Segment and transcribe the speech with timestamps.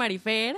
[0.00, 0.56] Marifer.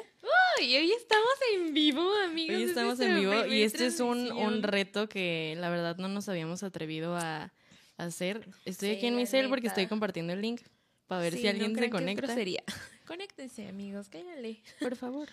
[0.62, 2.57] y hoy estamos en vivo, amigos.
[2.57, 5.97] Hoy Es estamos en nuestra vivo y este es un, un reto que la verdad
[5.97, 7.53] no nos habíamos atrevido a
[7.97, 8.47] hacer.
[8.65, 10.61] Estoy Sí, aquí en mi cel porque estoy compartiendo el link
[11.09, 12.25] para ver Sí, si alguien no se conecta.
[12.25, 12.62] grosería.
[13.09, 14.62] Conéctense, amigos, cállale.
[14.79, 15.29] Por favor.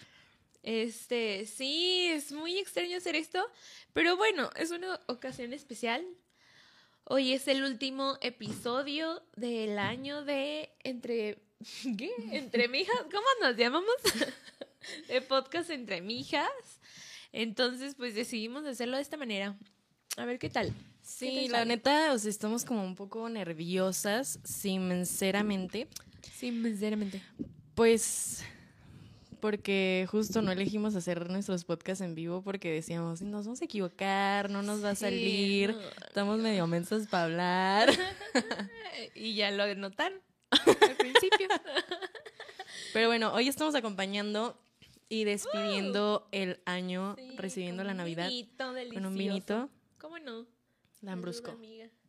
[0.64, 3.46] Este, sí, es muy extraño hacer esto,
[3.94, 6.04] pero bueno, es una ocasión especial.
[7.04, 11.38] Hoy es el último episodio del año de Entre...
[11.98, 12.12] ¿Qué?
[12.32, 13.94] Entre mijas, ¿cómo nos llamamos?
[15.08, 16.50] de podcast Entre mijas.
[17.32, 19.58] Entonces, pues decidimos hacerlo de esta manera.
[20.18, 20.74] A ver qué tal.
[21.02, 21.76] Sí, la sale?
[21.76, 25.88] neta, o sea, estamos como un poco nerviosas, sinceramente.
[26.22, 27.22] Sí, sinceramente.
[27.76, 28.44] Pues
[29.40, 34.50] porque justo no elegimos hacer nuestros podcasts en vivo porque decíamos, nos vamos a equivocar,
[34.50, 35.82] no nos va a Sí, salir, no.
[36.08, 37.90] estamos medio mensos para hablar.
[39.16, 40.20] Y ya lo notaron
[40.52, 41.48] al principio.
[42.94, 44.60] Pero bueno, hoy estamos acompañando
[45.10, 49.16] y despidiendo el año, Sí, recibiendo la Navidad vinito con un delicioso.
[49.16, 50.46] vinito ¿Cómo no?
[51.02, 51.58] lambrusco.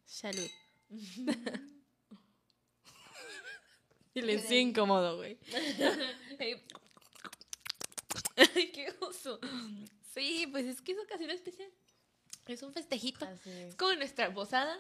[0.05, 0.49] Salud.
[4.13, 5.39] Silencio incómodo, güey.
[8.37, 9.39] Ay, qué oso.
[10.15, 11.69] Sí, pues es que es ocasión especial.
[12.47, 13.29] Es un festejito.
[13.47, 14.77] Es como nuestra posada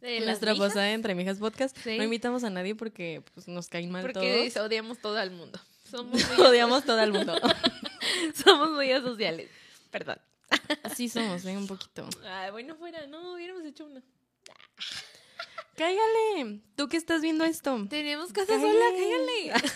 [0.00, 1.76] de Nuestra mijas, posada entre Mijas Podcast.
[1.76, 1.96] Sí.
[1.96, 4.66] No invitamos a nadie porque pues, nos caen mal Porque todos.
[4.66, 5.60] odiamos todo al mundo.
[5.90, 7.34] Somos Odiamos todo el mundo.
[8.44, 9.48] somos muy asociales.
[9.90, 10.18] Perdón.
[10.82, 11.56] Así somos, ¿eh?
[11.56, 12.08] Un poquito.
[12.24, 13.06] Ay, bueno, fuera.
[13.06, 14.02] No, hubiéramos hecho una.
[15.76, 16.60] Cáigale.
[16.76, 17.86] ¿Tú que estás viendo esto?
[17.88, 18.72] Tenemos casa Cállale.
[18.72, 19.72] sola, cállale.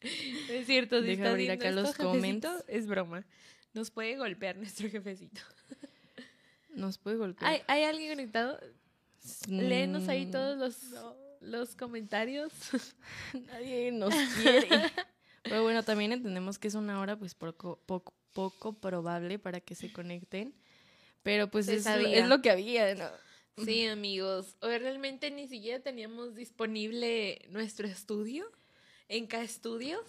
[0.60, 3.24] es cierto, si Deja está abrir viendo acá los jefecito, Es broma.
[3.72, 5.40] Nos puede golpear nuestro jefecito.
[6.70, 7.50] Nos puede golpear.
[7.50, 8.58] ¿Hay, ¿Hay alguien conectado?
[9.48, 10.76] Léenos ahí Mm, todos los,
[11.40, 12.52] los comentarios.
[13.46, 14.68] Nadie nos quiere.
[15.42, 19.74] Pero bueno, también entendemos que es una hora pues poco, poco, poco probable para que
[19.74, 20.54] se conecten.
[21.22, 23.08] Pero pues es, es lo que había, ¿no?
[23.64, 24.56] Sí, amigos.
[24.60, 28.50] Hoy realmente ni siquiera teníamos disponible nuestro estudio
[29.08, 30.04] en K Studios.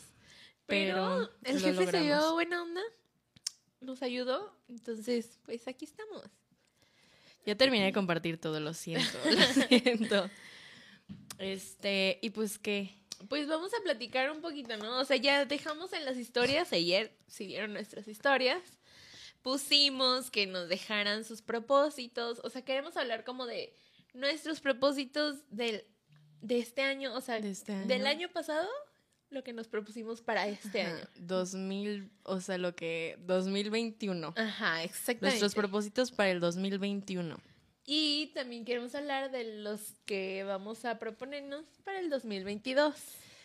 [0.68, 2.34] Pero, Pero el lo jefe se dio logramos.
[2.34, 2.82] buena onda.
[3.82, 4.56] Nos ayudó.
[4.70, 6.24] Entonces, pues aquí estamos.
[7.46, 10.30] Ya terminé de compartir todo, lo siento, lo siento.
[11.40, 12.96] Este, y pues qué.
[13.30, 15.00] Pues vamos a platicar un poquito, ¿no?
[15.00, 18.62] O sea, ya dejamos en las historias, ayer, si vieron nuestras historias,
[19.42, 22.40] pusimos que nos dejaran sus propósitos.
[22.44, 23.74] O sea, queremos hablar como de
[24.14, 25.86] nuestros propósitos del,
[26.42, 28.68] de este año, o sea, De este del año pasado,
[29.32, 31.06] lo que nos propusimos para este Ajá, año.
[31.20, 34.34] 2000, o sea, lo que 2021.
[34.36, 35.26] Ajá, exactamente.
[35.28, 37.38] Nuestros propósitos para el 2021.
[37.86, 42.96] y también queremos hablar de los que vamos a proponernos para el 2022.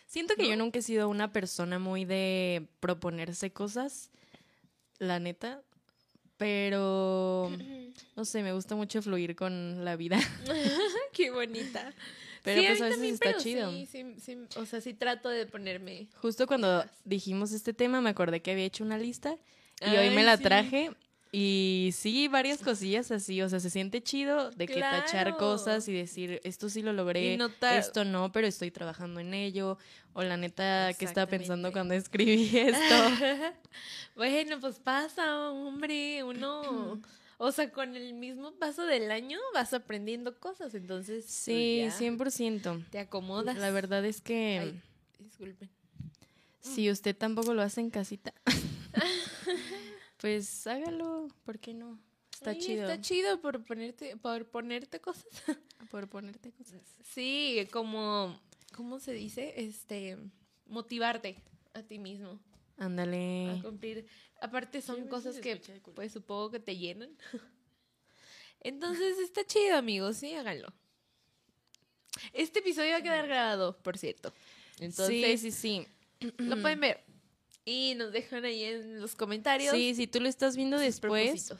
[0.06, 0.48] Siento que ¿No?
[0.50, 4.10] yo nunca he sido una persona muy de proponerse cosas,
[4.98, 5.62] la neta,
[6.36, 7.50] pero
[8.16, 10.18] no sé, me gusta mucho fluir con la vida.
[11.12, 11.92] Qué bonita.
[12.46, 13.70] Pero Sí, pues a veces también, está chido.
[13.72, 16.06] Sí, sí, sí, o sea, sí trato de ponerme.
[16.22, 19.36] Justo cuando dijimos este tema me acordé que había hecho una lista
[19.80, 20.92] y hoy Ay, me la traje
[21.32, 25.36] y sí, varias cosillas así, o sea, se siente chido de que tachar Claro.
[25.38, 29.34] cosas y decir, esto sí lo logré, Y notar- esto no, pero estoy trabajando en
[29.34, 29.76] ello,
[30.14, 32.94] o la neta, ¿qué estaba pensando cuando escribí esto?
[34.14, 37.00] bueno, pues pasa, hombre, uno.
[37.38, 41.24] O sea, con el mismo paso del año vas aprendiendo cosas, entonces.
[41.24, 42.86] pues, Sí, ya 100%.
[42.90, 43.58] Te acomodas.
[43.58, 44.82] La verdad es que Ay,
[45.18, 45.68] disculpen.
[46.60, 48.32] si usted tampoco lo hace en casita,
[50.18, 51.98] pues hágalo, ¿por qué no?
[52.32, 55.26] Está chido Está chido por ponerte, por ponerte cosas.
[55.90, 56.80] por ponerte cosas.
[57.04, 58.38] Sí, como,
[58.74, 59.54] ¿cómo se dice?
[59.56, 60.16] Este,
[60.66, 61.36] motivarte
[61.74, 62.40] a ti mismo
[62.78, 63.60] a Ándale.
[63.62, 64.06] cumplir.
[64.40, 65.56] Aparte a son cosas que,
[65.94, 67.10] pues, supongo que te llenan.
[68.60, 70.72] Entonces está chido, amigos, sí, háganlo.
[72.32, 74.32] Este episodio va a quedar grabado, por cierto.
[74.78, 75.86] Entonces, sí, sí,
[76.20, 76.30] sí.
[76.38, 77.04] lo pueden ver.
[77.64, 79.74] Y nos dejan ahí en los comentarios.
[79.74, 81.58] Sí, si tú lo estás viendo después, propósitos.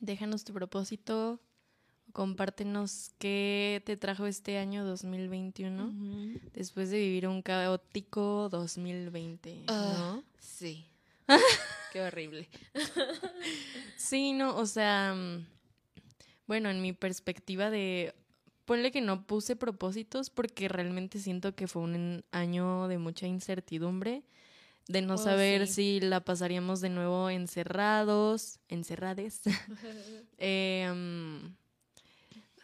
[0.00, 1.40] déjanos tu propósito,
[2.14, 6.40] compártenos qué te trajo este año 2021 Ujú.
[6.54, 9.94] después de vivir un caótico 2020, Ah.
[9.98, 10.24] ¿no?
[10.38, 10.86] Sí.
[11.92, 12.48] Qué horrible.
[13.96, 15.46] Sí, no, o sea, mm,
[16.46, 18.14] bueno, en mi perspectiva de,
[18.64, 24.22] ponle que no puse propósitos porque realmente siento que fue un año de mucha incertidumbre,
[24.88, 25.98] de no Oh, saber sí.
[25.98, 29.40] si la pasaríamos de nuevo encerrados, encerrades.
[30.38, 30.92] Eh,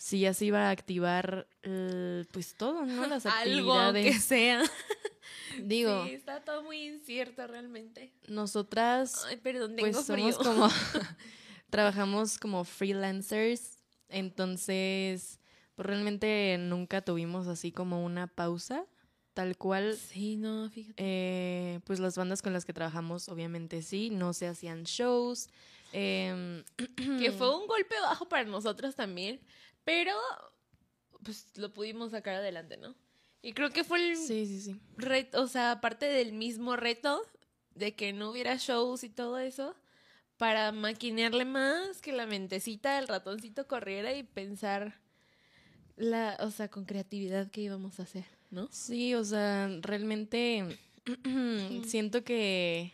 [0.02, 3.06] si ya se iba a activar eh, pues todo, ¿no?
[3.06, 4.24] Las Algo que actividades.
[4.24, 4.62] sea.
[5.62, 8.10] Digo, Sí, está todo muy incierto realmente.
[8.28, 10.32] nosotras Ay, perdón, tengo pues frío.
[10.32, 10.68] somos como
[11.70, 15.38] trabajamos como freelancers, entonces
[15.74, 18.86] pues realmente nunca tuvimos así como una pausa
[19.34, 19.96] tal cual.
[19.96, 20.94] Sí, no, fíjate.
[20.96, 25.48] eh, pues las bandas con las que trabajamos obviamente sí, no se hacían shows.
[25.92, 26.64] em,
[27.20, 29.40] Que fue un golpe bajo para nosotros también,
[29.90, 30.14] pero
[31.24, 32.94] pues lo pudimos sacar adelante, ¿no?
[33.42, 34.80] Y creo que fue el Sí, sí, sí.
[34.96, 37.20] reto, o sea, aparte del mismo reto
[37.74, 39.74] de que no hubiera shows y todo eso,
[40.36, 45.00] para maquinearle más, que la mentecita, el ratoncito corriera y pensar
[45.96, 48.68] la, o sea, con creatividad qué íbamos a hacer, ¿no?
[48.70, 50.78] Sí, o sea, realmente
[51.84, 52.92] siento que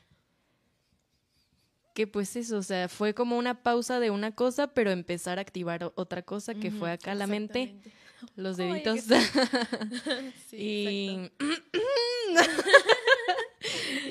[1.96, 5.40] que pues eso, o sea, fue como una pausa de una cosa, pero empezar a
[5.40, 7.74] activar otra cosa que fue acá la mente,
[8.36, 9.00] los deditos.
[10.50, 11.30] Sí,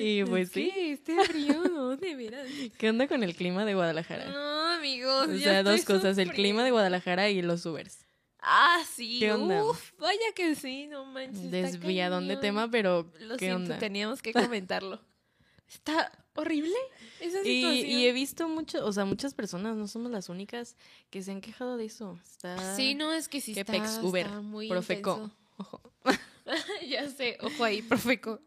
[0.20, 2.48] y pues Es sí, que este frío, de veras.
[2.76, 4.30] ¿qué onda con el clima de Guadalajara?
[4.30, 5.28] No, amigos.
[5.28, 6.72] o sea, dos cosas, el clima de.
[6.72, 8.04] Guadalajara y los Ubers.
[8.40, 9.18] Ah, sí.
[9.20, 9.64] ¿Qué onda?
[9.64, 11.52] Uf, vaya que sí, no manches.
[11.52, 13.78] Desviadón de tema, pero Lo ¿qué siento, onda?
[13.78, 15.00] teníamos que comentarlo.
[15.68, 16.74] Está horrible
[17.20, 17.90] esa Y, situación.
[17.90, 20.76] y he visto mucho, o sea, muchas personas, no somos las únicas
[21.10, 22.18] que se han quejado de eso.
[22.24, 25.30] Está Sí, no, es que sí Qué está, pex, Uber, está muy Profeco.
[25.58, 25.80] Ojo.
[26.88, 28.40] ya sé, ojo ahí, Profeco.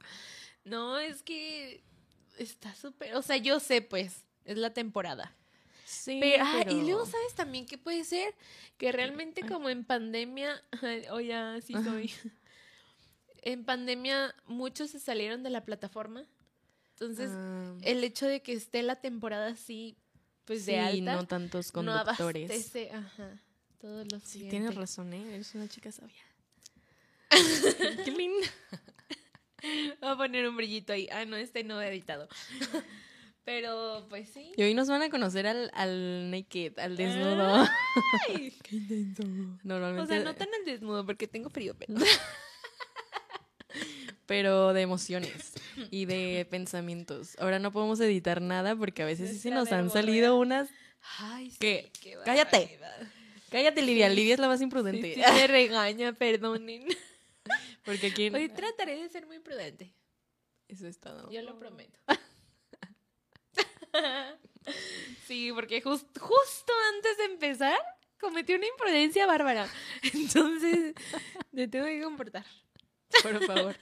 [0.63, 1.83] No, es que
[2.38, 5.36] está súper, o sea, yo sé pues, es la temporada.
[5.86, 8.36] Sí, Pero, ah, pero- y luego, ¿sabes también qué puede ser?
[8.77, 10.63] Que realmente como en pandemia,
[11.12, 12.12] o ya sí soy,
[13.42, 16.25] en pandemia muchos se salieron de la plataforma.
[17.00, 19.96] Entonces, Ah, el hecho de que esté la temporada así,
[20.46, 22.50] pues de alta, no tantos no conductores.
[22.50, 23.40] abastece, ajá,
[23.80, 25.36] todos los sí, tienes razón, ¿eh?
[25.36, 26.16] Eres una chica sabia.
[28.06, 28.48] Qué linda.
[30.01, 31.07] Voy a poner un brillito ahí.
[31.12, 32.28] Ah, no, este no he editado.
[33.45, 34.52] Pero, pues sí.
[34.57, 37.66] Y hoy nos van a conocer al, al naked, al desnudo.
[38.28, 39.24] Ay, Qué intenso.
[39.24, 41.95] o Normalmente, sea, no tan al desnudo porque tengo frío, pero...
[44.30, 45.54] pero de emociones
[45.90, 47.36] y de pensamientos.
[47.40, 50.69] Ahora no podemos editar nada porque a veces sí se nos han salido unas...
[51.18, 51.92] Ay, sí, ¿Qué?
[52.00, 52.78] qué Cállate.
[52.80, 53.12] barbaridad.
[53.50, 54.07] Cállate, Lidia.
[54.09, 55.16] Lidia es la más Sí, imprudente.
[55.16, 56.86] sí, me regaña, perdonen.
[57.83, 58.30] Porque aquí...
[58.30, 59.95] Hoy trataré de ser muy prudente.
[60.68, 61.31] Eso es todo.
[61.31, 61.98] Yo lo prometo.
[65.26, 67.80] sí, porque jus- justo antes de empezar
[68.19, 69.68] cometí una imprudencia bárbara.
[70.14, 70.94] Entonces,
[71.52, 72.45] me tengo que comportar.
[73.24, 73.76] Por favor.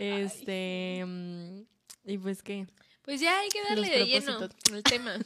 [0.00, 1.04] Este...
[1.06, 1.60] mm,
[2.06, 2.66] Y pues, ¿qué?
[3.02, 4.38] Pues ya hay que darle de lleno
[4.72, 5.16] al tema.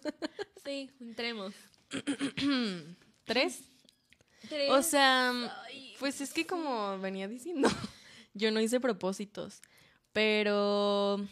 [0.64, 1.54] sí, entremos.
[3.24, 3.62] ¿Tres?
[4.48, 4.70] Tres.
[4.70, 5.30] O sea,
[5.64, 7.68] Ay, pues es que como venía diciendo,
[8.34, 9.62] yo no hice propósitos,
[10.12, 11.26] pero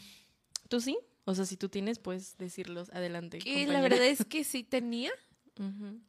[0.69, 0.97] tú sí.
[1.27, 2.89] O sea, si tú tienes, puedes decirlos.
[2.91, 3.39] Adelante.
[3.39, 5.13] que la verdad es que sí tenía.
[5.59, 6.01] Ujú.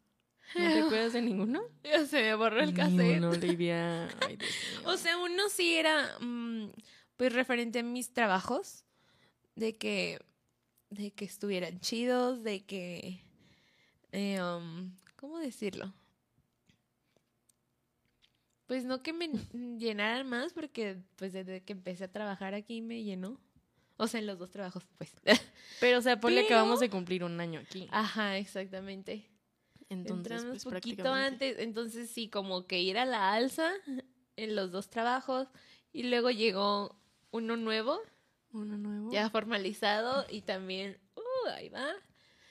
[0.55, 1.62] ¿No te acuerdas de ninguno?
[1.84, 2.98] Ya se me borró el cassette.
[2.98, 4.08] Ninguno, Olivia.
[4.22, 4.89] Ay, Dios mío.
[4.89, 6.72] O sea, uno sí era, mm,
[7.17, 8.84] pues, referente a mis trabajos,
[9.55, 10.20] de que,
[10.89, 13.22] de que estuvieran chidos, de que,
[14.12, 15.93] eh, um, ¿cómo decirlo?
[18.67, 19.29] Pues no que me
[19.77, 23.39] llenaran más, porque, pues, desde que empecé a trabajar aquí me llenó.
[23.98, 25.13] O sea, en los dos trabajos, pues.
[25.79, 27.88] Pero, o sea, ponle que acabamos de cumplir un año aquí.
[27.91, 29.30] Ajá, exactamente.
[29.91, 31.50] Entonces, Entramos pues poquito prácticamente.
[31.50, 33.69] antes, entonces sí, como que ir a la alza
[34.38, 35.50] en los dos trabajos
[35.91, 36.98] y luego llegó
[37.31, 38.00] uno nuevo,
[38.53, 39.12] Uno nuevo.
[39.12, 41.86] ya formalizado y también, uh, ahí va.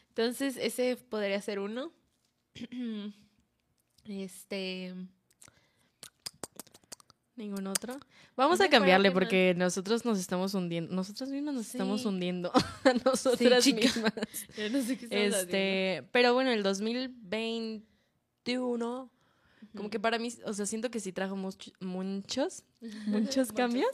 [0.08, 1.92] Entonces ese podría ser uno.
[4.04, 4.94] Este,
[7.40, 7.98] Ningún otro.
[8.36, 10.94] Vamos a cambiarle porque nosotros nos estamos hundiendo.
[10.94, 12.52] Nosotros mismos nos estamos hundiendo
[12.84, 14.12] a nosotras mismas.
[14.58, 15.36] yo no sé qué estamos haciendo.
[15.38, 19.10] Este, pero bueno, el 2021,
[19.74, 22.62] como que para mí, o sea, siento que sí trajo much- muchos,
[23.06, 23.88] muchos cambios.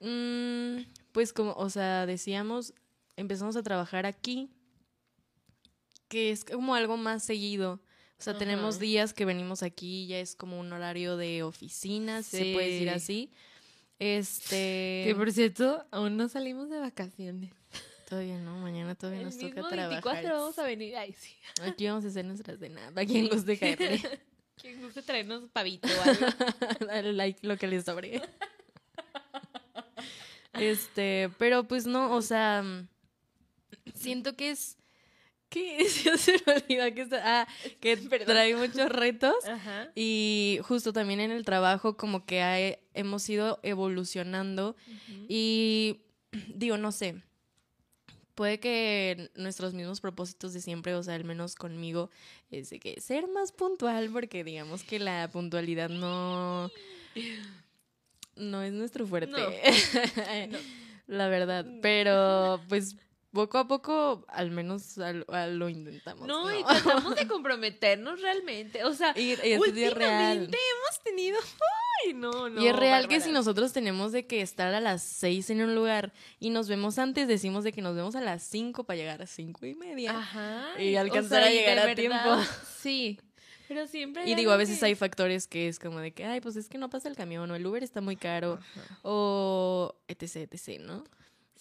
[0.00, 0.78] Mm,
[1.12, 2.74] pues como, o sea, decíamos,
[3.16, 4.50] empezamos a trabajar aquí,
[6.08, 7.78] que es como algo más seguido.
[8.18, 12.52] O sea, tenemos días que venimos aquí, ya es como un horario de oficina, se
[12.54, 12.94] puede decir Sí.
[12.94, 13.30] así.
[13.98, 17.52] Este, Que por cierto, aún no salimos de vacaciones.
[18.08, 20.02] todavía no, mañana todavía El nos mismo toca trabajar.
[20.02, 20.96] 24 vamos a venir.
[20.96, 21.34] Ay, sí.
[21.62, 23.00] Aquí vamos a hacer nuestras de nada.
[23.00, 24.00] ¿A quién guste caerle?
[24.60, 26.26] Quien guste traernos pavito o algo.
[26.86, 28.22] Dale like lo que les sobre.
[30.54, 32.64] Este, pero pues no, o sea,
[33.94, 34.78] siento que es
[35.48, 35.84] ¿Qué?
[36.18, 37.42] se me olvidó que está.
[37.42, 37.48] Ah,
[37.80, 39.34] que trae muchos retos.
[39.46, 39.90] Ajá.
[39.94, 44.76] Y justo también en el trabajo, como que hay- hemos ido evolucionando.
[45.28, 46.00] Y
[46.54, 47.22] digo, no sé.
[48.34, 52.10] Puede que nuestros mismos propósitos de siempre, o sea, al menos conmigo,
[52.50, 56.70] es de que ser más puntual, porque digamos que la puntualidad no.
[58.36, 59.32] No es nuestro fuerte.
[60.50, 60.58] No.
[61.06, 61.64] La verdad.
[61.80, 62.96] Pero, pues,
[63.36, 66.26] poco a poco, al menos al- al- lo intentamos.
[66.26, 66.58] No, ¿no?
[66.58, 68.82] y tratamos de comprometernos realmente.
[68.84, 69.60] O sea, Y, es real.
[69.60, 71.38] últimamente hemos tenido.
[72.04, 72.60] Ay, no, no.
[72.60, 75.74] y es real que si nosotros tenemos de que estar a las seis en un
[75.74, 79.22] lugar y nos vemos antes, decimos de que nos vemos a las cinco para llegar
[79.22, 80.18] a cinco y media.
[80.18, 80.82] Ajá.
[80.82, 82.18] y o alcanzar a llegar a verdad, tiempo.
[82.80, 83.20] Sí.
[83.68, 84.28] Pero siempre.
[84.30, 86.68] Y digo, a veces que- hay factores que es como de que, ay, pues es
[86.68, 88.98] que no pasa el camión, o el Uber está muy caro, Ajá.
[89.02, 91.02] o etc, etc, ¿no?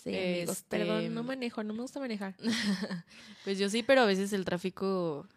[0.06, 2.36] Sí, amigos, Este- perdón, no manejo, no me gusta manejar.
[3.44, 5.28] Pues yo sí, pero a veces el tráfico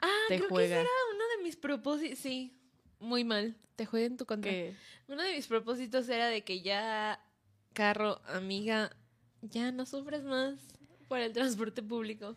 [0.00, 0.76] Ah, te creo que juega.
[0.76, 2.18] ese era uno de mis propósitos.
[2.18, 2.52] Sí,
[3.00, 3.56] muy mal.
[3.76, 4.50] Te juega en tu contra.
[4.50, 4.74] que
[5.08, 7.20] Uno de mis propósitos era de que ya,
[7.72, 8.90] carro, amiga,
[9.42, 10.54] ya no sufres más
[11.08, 12.36] por el transporte público.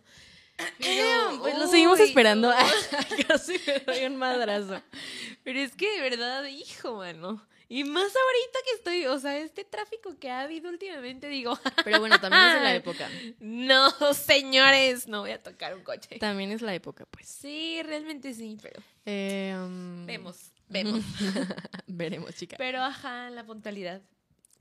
[0.79, 2.51] Pero, Pues lo seguimos esperando.
[3.27, 4.81] Casi me doy un madrazo.
[5.43, 7.45] Pero es que de verdad, hijo, mano.
[7.69, 11.99] Y más ahorita que estoy, o sea, este tráfico que ha habido últimamente, digo, Pero
[11.99, 13.09] bueno, también es de la época.
[13.39, 16.17] no, señores, no voy a tocar un coche.
[16.19, 17.27] También es la época, pues.
[17.27, 21.01] Sí, realmente sí, pero Eh, um, vemos, vemos.
[21.87, 22.55] Veremos, chica.
[22.57, 24.01] Pero ajá, la puntualidad.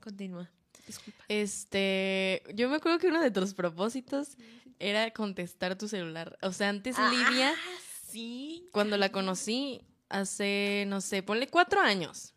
[0.01, 0.49] Continúa.
[0.85, 1.23] Disculpa.
[1.27, 4.37] Este, yo me acuerdo que uno de tus propósitos
[4.79, 6.37] era contestar tu celular.
[6.41, 8.67] O sea, antes Lidia, Ah, sí.
[8.71, 12.33] cuando la conocí, hace, no sé, ponle cuatro años.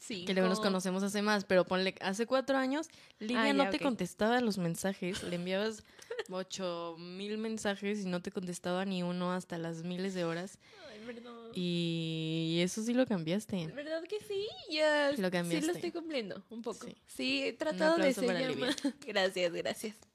[0.00, 0.24] Sí.
[0.24, 2.88] Que luego nos conocemos hace más, pero ponle, hace cuatro años,
[3.18, 5.22] Lidia Ah, no te contestaba los mensajes.
[5.22, 5.84] Le enviabas
[6.30, 10.58] ocho mil mensajes y no te contestaba ni uno hasta las miles de horas.
[10.90, 11.50] Ay, perdón.
[11.54, 13.66] Y eso sí lo cambiaste.
[13.68, 14.46] ¿Verdad que sí?
[14.70, 15.72] Ya Lo sí lo cambiaste.
[15.72, 16.86] estoy cumpliendo un poco.
[16.86, 16.96] Sí.
[17.06, 18.76] Sí, he tratado de ser más...
[19.06, 19.96] Gracias, gracias.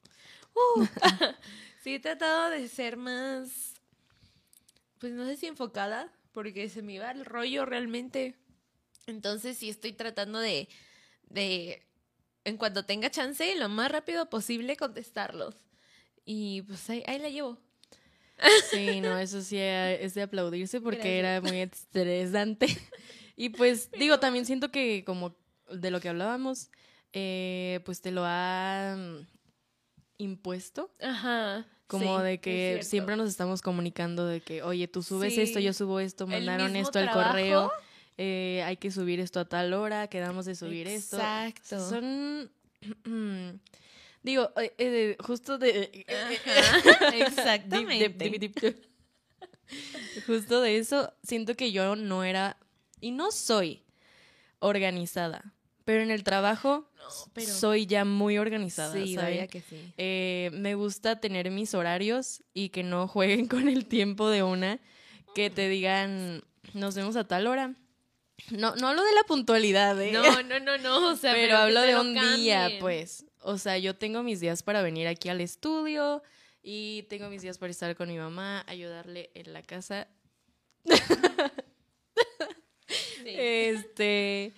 [0.58, 0.86] Uh,
[1.84, 3.74] sí, he tratado de ser más...
[4.98, 8.34] Pues no sé si enfocada, porque se me iba el rollo realmente.
[9.06, 10.68] Entonces sí estoy tratando de...
[11.28, 11.82] de
[12.44, 15.56] en cuanto tenga chance, lo más rápido posible contestarlos.
[16.24, 17.58] Y pues ahí, ahí la llevo.
[18.70, 21.18] Sí, no, eso sí eh, es de aplaudirse porque Gracias.
[21.18, 22.66] era muy estresante.
[23.38, 25.36] Y pues digo, también siento que como
[25.70, 26.70] de lo que hablábamos,
[27.12, 28.96] eh, pues te lo ha
[30.16, 30.90] impuesto.
[31.02, 31.66] Ajá.
[31.86, 35.42] Como sí, de que siempre nos estamos comunicando de que, oye, tú subes Sí.
[35.42, 37.70] esto, yo subo esto, mandaron esto al correo,
[38.18, 41.16] eh, hay que subir esto a tal hora, quedamos de subir esto.
[41.16, 41.88] Exacto.
[41.88, 42.50] Son,
[44.22, 46.04] digo, eh, eh, justo de...
[47.14, 48.74] Exactamente.
[50.26, 52.56] Justo de eso, siento que yo no era
[53.00, 53.82] y no soy
[54.60, 55.54] organizada,
[55.84, 58.92] pero en el trabajo No, pero- soy ya muy organizada.
[58.94, 59.92] Sí, vaya que sí.
[59.96, 64.80] Eh, me gusta tener mis horarios y que no jueguen con el tiempo de una,
[65.34, 66.42] que te digan,
[66.72, 67.74] nos vemos a tal hora.
[68.50, 70.12] No, no hablo de la puntualidad, ¿eh?
[70.12, 71.08] No, no, no, no.
[71.10, 73.24] O sea, pero, hablo de un día, pues.
[73.40, 76.22] O sea, yo tengo mis días para venir aquí al estudio
[76.62, 80.08] y tengo mis días para estar con mi mamá, ayudarle en la casa.
[83.22, 83.34] Sí.
[83.34, 84.54] Este,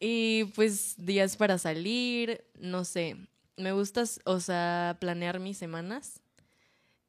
[0.00, 3.16] y pues días para salir, no sé.
[3.56, 6.20] Me gusta, o sea, planear mis semanas.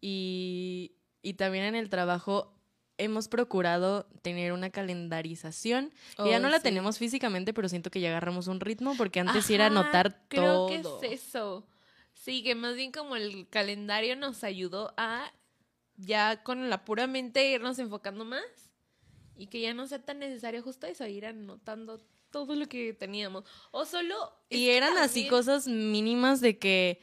[0.02, 2.59] Y, y también en el trabajo
[3.00, 5.92] hemos procurado tener una calendarización.
[6.18, 9.20] que ya Oh, no la tenemos físicamente, pero siento que ya agarramos un ritmo porque
[9.20, 11.00] antes sí era Ajá, anotar creo todo.
[11.00, 11.66] que es eso.
[12.14, 15.32] Sí, que más bien como el calendario nos ayudó a
[15.96, 18.44] ya con la pura mente irnos enfocando más
[19.36, 23.44] y que ya no sea tan necesario justo eso, ir anotando todo lo que teníamos.
[23.72, 24.34] O solo...
[24.50, 27.02] Y eran así cosas mínimas de que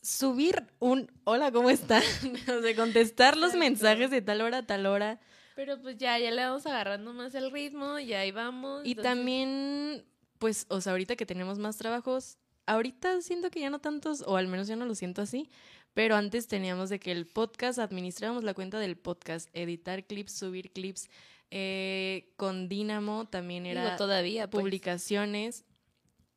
[0.00, 2.02] subir un hola, ¿cómo están?
[2.58, 5.20] o sea, contestar los mensajes de tal hora a tal hora.
[5.54, 8.82] Pero pues ya, ya le vamos agarrando más el ritmo y ahí vamos.
[8.84, 10.04] Y entonces- también,
[10.38, 14.36] pues, o sea, ahorita que tenemos más trabajos, ahorita siento que ya no tantos, o
[14.36, 15.50] al menos yo no lo siento así,
[15.94, 20.70] pero antes teníamos de que el podcast, administrábamos la cuenta del podcast, editar clips, subir
[20.72, 21.08] clips.
[21.54, 24.62] eh, con Dynamo también Digo, era todavía pues.
[24.62, 25.66] publicaciones.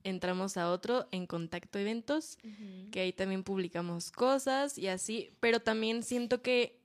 [0.04, 2.38] Entramos a otro en contacto eventos,
[2.92, 6.82] que ahí también publicamos cosas y así, pero también siento que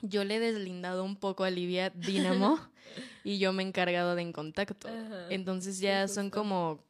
[0.00, 2.58] yo le he deslindado un poco a Livia Dynamo
[3.24, 4.88] y yo me he encargado de en contacto.
[4.88, 5.26] Ajá.
[5.30, 6.82] Entonces Sí, ya son como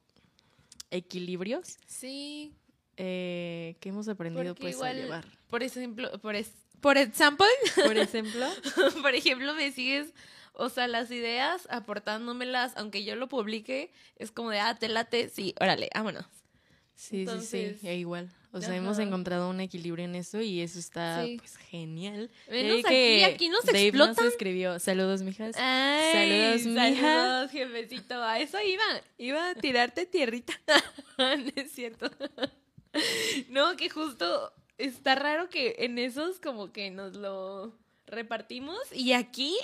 [0.91, 2.55] equilibrios Sí,
[2.97, 5.25] eh, que hemos aprendido Porque pues igual, a llevar.
[5.49, 7.47] por ejemplo, por, es- por ejemplo,
[7.85, 8.49] por ejemplo.
[9.03, 10.13] por ejemplo, me sigues,
[10.53, 15.29] o sea, las ideas aportándomelas, aunque yo lo publique, es como de, ah, te late,
[15.29, 16.27] sí, órale, vámonos.
[16.95, 18.31] Sí, Entonces, sí, sí, e igual.
[18.53, 21.39] O sea, hemos encontrado un equilibrio en eso y eso está Sí.
[21.39, 22.31] pues genial.
[22.51, 24.15] Menos aquí, que aquí nos Dave explotan.
[24.17, 25.57] nos escribió, saludos, mijas.
[25.57, 26.13] Ay,
[26.61, 27.01] Saludos, mija.
[27.03, 28.23] Saludos, jefecito.
[28.23, 28.83] A eso iba.
[29.17, 30.53] Iba a tirarte tierrita.
[31.19, 32.11] no es cierto.
[33.49, 37.75] no, que justo está raro que en esos como que nos lo
[38.07, 39.57] repartimos y aquí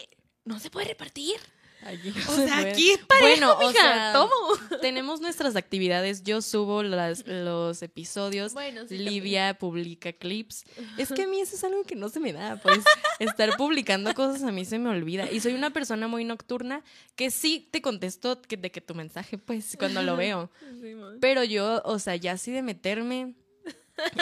[0.44, 1.37] no se puede repartir.
[1.82, 2.70] Aquí O se sea, puede.
[2.73, 4.78] aquí es parejo, Bueno, o mija, sea, todo.
[4.80, 6.23] Tenemos nuestras actividades.
[6.25, 8.52] Yo subo las, los episodios.
[8.52, 10.64] Bueno, sí, Livia publica clips.
[10.99, 12.80] Es que a mí eso es algo que no se me da, pues
[13.20, 15.30] estar publicando cosas a mí se me olvida.
[15.30, 16.82] Y soy una persona muy nocturna
[17.14, 20.50] que sí te contesto que, de que tu mensaje, pues, cuando lo veo.
[20.81, 20.94] Sí.
[21.20, 23.35] Pero yo, o sea, ya así de meterme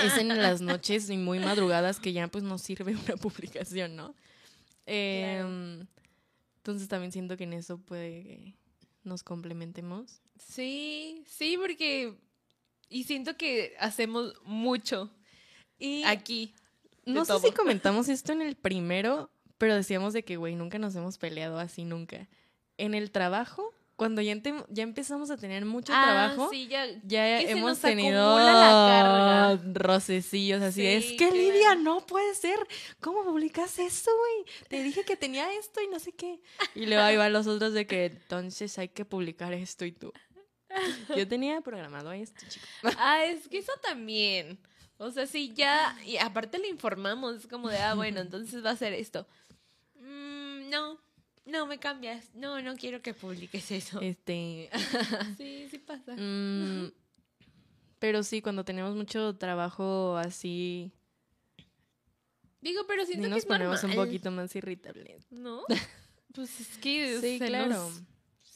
[0.02, 4.14] es en las noches y muy madrugadas que ya pues no sirve una publicación, ¿no?
[4.86, 5.86] Em,
[6.66, 8.54] Entonces también siento que en eso puede que
[9.04, 10.20] nos complementemos.
[10.36, 12.18] Sí, sí, porque.
[12.88, 15.12] Y siento que hacemos mucho
[15.78, 16.54] Y aquí.
[17.04, 20.96] no sé si comentamos esto en el primero, pero decíamos de que, güey, nunca nos
[20.96, 22.28] hemos peleado así, nunca.
[22.78, 26.84] En el trabajo, cuando ya, ente- ya empezamos a tener mucho Ah, trabajo, sí, ya.
[27.40, 28.52] hemos nos tenido la
[29.56, 29.60] carga.
[29.72, 30.82] rocecillos así.
[30.82, 31.30] Sí, es que.
[31.30, 32.58] Lidia, no puede ser.
[33.00, 34.54] ¿Cómo publicas eso, güey?
[34.68, 36.40] Te dije que tenía esto y no sé qué.
[36.74, 40.12] Y luego ahí van los otros de que entonces hay que publicar esto y tú.
[41.16, 42.66] Yo tenía programado esto, chico.
[42.98, 44.58] Ah, es que eso también.
[44.98, 45.96] O sea, sí, ya.
[46.04, 47.36] Y aparte le informamos.
[47.36, 49.26] Es como de, ah, bueno, entonces va a ser esto.
[50.00, 50.98] Mm, no,
[51.46, 52.34] no me cambias.
[52.34, 54.00] No, no quiero que publiques eso.
[54.00, 54.68] Este.
[55.38, 56.14] Sí, sí pasa.
[56.16, 56.92] mm,
[57.98, 60.92] pero sí, cuando tenemos mucho trabajo así,
[62.60, 65.26] Digo, pero sí siento que nos es ponemos un normal, poquito más irritables.
[65.30, 65.62] ¿No?
[66.34, 67.68] Pues es que Sí, se claro.
[67.70, 68.02] nos,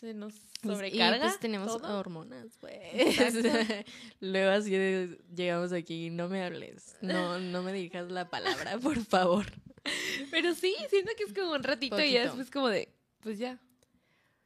[0.01, 1.17] se nos Y- sobrecarga.
[1.27, 1.99] Y pues tenemos todo.
[1.99, 2.75] hormonas, pues.
[2.93, 3.49] Exacto.
[4.21, 8.99] Luego así de- llegamos aquí, no me hables, no, no me dirijas la palabra, por
[9.05, 9.47] favor.
[10.31, 13.59] Pero sí, siento que es como un ratito y ya después como de, pues ya,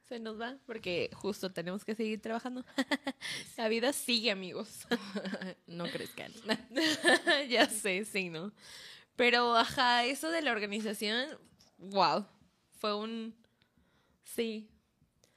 [0.07, 2.63] se nos va, porque justo tenemos que seguir trabajando.
[3.57, 4.87] La vida sigue, amigos.
[5.67, 6.31] No crezcan.
[7.49, 8.53] ya sé, sí, ¿no?
[9.15, 11.25] Pero, ajá, eso de la organización,
[11.77, 12.25] wow,
[12.77, 13.33] fue un,
[14.23, 14.69] sí,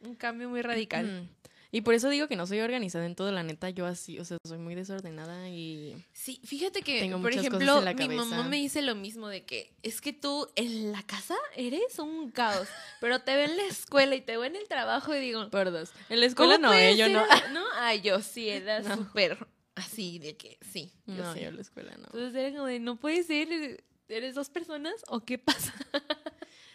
[0.01, 1.07] un cambio muy radical.
[1.07, 1.39] Mm.
[1.71, 4.25] Y por eso digo que no soy organizada en todo, la neta, yo así, o
[4.25, 6.03] sea, soy muy desordenada y...
[6.15, 10.01] Sí, fíjate que, Tengo por ejemplo, mi mamá me dice lo mismo de que es
[10.01, 12.69] que tú en la casa eres un caos,
[13.03, 15.71] pero te veo en la escuela y te veo en el trabajo y digo, Por
[15.71, 15.91] dos.
[16.09, 17.23] En la escuela ¿cómo no, eh, yo no.
[17.53, 17.63] ¿No?
[17.75, 18.97] Ay, yo sí, era No.
[18.97, 21.41] súper así de que sí, yo No, sí.
[21.41, 22.05] yo en la escuela no.
[22.07, 25.75] Entonces era como de, no puede ser, ¿eres dos personas o qué pasa?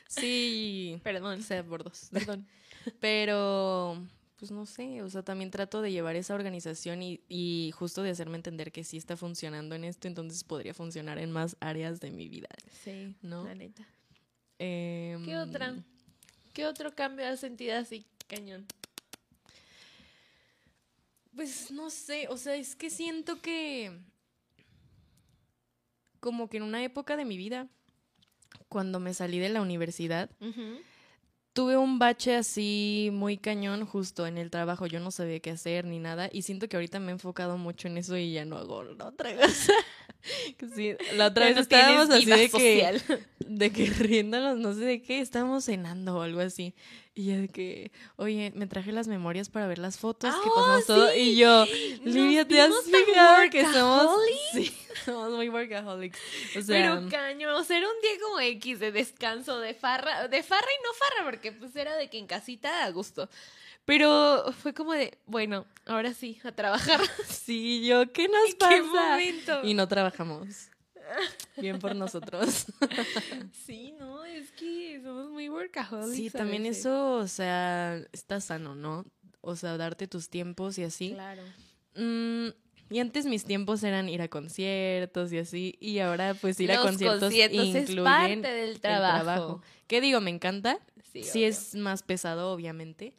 [0.08, 2.10] Sí, Perdón, o sea, por dos.
[2.12, 2.48] perdón.
[3.00, 4.02] Pero,
[4.38, 8.12] pues no sé, o sea, también trato de llevar esa organización y, y justo de
[8.12, 12.12] hacerme entender que sí está funcionando en esto, entonces podría funcionar en más áreas de
[12.12, 12.50] mi vida.
[12.84, 13.46] Sí, ¿No?
[13.46, 13.88] la neta.
[14.60, 15.76] Em, ¿Qué otra?
[16.54, 18.66] ¿Qué otro cambio has sentido así, cañón?
[21.36, 23.92] Pues no sé, o sea, es que siento que
[26.20, 27.68] como que en una época de mi vida,
[28.70, 30.30] cuando me salí de la universidad,
[31.54, 34.88] tuve un bache así muy cañón justo en el trabajo.
[34.88, 36.30] Yo no sabía qué hacer ni nada.
[36.32, 39.06] Y siento que ahorita me he enfocado mucho en eso y ya no hago la
[39.06, 39.74] otra cosa.
[40.58, 45.02] Que sí, la otra vez estábamos así de que, de que riéndonos, no sé de
[45.02, 46.74] qué, estábamos cenando o algo así.
[47.16, 50.86] Y de que, oye, me traje las memorias para ver las fotos que ¡Ah, pasamos
[50.88, 51.12] todo.
[51.12, 51.20] sí!
[51.20, 51.64] Y yo,
[52.04, 54.18] Livia, ¿te has fijado que somos,
[54.54, 56.18] sí, somos muy workaholics?
[56.58, 60.28] O sea, Pero caño, o sea, era un día como X de descanso, de farra,
[60.28, 63.30] de farra y no farra, porque pues era de que en casita a gusto.
[63.86, 67.00] Pero fue como de, bueno, ahora sí, a trabajar.
[67.30, 68.74] sí, yo, ¿qué nos ¿En pasa?
[68.74, 69.62] qué momento?
[69.64, 70.48] Y no trabajamos.
[71.58, 72.66] Bien por nosotros.
[73.66, 76.16] Sí, no, es que somos muy workaholics.
[76.16, 79.06] Sí, también eso, o sea, está sano, ¿no?
[79.42, 81.12] O sea, darte tus tiempos y así.
[81.14, 81.44] Claro.
[81.96, 82.48] Mm,
[82.90, 86.82] y antes mis tiempos eran ir a conciertos y así, y ahora pues ir a
[86.82, 88.04] conciertos, conciertos es incluyen
[88.42, 89.24] parte del el trabajo.
[89.24, 89.62] trabajo.
[89.88, 90.22] ¿Qué digo?
[90.22, 90.80] Me encanta.
[91.12, 93.14] Sí, Sí, es más pesado, obviamente,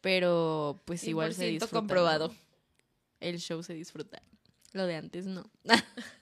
[0.00, 1.76] pero pues igual se 100% disfruta.
[1.76, 2.34] comprobado.
[3.20, 4.22] El show se disfruta.
[4.72, 5.50] Lo de antes no.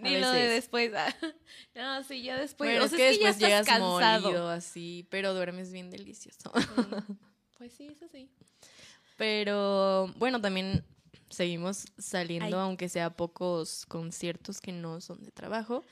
[0.00, 0.92] Ni lo de después.
[0.96, 1.14] ah.
[1.74, 2.68] No, sí, ya después.
[2.70, 4.22] Bueno, o es sea, que es que ya después estás llegas cansado.
[4.22, 6.50] molido así, pero duermes bien delicioso.
[6.54, 7.12] Mm,
[7.58, 8.30] Pues sí, eso sí.
[9.16, 10.84] Pero bueno, también
[11.28, 12.64] seguimos saliendo, Ay.
[12.64, 15.84] aunque sea pocos conciertos que no son de trabajo,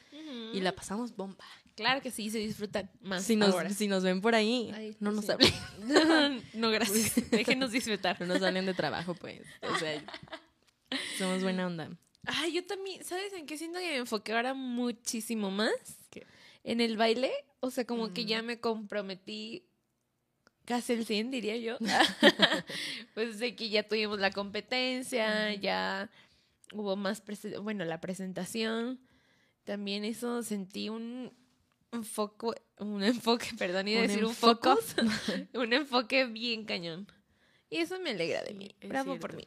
[0.53, 1.44] y la pasamos bomba.
[1.75, 3.68] Claro que sí, se disfrutan más Si nos, ahora.
[3.70, 5.33] si nos ven por ahí, Ay, no pues nos sí.
[5.33, 7.31] hablen, no, gracias.
[7.31, 8.18] Déjenos disfrutar.
[8.20, 9.42] no nos hablen de trabajo, pues.
[9.62, 10.03] O sea,
[11.18, 11.90] somos buena onda.
[12.27, 15.73] Ay, yo también, ¿sabes en qué siento que me enfoqué ahora muchísimo más?
[16.11, 16.27] ¿Qué?
[16.65, 17.33] En el baile.
[17.61, 18.27] O sea, como que Mm.
[18.27, 19.65] ya me comprometí
[20.65, 21.77] casi el 100, diría yo.
[23.15, 26.11] pues de que ya tuvimos la competencia, ya
[26.73, 27.23] hubo más,
[27.62, 29.01] bueno, la presentación.
[29.65, 31.33] También eso sentí un,
[32.03, 34.95] foco, un enfoque, perdón, iba a decir un focus,
[35.55, 37.07] un enfoque bien cañón.
[37.69, 38.75] Y eso me alegra de mí.
[38.81, 39.45] es Bravo por mí.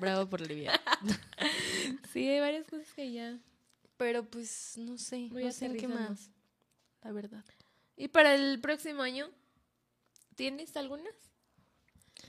[0.00, 0.80] Bravo por Livia.
[2.12, 3.38] Sí, hay varias cosas que ya
[3.96, 6.30] Pero pues, no sé, voy no sé qué más,
[7.02, 7.44] la verdad.
[7.96, 9.28] ¿Y para el próximo año?
[10.36, 11.14] ¿Tienes algunas?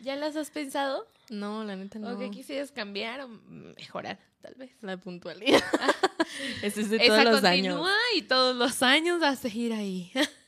[0.02, 1.08] ¿Ya las has pensado?
[1.30, 2.12] No, la neta no.
[2.12, 4.72] ¿O que quisieras cambiar o mejorar, tal vez?
[4.82, 5.62] La puntualidad.
[6.63, 7.76] Ese es de Esa todos los años.
[7.76, 10.12] continúa y todos los años vas a seguir ahí.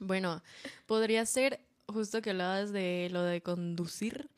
[0.00, 0.42] Bueno,
[0.84, 4.28] podría ser justo que hablabas de lo de conducir.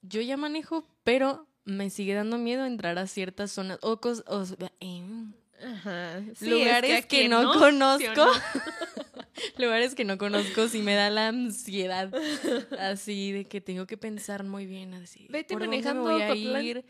[0.00, 4.44] Yo ya manejo, pero me sigue dando miedo entrar a ciertas zonas o, cos- o
[4.80, 6.20] em, Ajá.
[6.40, 8.24] lugares que, no, conozco.
[9.58, 12.10] lugares que no conozco sí me da la ansiedad
[12.78, 15.26] así de que tengo que pensar muy bien así.
[15.28, 16.84] Vete ¿por dónde me manejando voy a ir?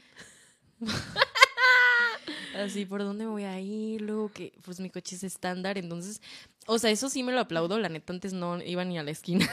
[2.55, 4.03] así, ¿por dónde me voy a ir?
[4.03, 6.21] Luego que, pues mi coche es estándar, entonces,
[6.67, 7.79] o sea, eso sí me lo aplaudo.
[7.79, 9.49] La neta, antes no iba ni a la esquina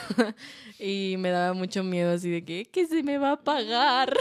[0.80, 4.14] y me daba mucho miedo así de que, que se me va a apagar.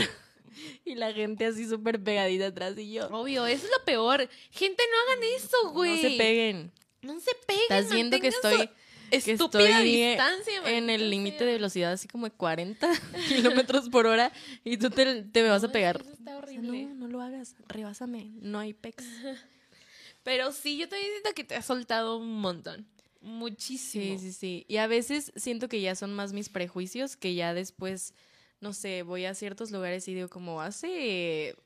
[0.85, 3.07] Y la gente así súper pegadita atrás y yo.
[3.09, 4.29] Obvio, eso es lo peor.
[4.51, 5.97] Gente, no hagan eso, güey.
[6.03, 6.73] No se peguen.
[7.03, 7.63] No se peguen.
[7.69, 8.69] Estás viendo que estoy,
[9.11, 10.77] que estúpida estoy distancia.
[10.77, 12.89] en el límite de velocidad así como de 40
[13.29, 14.33] kilómetros por hora
[14.65, 16.01] y tú te, te me vas a pegar.
[16.01, 16.85] eso está O sea, horrible.
[16.85, 19.05] no, no lo hagas, rebásame, no hay pex.
[20.23, 22.87] Pero sí, yo también siento que te has soltado un montón.
[23.21, 24.19] Sí, Muchísimo.
[24.19, 24.65] sí, sí.
[24.69, 28.15] Y a veces siento que ya son más mis prejuicios que ya después,
[28.63, 31.57] no sé, voy a ciertos lugares y digo como hace,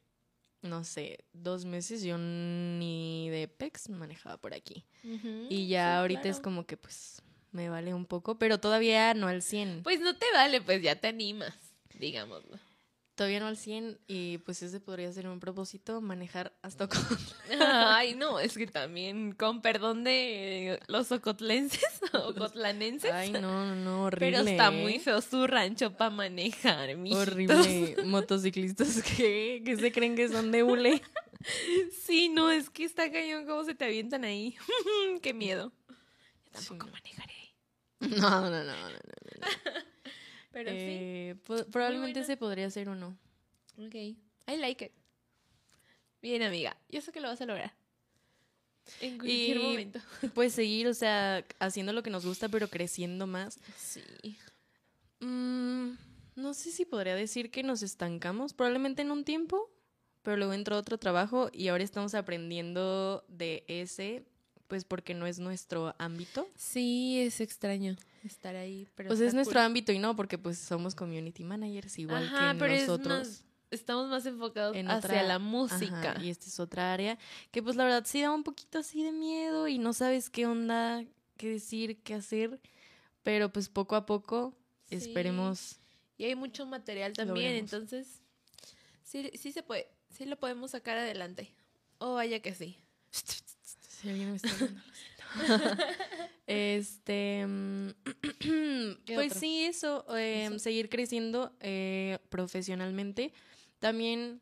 [0.62, 4.86] no sé, dos meses yo ni de pex manejaba por aquí.
[5.50, 9.28] Y ya sí, ahorita es como que pues me vale un poco, pero todavía no
[9.28, 9.82] al 100.
[9.82, 11.54] Pues no te vale, pues ya te animas,
[11.94, 12.58] digámoslo.
[13.16, 17.00] Todavía no al 100 y pues ese podría ser un propósito, manejar hasta con...
[17.60, 23.10] Ay, no, es que también, con perdón de los ocotlenses, ocotlanenses.
[23.10, 24.36] Ay, no, no, no, horrible.
[24.38, 24.82] pero está ¿eh?
[24.82, 27.26] muy feo su rancho para manejar, mijitos.
[27.26, 27.96] Horrible.
[28.04, 31.02] Motociclistas que, que se creen que son de hule.
[32.04, 34.56] Sí, no, es que está cañón cómo se te avientan ahí.
[35.22, 35.72] Qué miedo.
[35.88, 36.92] Yo tampoco Sí.
[36.92, 37.34] manejaré.
[38.20, 38.90] No, no, no, no.
[38.90, 38.96] no.
[40.56, 43.14] Pero Eh, po- probablemente ese podría ser uno.
[43.74, 43.84] sí.
[43.86, 43.94] Ok.
[43.94, 44.92] I like it.
[46.22, 46.74] Bien, amiga.
[46.88, 47.74] Yo sé que lo vas a lograr.
[49.02, 50.00] En cualquier Y- momento.
[50.34, 53.58] Pues seguir, o sea, haciendo lo que nos gusta, pero creciendo más.
[53.76, 54.00] Sí.
[55.20, 55.90] Mm,
[56.36, 59.70] no sé si podría decir que nos estancamos, probablemente en un tiempo,
[60.22, 64.24] pero luego entró otro trabajo y ahora estamos aprendiendo de ese,
[64.68, 66.48] pues porque no es nuestro ámbito.
[66.56, 68.88] Sí, es extraño estar ahí.
[68.94, 72.58] Pero Pues es nuestro ámbito y no, porque pues somos community managers igual Ajá, que
[72.58, 73.18] pero es nosotros.
[73.28, 76.18] más- estamos más enfocados en hacia otra- la Ajá, música.
[76.22, 77.18] y esta es otra área
[77.50, 80.46] que pues la verdad sí da un poquito así de miedo y no sabes qué
[80.46, 81.04] onda,
[81.36, 82.60] qué decir, qué hacer,
[83.22, 84.54] pero pues poco a poco
[84.88, 84.94] Sí.
[84.96, 85.76] esperemos.
[86.16, 87.72] Y hay mucho material también, Logremos.
[87.72, 88.22] entonces
[89.02, 91.52] sí, sí se puede, sí lo podemos sacar adelante.
[91.98, 92.78] Oh, vaya que sí.
[94.00, 95.82] Si alguien me está viendo, lo siento.
[96.46, 97.88] este, mm,
[99.06, 99.40] ¿Qué pues otro?
[99.40, 100.58] sí, eso, eh, Eso.
[100.58, 103.32] seguir creciendo eh, profesionalmente.
[103.78, 104.40] También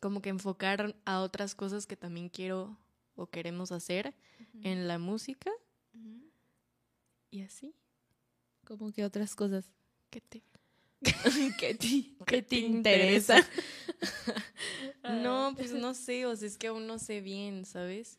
[0.00, 2.78] como que enfocar a otras cosas que también quiero
[3.14, 4.14] o queremos hacer
[4.62, 5.50] en la música
[7.30, 7.74] y así.
[8.64, 9.70] Como que otras cosas.
[10.10, 10.42] ¿Qué te
[11.58, 13.46] ¿Qué te, ¿Qué te interesa?
[15.02, 18.18] No, pues no sé, o sea, es que aún no sé bien, ¿sabes?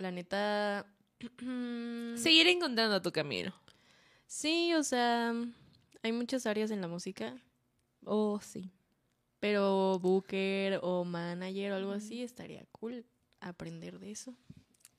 [0.00, 0.86] La neta.
[2.16, 3.54] Seguir encontrando tu camino.
[4.26, 5.34] Sí, o sea,
[6.02, 7.36] hay muchas áreas en la música,
[8.04, 8.70] Oh, sí.
[9.40, 13.04] pero booker o manager o algo así estaría cool
[13.40, 14.34] aprender de eso.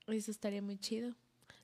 [0.07, 1.15] Eso estaría muy chido.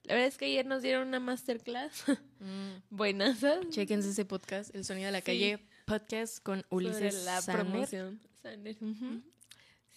[0.03, 2.05] La verdad es que ayer nos dieron una masterclass.
[2.89, 3.39] Buenas.
[3.39, 3.69] ¿sabes?
[3.69, 5.25] Chequense ese podcast, El Sonido de la Sí.
[5.25, 7.65] Calle podcast con Sobre Ulises la Sanner.
[7.67, 8.19] promoción.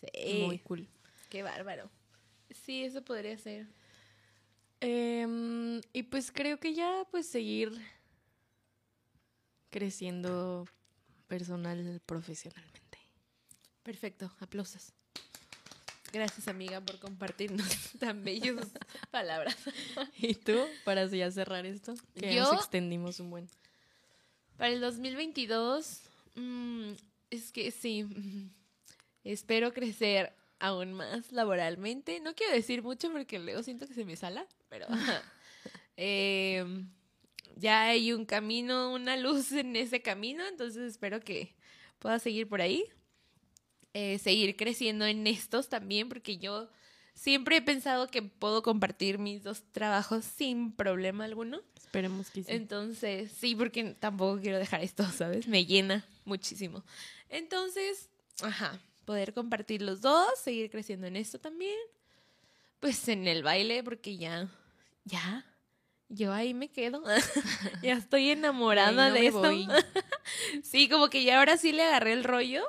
[0.00, 0.42] Sí.
[0.46, 0.86] Muy cool.
[1.30, 1.88] Qué bárbaro.
[2.50, 3.66] Sí, eso podría ser.
[4.80, 7.72] Em, y pues creo que ya, pues seguir
[9.70, 10.66] creciendo
[11.28, 12.98] personal, profesionalmente.
[13.82, 14.92] Perfecto, aplausos.
[16.12, 17.66] Gracias, amiga, por compartirnos
[18.00, 18.56] tan bellas
[19.10, 19.56] palabras.
[20.16, 21.94] ¿Y tú, para ya cerrar esto?
[22.14, 23.48] Que Yo- nos extendimos un buen.
[24.56, 26.00] Para el 2022,
[26.34, 26.90] mm,
[27.30, 28.06] es que sí,
[29.24, 32.20] espero crecer aún más laboralmente.
[32.20, 34.86] No quiero decir mucho porque luego siento que se me sala, pero
[35.96, 36.64] eh,
[37.56, 41.56] ya hay un camino, una luz en ese camino, entonces espero que
[41.98, 42.84] pueda seguir por ahí.
[43.92, 46.70] Eh, seguir creciendo en estos también, porque yo
[47.12, 51.60] siempre he pensado que puedo compartir mis dos trabajos sin problema alguno.
[51.76, 52.52] Esperemos que sí.
[52.52, 55.48] Entonces, sí, porque tampoco quiero dejar esto, ¿sabes?
[55.48, 56.84] Me llena muchísimo.
[57.28, 58.10] Entonces,
[58.42, 61.76] ajá, poder compartir los dos, seguir creciendo en esto también.
[62.78, 64.48] Pues en el baile, porque ya,
[65.04, 65.44] ya,
[66.08, 67.02] yo ahí me quedo.
[67.82, 69.40] ya estoy enamorada no de esto.
[69.40, 69.66] voy.
[70.62, 72.62] sí, como que ya ahora sí le agarré el rollo.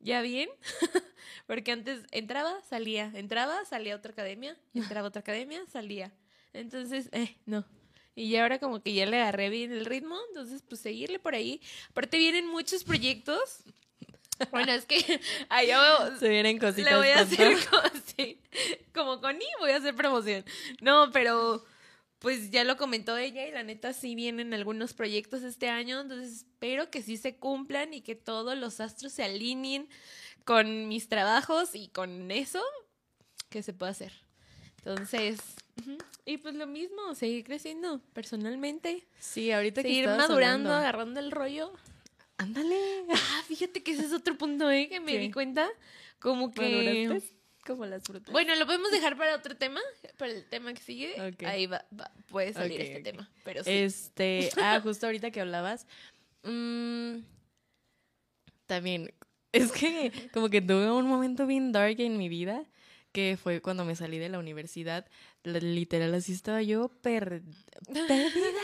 [0.00, 0.48] ¿Ya bien?
[1.46, 6.12] Porque antes entraba, salía, entraba, salía a otra academia, entraba a otra academia, salía.
[6.52, 7.64] Entonces, eh, no.
[8.16, 11.36] Y ya ahora como que ya le agarré bien el ritmo, entonces pues seguirle por
[11.36, 11.60] ahí.
[11.90, 13.62] Aparte vienen muchos proyectos.
[14.50, 17.82] Bueno, es que allá Se vienen cositas le voy a hacer como,
[18.16, 18.40] sí,
[18.94, 20.44] como con I voy a hacer promoción.
[20.80, 21.64] No, pero
[22.18, 26.38] pues ya lo comentó ella y la neta sí vienen algunos proyectos este año, entonces
[26.38, 29.88] espero que sí se cumplan y que todos los astros se alineen
[30.44, 32.62] con mis trabajos y con eso
[33.50, 34.12] que se pueda hacer.
[34.78, 35.38] Entonces,
[36.24, 40.74] y pues lo mismo, seguir creciendo personalmente, Sí, ahorita que seguir estabas madurando, hablando.
[40.74, 41.72] agarrando el rollo.
[42.38, 42.76] Ándale.
[43.58, 44.88] Fíjate que ese es otro punto, ¿eh?
[44.88, 45.18] Que me ¿Qué?
[45.18, 45.68] di cuenta.
[46.20, 47.20] Como que...
[47.66, 48.32] Como las frutas.
[48.32, 49.80] Bueno, lo podemos dejar para otro tema,
[50.16, 51.14] para el tema que sigue.
[51.44, 53.28] Ahí va, va- puede salir este tema.
[53.44, 53.70] Pero sí.
[53.70, 55.86] Este, ah, justo ahorita que hablabas.
[56.44, 57.16] mm,
[58.66, 59.12] también,
[59.52, 62.64] es que como que tuve un momento bien dark en mi vida,
[63.12, 65.06] que fue cuando me salí de la universidad.
[65.42, 67.42] Literal, así estaba yo per-
[67.92, 68.60] perdida.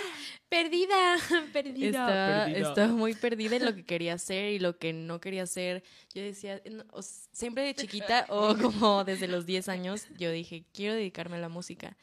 [0.55, 1.17] Perdida,
[1.53, 1.89] perdida.
[1.89, 2.69] Estaba, perdida.
[2.69, 5.83] estaba muy perdida en lo que quería hacer y lo que no quería hacer.
[6.15, 10.95] Yo decía, no, siempre de chiquita o como desde los 10 años, yo dije, quiero
[10.95, 11.97] dedicarme a la música.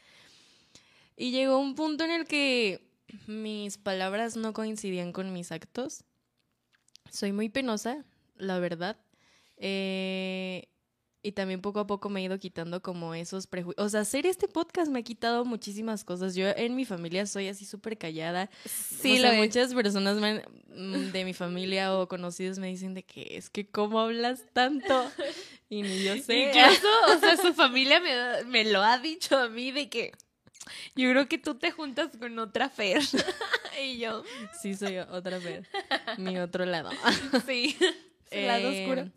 [1.15, 2.91] Y llegó un punto en el que
[3.25, 6.03] mis palabras no coincidían con mis actos.
[7.09, 8.03] Soy muy penosa,
[8.35, 8.97] la verdad.
[9.55, 10.67] Eh,
[11.23, 13.86] y también poco a poco me he ido quitando como esos prejuicios.
[13.86, 16.34] O sea, hacer este podcast me ha quitado muchísimas cosas.
[16.36, 18.49] Yo en mi familia soy así súper callada.
[18.65, 20.43] Sí, o sea, muchas personas me
[20.75, 25.12] mm, de mi familia o conocidos me dicen de que es que cómo hablas tanto
[25.69, 26.49] y ni yo sé.
[26.49, 30.12] Incluso, o sea, su familia me, me lo ha dicho a mí de que
[30.95, 33.01] yo creo que tú te juntas con otra Fer.
[33.84, 34.23] y yo,
[34.62, 35.67] Sí, soy otra vez.
[36.17, 36.89] Mi otro lado.
[37.47, 37.77] sí.
[38.31, 39.12] Su lado Eh, oscuro.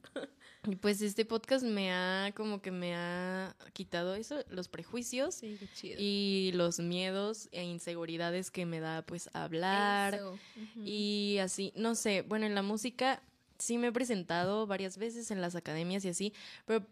[0.67, 5.57] Y pues este podcast me ha como que me ha quitado eso, los prejuicios Sí,
[5.61, 5.97] qué chido.
[5.99, 10.21] y los miedos e inseguridades que me da pues hablar.
[10.77, 13.23] Y así, no sé, bueno, en la música
[13.59, 16.33] sí me he presentado varias veces en las academias y así,
[16.67, 16.87] pero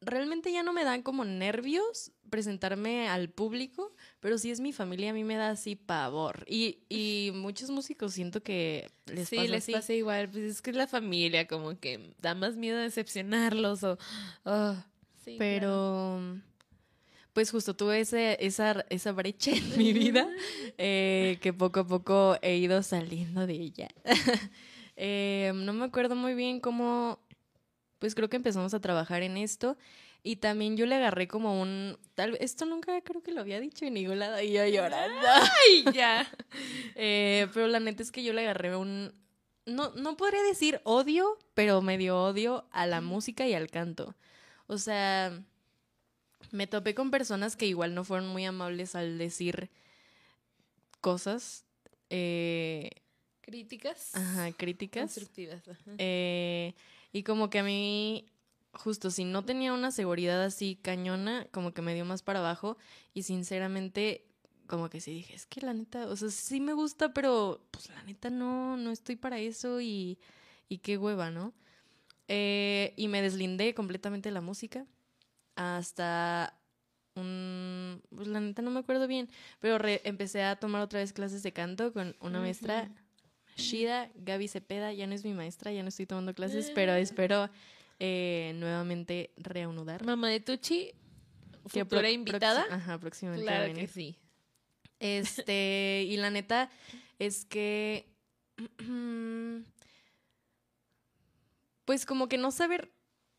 [0.00, 3.94] realmente ya no me dan como nervios presentarme al público,
[4.26, 6.44] pero si es mi familia a mí me da así pavor.
[6.48, 9.72] Y, y muchos músicos siento que les sí, pasa les así.
[9.72, 10.28] pasa igual.
[10.28, 13.98] Pues es que es la familia, como que da más miedo decepcionarlos o.
[14.44, 14.84] ah,
[15.24, 15.38] sí, claro.
[15.38, 16.40] Pero,
[17.34, 20.28] pues justo tuve ese, esa, esa brecha en mi vida
[20.76, 23.88] eh, que poco a poco he ido saliendo de ella.
[24.98, 27.20] Eh, no me acuerdo muy bien cómo,
[28.00, 29.76] pues creo que empezamos a trabajar en esto
[30.26, 33.60] y también yo le agarré como un, tal vez, esto nunca creo que lo había
[33.60, 35.20] dicho en ningún lado y yo llorando.
[35.28, 36.28] Ay, ya.
[36.96, 39.12] Eh, pero la neta es que yo le agarré un,
[39.66, 44.16] no, no podría decir odio, pero medio odio a la música y al canto.
[44.66, 45.44] O sea,
[46.50, 49.70] me topé con personas que igual no fueron muy amables al decir
[51.00, 51.64] cosas,
[52.10, 52.90] eh,
[53.42, 54.12] Críticas.
[54.16, 55.02] ajá, críticas.
[55.04, 55.68] Constructivas.
[55.68, 55.92] ajá.
[55.98, 56.74] Eh,
[57.12, 58.26] y como que a mí,
[58.78, 62.76] justo si no tenía una seguridad así cañona, como que me dio más para abajo.
[63.14, 64.26] Y sinceramente,
[64.66, 67.88] como que sí dije, es que la neta, o sea, sí me gusta, pero pues
[67.90, 70.18] la neta no, no estoy para eso y,
[70.68, 71.54] y qué hueva, ¿no?
[72.28, 74.84] Eh, y me deslindé completamente de la música
[75.54, 76.58] hasta
[77.14, 78.02] un...
[78.14, 79.28] Pues la neta no me acuerdo bien,
[79.60, 82.90] pero re- empecé a tomar otra vez clases de canto con una maestra,
[83.56, 87.48] Shida, Gaby Cepeda, ya no es mi maestra, ya no estoy tomando clases, pero espero
[87.98, 90.04] eh, nuevamente reanudar.
[90.04, 90.92] Mamá de Tucci,
[91.66, 92.66] futura invitada.
[92.70, 94.18] Ajá, próximamente Claro que sí.
[94.98, 96.70] Este, y la neta
[97.18, 98.06] es que
[101.84, 102.92] pues como que no saber,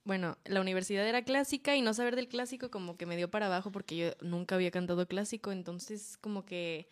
[0.03, 3.47] bueno, la universidad era clásica y no saber del clásico como que me dio para
[3.47, 6.87] abajo porque yo nunca había cantado clásico, entonces como que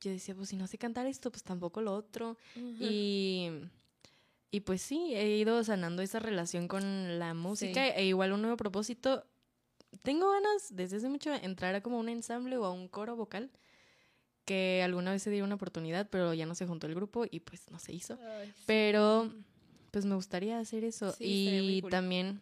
[0.00, 2.36] yo decía, pues si no sé cantar esto, pues tampoco lo otro.
[2.54, 3.50] Y,
[4.54, 8.56] y pues sí, he ido sanando esa relación con la música e igual un nuevo
[8.56, 9.26] propósito.
[10.02, 13.50] Tengo ganas desde hace mucho entrar a como un ensamble o a un coro vocal
[14.44, 17.40] que alguna vez se dio una oportunidad, pero ya no se juntó el grupo y
[17.40, 18.16] pues no se hizo.
[18.64, 19.32] Pero
[19.90, 21.16] pues me gustaría hacer eso.
[21.18, 22.40] y también,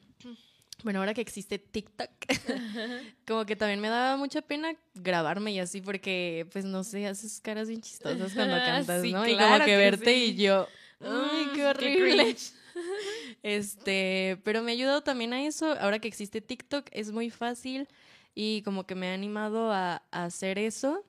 [0.85, 2.11] bueno, ahora que existe TikTok,
[3.27, 7.40] como que también me daba mucha pena grabarme y así, porque pues no sé, haces
[7.40, 9.27] caras bien chistosas cuando cantas, ¿no?
[9.27, 10.68] y como que, verte y yo,
[11.05, 12.37] ¡ay, qué horrible!
[13.43, 15.77] este, pero me ha ayudado también a eso.
[15.81, 17.88] Ahora que existe TikTok, es muy fácil
[18.35, 21.05] y como que me ha animado a, a hacer eso.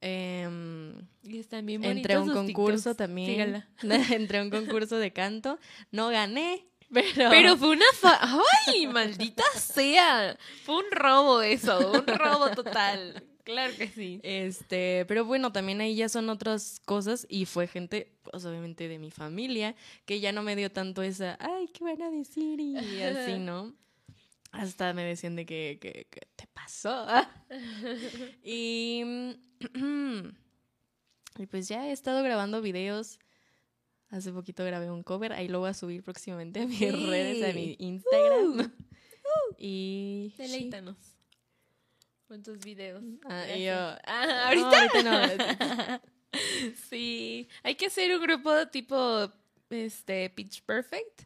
[0.00, 0.48] Eh,
[1.22, 3.64] y están bien Entré a un concurso también.
[4.10, 5.58] Entré a un concurso de canto.
[5.90, 7.30] No gané, pero...
[7.30, 7.86] Pero fue una...
[8.66, 10.36] ¡Ay, maldita sea!
[10.64, 13.22] Fue un robo eso, un robo total.
[13.46, 14.18] Claro que sí.
[14.24, 18.98] Este, pero bueno, también ahí ya son otras cosas y fue gente, pues obviamente de
[18.98, 22.58] mi familia, que ya no me dio tanto esa, ay, ¿qué van a decir?
[22.58, 23.72] Y así, ¿no?
[24.50, 27.06] Hasta me decían de que, que, te pasó.
[28.42, 29.04] y,
[31.38, 33.20] y pues ya he estado grabando videos.
[34.08, 37.54] Hace poquito grabé un cover, ahí lo voy a subir próximamente a mis redes, a
[37.54, 38.58] mi Instagram.
[38.58, 39.54] Uh, uh.
[39.56, 41.15] y deleítanos
[42.26, 43.02] con tus videos.
[43.24, 43.74] Ah, yo,
[44.06, 46.00] ah, ahorita no.
[46.90, 49.32] sí, hay que hacer un grupo tipo
[49.70, 51.22] este Pitch Perfect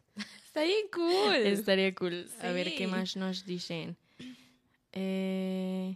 [0.51, 1.35] Está bien cool.
[1.35, 2.29] Estaría cool.
[2.41, 3.95] A ver qué más nos dicen.
[4.91, 5.95] Eh...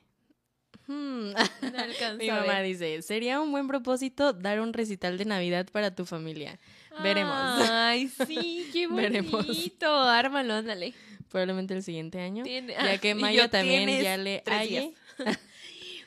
[0.87, 1.33] Hmm.
[2.19, 6.57] Mi mamá dice, sería un buen propósito dar un recital de Navidad para tu familia.
[7.03, 7.35] Veremos.
[7.69, 9.87] Ay, sí, qué bonito.
[9.87, 10.93] Ármalo, ándale.
[11.29, 12.45] Probablemente el siguiente año.
[12.45, 14.93] ya que Maya también ya le halle.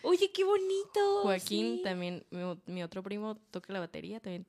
[0.03, 1.23] Oye, qué bonito.
[1.23, 2.25] Joaquín también,
[2.67, 4.47] mi, otro primo toca la batería, también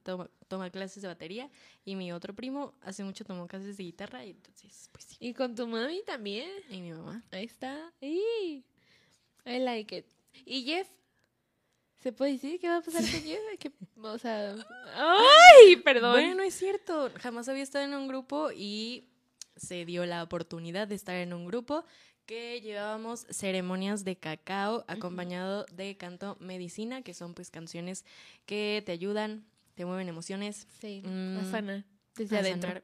[0.47, 1.49] toma, clases de batería.
[1.85, 4.23] Y mi otro primo hace mucho tomó clases de guitarra.
[4.25, 5.17] Y entonces, pues sí.
[5.19, 6.49] ¿Y con tu mami también?
[6.69, 7.23] Y mi mamá.
[7.31, 7.91] Ahí está.
[8.01, 8.63] I
[9.43, 10.05] like it.
[10.45, 10.87] ¿Y Jeff?
[11.97, 13.41] ¿Se puede decir qué va a pasar con Jeff?
[14.01, 14.55] o sea.
[14.95, 15.75] ¡Ay!
[15.77, 16.13] Perdón.
[16.13, 17.11] Bueno, es cierto.
[17.15, 19.09] Jamás había estado en un grupo y
[19.59, 21.85] se dio la oportunidad de estar en un grupo
[22.25, 28.05] que llevábamos ceremonias de cacao acompañado de canto medicina, que son pues canciones
[28.45, 29.43] que te ayudan,
[29.73, 30.67] te mueven emociones.
[30.79, 32.81] Sí, mm, sana desde adentro.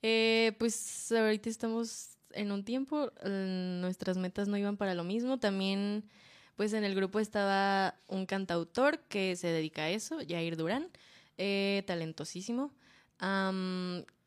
[0.00, 5.38] Eh, pues ahorita estamos en un tiempo, nuestras metas no iban para lo mismo.
[5.38, 6.04] También
[6.56, 10.88] pues en el grupo estaba un cantautor que se dedica a eso, Jair Durán,
[11.36, 12.72] eh, talentosísimo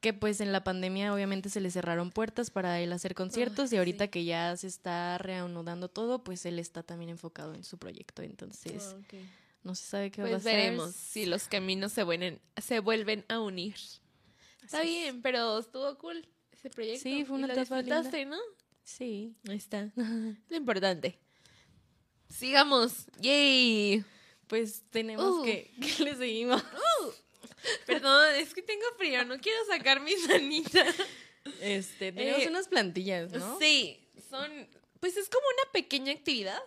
[0.05, 3.77] que pues en la pandemia obviamente se le cerraron puertas para él hacer conciertos y
[3.77, 8.21] ahorita que ya se está reanudando todo, pues él está también enfocado en su proyecto,
[8.21, 9.15] entonces ah,
[9.63, 10.59] no se sabe qué va a pues pasar.
[10.59, 13.73] veremos si los caminos se vuelven, se vuelven a unir.
[14.63, 17.01] está bien, pero estuvo cool ese proyecto.
[17.01, 18.37] Sí, fue una etapa ¿no?
[18.83, 19.33] Sí.
[19.49, 19.91] Ahí está.
[20.49, 21.17] Lo importante.
[22.29, 23.07] Sigamos.
[23.21, 24.05] Yay.
[24.45, 25.43] Pues tenemos uh.
[25.43, 26.61] que, que le seguimos.
[26.61, 27.24] Uh.
[27.85, 30.95] Perdón, es que tengo frío, no quiero sacar mis manitas.
[31.61, 33.59] Este, tenemos eh, unas plantillas, ¿no?
[33.59, 34.51] Sí, son,
[34.99, 36.59] pues es como una pequeña actividad.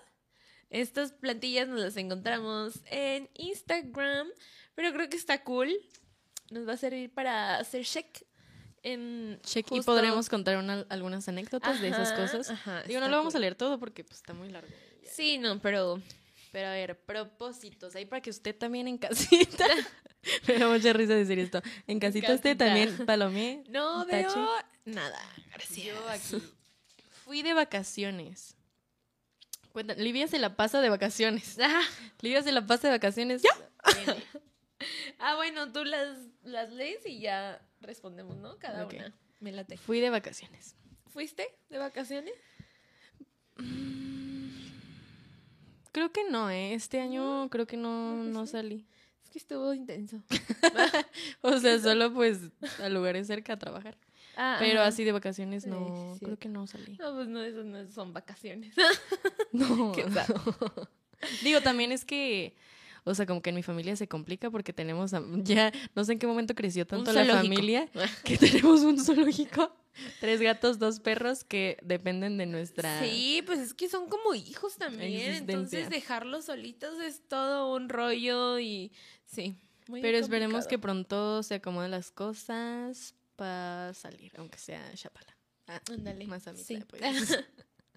[0.70, 4.28] Estas plantillas nos las encontramos en Instagram,
[4.74, 5.74] pero creo que está cool.
[6.51, 8.24] Nos va a servir para hacer check
[8.82, 10.57] en check y podremos contar
[10.88, 12.53] algunas anécdotas de esas cosas.
[12.86, 14.72] Digo, no lo vamos a leer todo porque pues está muy largo.
[15.05, 16.01] Sí, no, pero
[16.53, 19.66] pero a ver, propósitos, ahí para que usted también en casita.
[20.49, 21.62] Me da mucha risa decir esto.
[21.86, 23.64] En casita, usted también palomé.
[23.68, 24.49] No veo
[24.84, 25.20] nada.
[25.53, 25.86] Gracias.
[25.86, 26.42] Yo aquí
[27.28, 28.57] fui de vacaciones.
[29.72, 31.59] Cuenta, Livia se la pasa de vacaciones.
[31.61, 31.82] Ah.
[32.20, 33.42] Livia se la pasa de vacaciones.
[33.42, 33.51] ¿Ya?
[35.18, 38.59] ah, bueno, tú las, las lees y ya respondemos, ¿no?
[38.59, 39.14] Cada una.
[39.40, 39.76] Me late.
[39.76, 40.74] Fui de vacaciones.
[41.09, 42.34] ¿Fuiste de vacaciones?
[43.57, 44.70] Mm,
[45.93, 46.74] Creo que no, ¿eh?
[46.74, 48.86] Este año creo que no, no salí.
[49.24, 50.22] Es que estuvo intenso.
[51.43, 52.39] o sea, solo pues
[52.82, 53.99] a lugares cerca a trabajar.
[54.36, 56.97] Ah, Pero así de vacaciones no, creo que no salí.
[56.97, 58.74] No, pues no, eso no son vacaciones.
[59.53, 59.93] no.
[61.43, 62.55] Digo, también es que,
[63.03, 65.12] o sea, como que en mi familia se complica porque tenemos,
[65.43, 67.89] ya no sé en qué momento creció tanto la familia
[68.24, 69.74] que tenemos un zoológico.
[70.20, 73.01] Tres gatos, dos perros que dependen de nuestra.
[73.03, 75.34] Sí, pues es que son como hijos también.
[75.34, 78.93] Entonces dejarlos solitos es todo un rollo y
[79.24, 79.57] sí.
[79.91, 85.36] Pero esperemos que pronto se acomoden las cosas para salir, aunque sea Chapala.
[85.66, 86.26] Ah, Ándale.
[86.26, 86.84] Mazamitla, sí.
[86.89, 87.39] pues.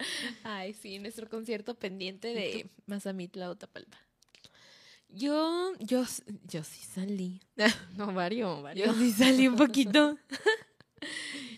[0.44, 3.98] Ay, sí, nuestro concierto pendiente de Mazamitla o Tapalpa.
[5.08, 6.04] Yo, yo,
[6.44, 7.40] yo sí salí.
[7.96, 8.86] No, vario, vario.
[8.86, 10.18] Yo sí salí un poquito.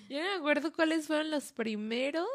[0.09, 2.27] Yo no me acuerdo cuáles fueron los primeros.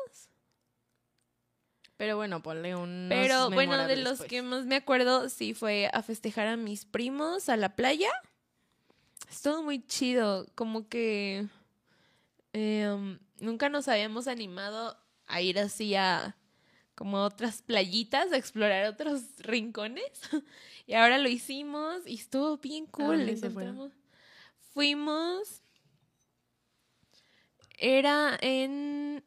[1.97, 3.07] Pero bueno, ponle un.
[3.09, 7.49] Pero bueno, de los que más me acuerdo, sí fue a festejar a mis primos
[7.49, 8.09] a la playa.
[9.29, 11.45] Estuvo muy chido, como que
[12.53, 14.97] em, nunca nos habíamos animado
[15.27, 16.35] a ir así a
[16.95, 20.03] como a otras playitas, a explorar otros rincones.
[20.87, 23.19] Y ahora lo hicimos y estuvo bien cool.
[23.29, 23.91] encontramos-
[24.73, 25.61] Fuimos.
[27.79, 29.23] Era en.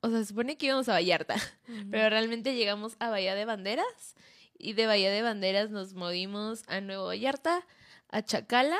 [0.00, 1.36] O sea, se supone que íbamos a Vallarta.
[1.90, 4.14] Pero realmente llegamos a Bahía de Banderas
[4.58, 7.66] y de Bahía de Banderas nos movimos a Nuevo Vallarta,
[8.08, 8.78] a Chacala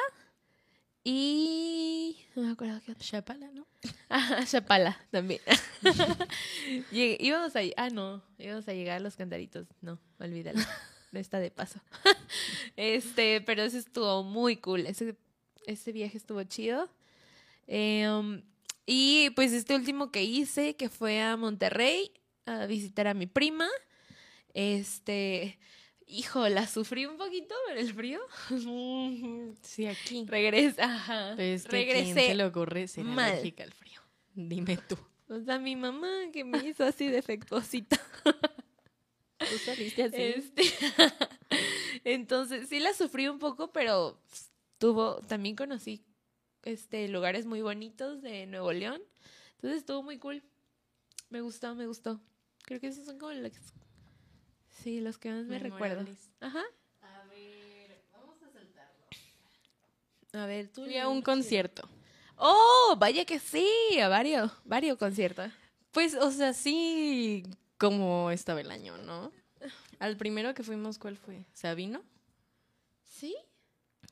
[1.03, 2.19] y...
[2.37, 2.95] No me acuerdo qué.
[2.95, 3.67] Chapala, ¿no?
[4.11, 5.41] Ah, Chapala también.
[6.93, 7.61] Íbamos a...
[7.77, 9.69] Ah, no, íbamos a llegar a los cantaritos.
[9.81, 10.61] No, olvídalo.
[11.13, 11.81] No está de paso.
[12.77, 14.87] este, pero ese estuvo muy cool.
[14.87, 15.17] Ese,
[15.67, 16.89] ese viaje estuvo chido.
[17.67, 18.43] Eh, um,
[18.87, 22.13] y pues este último que hice, que fue a Monterrey
[22.47, 23.69] a visitar a mi prima.
[24.55, 25.59] Este,
[26.07, 28.21] hijo, la sufrí un poquito por el frío.
[29.63, 30.25] Sí, aquí.
[30.27, 31.35] Regresa, ajá.
[31.37, 32.29] Pero es que ¿a quién Regresé.
[32.29, 33.31] se le ocurre ser mal.
[33.31, 34.01] alérgica al frío?
[34.35, 34.97] Dime tú.
[35.29, 38.01] O sea, mi mamá que me hizo así defectuosita.
[39.39, 40.17] ¿Tú saliste así?
[40.17, 40.63] Este,
[42.05, 44.21] entonces, sí la sufrí un poco, pero
[44.79, 46.05] tuvo, también conocí
[46.65, 49.03] este lugares muy bonitos de Nuevo León.
[49.57, 50.43] Entonces estuvo muy cool.
[51.29, 52.21] Me gustó, me gustó.
[52.65, 53.53] Creo que esos son como los
[54.83, 56.07] Sí, los que más me recuerdo.
[56.41, 56.63] Ajá.
[57.03, 59.07] A ver, vamos a saltarlo.
[60.33, 60.85] A ver, tú.
[60.85, 61.89] Fui a un concierto.
[62.37, 63.69] Oh, vaya que sí,
[64.03, 65.53] a varios, varios conciertos.
[65.93, 67.45] Pues, o sea, sí,
[67.77, 69.31] como estaba el año, ¿no?
[69.99, 71.45] Al primero que fuimos, ¿cuál fue?
[71.53, 72.03] ¿Sabino?
[73.05, 73.37] ¿Sí?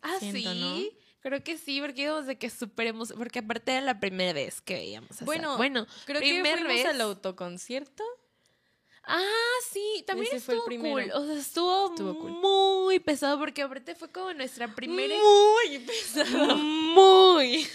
[0.03, 0.61] Ah, Siento, sí.
[0.61, 1.08] ¿no?
[1.21, 4.75] Creo que sí, porque íbamos de que superemos, porque aparte era la primera vez que
[4.75, 5.21] veíamos.
[5.21, 6.87] a Bueno, bueno, Creo que fuimos vez.
[6.87, 8.05] al autoconcierto.
[9.05, 9.23] ah,
[9.73, 11.11] sí, también Ese fue el estuvo cool.
[11.15, 12.31] O sea, estuvo, Estuvo cool.
[12.33, 16.57] muy pesado porque aparte fue como nuestra primera Muy pesado.
[16.57, 17.67] muy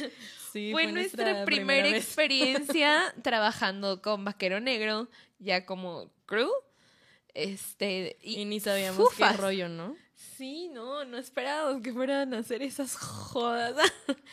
[0.54, 6.52] Sí, fue nuestra, primera experiencia trabajando con Vaquero Negro, ya como crew.
[7.34, 9.32] Este, y, Y ni sabíamos Fufas.
[9.32, 9.96] qué rollo, ¿no?
[10.38, 13.76] Sí, no, no esperábamos que fueran a hacer esas jodas.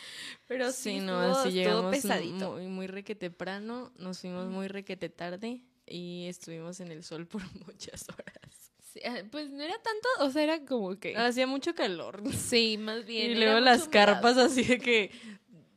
[0.46, 2.52] Pero sí, Sí, no, así llegamos pesadito.
[2.52, 7.42] muy, muy requete temprano, nos fuimos muy requete tarde y estuvimos en el sol por
[7.66, 8.72] muchas horas.
[8.92, 11.16] Sí, ah, pues no era tanto, o sea, era como que...
[11.16, 12.22] Hacía mucho calor.
[12.34, 13.30] sí, más bien.
[13.32, 13.92] Y luego las humedad.
[14.06, 15.12] carpas así de que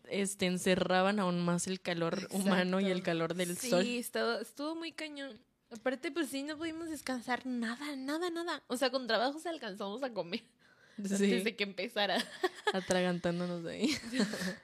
[0.09, 3.85] este, encerraban aún más el calor humano y el calor del sí, sol.
[3.85, 5.39] estuvo, estuvo muy cañón.
[5.73, 8.63] Aparte, pues sí, no pudimos descansar nada, nada, nada.
[8.67, 10.43] O sea, con trabajos alcanzamos a comer
[10.97, 12.17] antes Sí, de que empezara.
[12.73, 13.97] atragantándonos de ahí.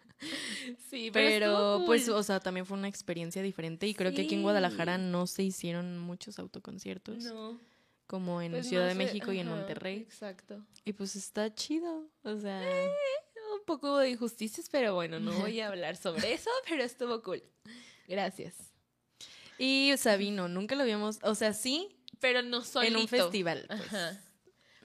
[0.89, 2.16] Sí, Pero, estuvo pues, cool.
[2.16, 4.41] o sea, también fue una experiencia diferente y creo que aquí en.
[4.41, 7.57] Guadalajara no se hicieron muchos autoconciertos No,
[8.05, 9.99] como en pues Ciudad no de México y en ajá, Monterrey.
[9.99, 10.66] Exacto.
[10.84, 12.62] Y pues está chido, o sea...
[13.57, 17.41] Un poco de injusticias, pero bueno, no voy a hablar sobre eso, pero estuvo cool.
[18.07, 18.68] Gracias.
[19.60, 21.89] Y Sabino, nunca lo habíamos, o sea, sí,
[22.20, 22.95] Pero no solito.
[22.95, 24.22] en un festival, pues, Ajá.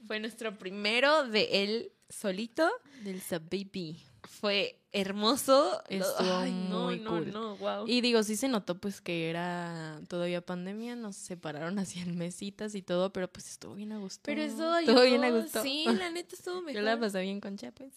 [0.07, 2.69] Fue nuestro primero de él solito.
[3.05, 4.03] del Baby.
[4.25, 5.83] Fue hermoso.
[5.89, 7.33] Estuvo Ay, no, muy no, cool.
[7.33, 7.85] no, wow.
[7.87, 12.75] Y digo, sí se notó pues que era todavía pandemia, nos separaron así en mesitas
[12.75, 14.21] y todo, pero pues estuvo bien a gusto.
[14.25, 15.43] pero eso Estuvo bien a ayudó.
[15.43, 15.63] gusto.
[15.63, 16.75] Sí, la neta estuvo mejor.
[16.75, 17.93] Yo la pasé bien con Chiapas.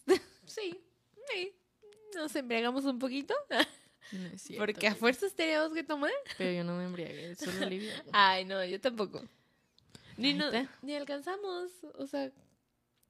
[0.45, 0.75] Sí,
[1.33, 1.53] sí.
[2.15, 3.33] Nos embriagamos un poquito.
[4.11, 6.11] No es cierto, Porque a fuerzas teníamos que tomar.
[6.37, 8.03] Pero yo no me embriagué, solo Olivia.
[8.13, 9.23] Ay, no, yo tampoco.
[10.17, 10.49] Ni, no-
[10.81, 11.71] ni alcanzamos.
[11.95, 12.31] O sea,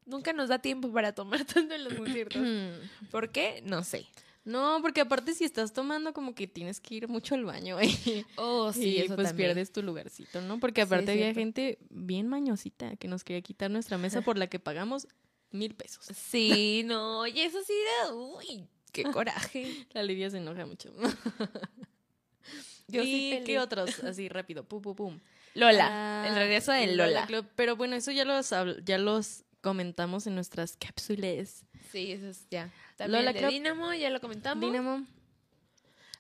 [0.06, 2.42] nunca nos da tiempo para tomar tanto en los conciertos.
[3.12, 3.62] ¿Por qué?
[3.66, 4.06] No sé.
[4.44, 8.26] No, porque aparte si estás tomando como que tienes que ir mucho al baño y,
[8.38, 10.58] Oh, y, pues pierdes tu lugarcito, ¿no?
[10.60, 14.48] Porque Sí, aparte había gente bien mañosita que nos quería quitar nuestra mesa por la
[14.48, 15.06] que pagamos
[15.52, 16.06] mil pesos.
[16.16, 17.74] Sí, no, y eso sí
[18.04, 18.14] era.
[18.16, 18.66] Uy,
[19.04, 19.86] qué coraje.
[19.94, 20.94] La Lidia se enoja mucho.
[22.88, 24.04] Yo ¿Y sí qué otros?
[24.04, 25.20] Así rápido, pum, pum, pum.
[25.54, 25.88] Lola.
[26.24, 27.28] Ah, el regreso de Lola.
[27.56, 28.54] Pero bueno, eso ya los,
[28.86, 31.66] ya los comentamos en nuestras cápsulas.
[31.92, 32.72] Sí, eso es ya.
[32.96, 33.50] También Lola el de.
[33.50, 34.62] Dinamo, ya lo comentamos.
[34.62, 35.06] Dinamo.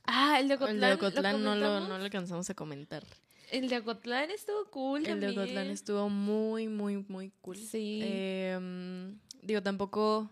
[0.03, 0.75] Ah, el de Ocotlán.
[0.75, 3.03] El de Ocotlán no, lo, no lo alcanzamos a comentar.
[3.51, 5.30] El de Ocotlán estuvo cool El de.
[5.30, 7.57] Ocotlán estuvo muy, muy, muy cool.
[7.57, 8.01] Sí.
[8.03, 10.30] Eh, mm, digo, tampoco,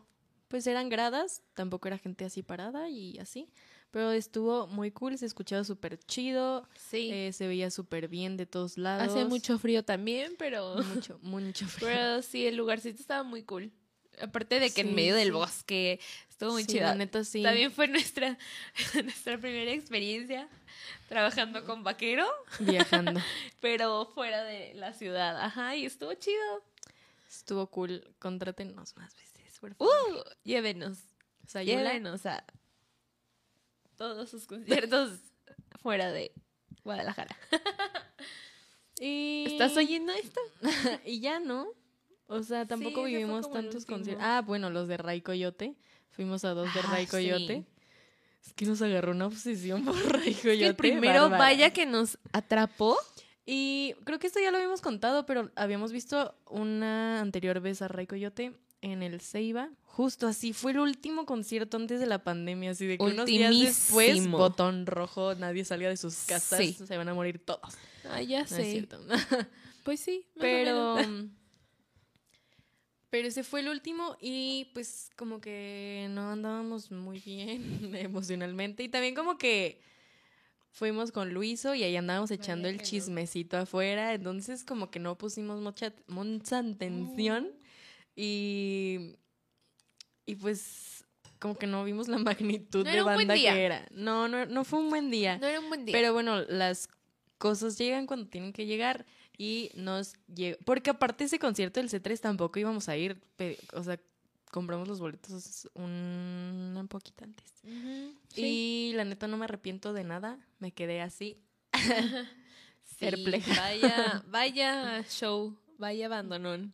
[0.55, 3.49] pues eran gradas, tampoco era gente así parada y así.
[3.91, 7.09] Pero estuvo muy cool, se escuchaba súper chido, Sí.
[7.11, 9.09] eh, se veía súper bien de todos lados.
[9.09, 10.75] Hace mucho frío también, pero...
[11.03, 11.89] Mucho, mucho frío.
[11.89, 13.69] Pero sí, el lugarcito estaba muy cool.
[14.21, 15.31] Aparte de que en Sí, medio del sí.
[15.31, 15.99] bosque
[16.29, 16.83] estuvo muy chido.
[16.85, 17.43] la neta sí.
[17.43, 18.37] También fue nuestra,
[19.03, 20.47] nuestra primera experiencia
[21.09, 22.25] trabajando con vaquero,
[22.59, 23.19] Viajando.
[23.59, 25.37] pero fuera de la ciudad.
[25.41, 26.63] Ajá, y estuvo chido.
[27.29, 28.07] Estuvo cool.
[28.19, 29.24] Contrátenos más veces,
[29.59, 29.93] por favor.
[29.93, 30.99] Uh, llévenos,
[31.47, 32.43] Sayula, llévenos a
[33.95, 35.19] todos sus conciertos
[35.81, 36.31] fuera de
[36.83, 37.35] Guadalajara.
[38.99, 39.43] Y...
[39.47, 40.39] ¿Estás oyendo esto?
[41.05, 41.67] y ya, ¿no?
[42.27, 44.23] O sea, tampoco vivimos tantos conciertos.
[44.25, 45.75] Ah, bueno, los de Ray Coyote.
[46.11, 47.11] Fuimos a dos de Ah, Ray sí.
[47.11, 47.65] Coyote.
[48.45, 50.59] Es que nos agarró una obsesión por Ray Es Coyote.
[50.59, 51.37] que el primero, bárbara.
[51.37, 52.97] vaya que nos atrapó.
[53.45, 57.89] Y creo que esto ya lo habíamos contado, pero habíamos visto una anterior vez a
[57.89, 58.57] Ray Coyote
[58.91, 59.69] en el Ceiba.
[59.83, 63.57] Justo así, fue el último concierto antes de la pandemia, así de que unos días
[63.57, 66.73] después, botón rojo, nadie salía de sus casas, Sí.
[66.73, 67.75] se van a morir todos.
[68.09, 68.99] Ah, ya No es cierto.
[69.83, 70.97] Pues sí, pero
[73.11, 78.89] pero ese fue el último y pues como que no andábamos muy bien emocionalmente y
[78.89, 79.79] también como que
[80.71, 85.61] fuimos con Luiso y ahí andábamos echando el chismecito afuera, entonces como que no pusimos
[85.61, 87.51] mucha mucha atención
[88.15, 89.15] y
[90.25, 91.05] y pues
[91.39, 93.85] como que no vimos la magnitud No de banda que era.
[93.91, 95.37] No, no, no fue un buen día.
[95.37, 95.93] No era un buen día.
[95.93, 96.89] Pero bueno, las
[97.37, 99.05] cosas llegan cuando tienen que llegar
[99.37, 100.57] y nos llegó.
[100.65, 103.21] Porque aparte ese concierto del C3 tampoco íbamos a ir.
[103.73, 103.99] O sea,
[104.51, 107.45] compramos los boletos un, un poquito antes.
[108.35, 110.39] Y la neta no me arrepiento de nada.
[110.59, 111.37] Me quedé así.
[112.87, 113.61] Sí, perpleja.
[113.61, 116.73] Vaya, vaya show, vaya abandonón.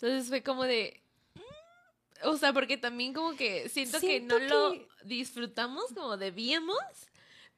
[0.00, 1.00] Entonces fue como de.
[1.34, 6.78] mm, O sea, porque también como que siento, Siento que no lo disfrutamos como debíamos,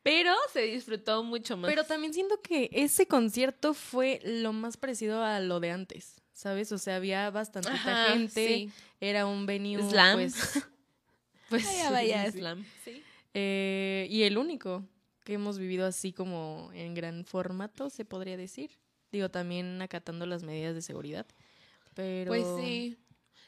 [0.03, 1.68] pero se disfrutó mucho más.
[1.70, 6.16] Pero también siento que ese concierto fue lo más parecido a lo de antes.
[6.32, 6.72] ¿Sabes?
[6.72, 8.47] O sea, había bastante Ajá, gente.
[8.47, 8.70] sí.
[8.99, 9.82] Era un venue.
[9.91, 10.16] Slam.
[10.16, 10.34] Pues,
[11.51, 12.38] pues, Vaya, vaya, sí.
[12.38, 12.64] slam.
[12.82, 13.03] Sí.
[13.34, 14.82] Eh, y el único
[15.24, 18.70] que hemos vivido así como en gran formato, se podría decir.
[19.12, 21.26] Digo, también acatando las medidas de seguridad.
[22.01, 22.28] Pero.
[22.30, 22.96] Pues sí.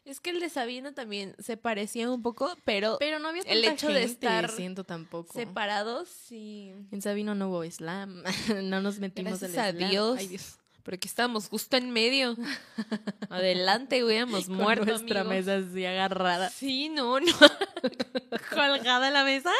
[0.04, 3.64] Es que el de Sabina también se parecía un poco, pero, Pero no había El
[3.64, 5.32] hecho de estar siento tampoco.
[5.32, 6.74] separados sí.
[6.90, 8.22] En Sabino no hubo slam.
[8.64, 9.90] no nos metimos Gracias al a slam.
[9.90, 10.18] Dios.
[10.18, 10.58] Ay, Dios.
[10.82, 12.36] Pero aquí estábamos justo en medio.
[13.30, 14.84] Adelante, hubiéramos muerto.
[14.86, 15.46] nuestra amigos.
[15.46, 16.50] mesa así agarrada.
[16.50, 17.32] Sí, no, no.
[18.50, 19.52] Colgada en la mesa.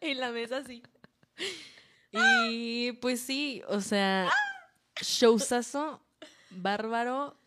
[0.00, 0.82] En la mesa así.
[2.10, 4.28] Y pues sí, o sea,
[5.00, 6.02] showzazo,
[6.50, 7.38] bárbaro,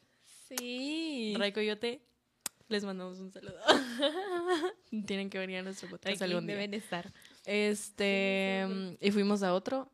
[0.48, 1.34] Sí.
[1.38, 2.02] Ray Coyote,
[2.68, 3.56] les mandamos un saludo.
[5.06, 6.56] Tienen que venir a nuestro podcast Aquí algún día.
[6.56, 7.12] deben estar.
[7.46, 9.92] Este, Sí, sí, y fuimos a otro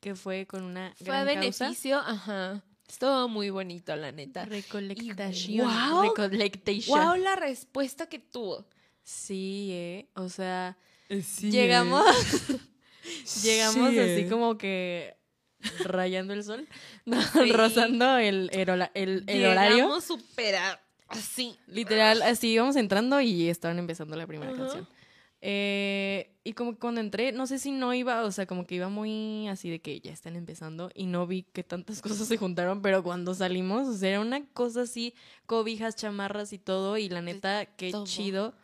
[0.00, 2.62] que fue con una Fue a beneficio, ajá.
[2.88, 4.40] Estuvo muy bonito, la neta.
[4.42, 4.54] causa.
[4.56, 5.66] Recolectación.
[5.68, 6.98] Guau, Recolectation.
[6.98, 8.66] Wow, la respuesta que tuvo.
[9.02, 10.76] Sí, eh, o sea,
[11.22, 12.04] Sí, llegamos,
[13.44, 14.28] llegamos Sí, así eh.
[14.30, 15.16] como que
[15.84, 16.68] rayando el sol,
[17.06, 17.52] no, Sí.
[17.52, 19.92] rozando el, el, el- el horario.
[19.94, 21.56] A- así.
[21.66, 24.88] Literal, así íbamos entrando y estaban empezando la primera canción.
[25.44, 28.76] Eh, y como que cuando entré, no sé si no iba, o sea, como que
[28.76, 32.36] iba muy así de que ya están empezando y no vi que tantas cosas se
[32.36, 35.14] juntaron, pero cuando salimos, o sea, era una cosa así,
[35.46, 38.04] cobijas, chamarras y todo, y la neta, qué todo.
[38.06, 38.54] chido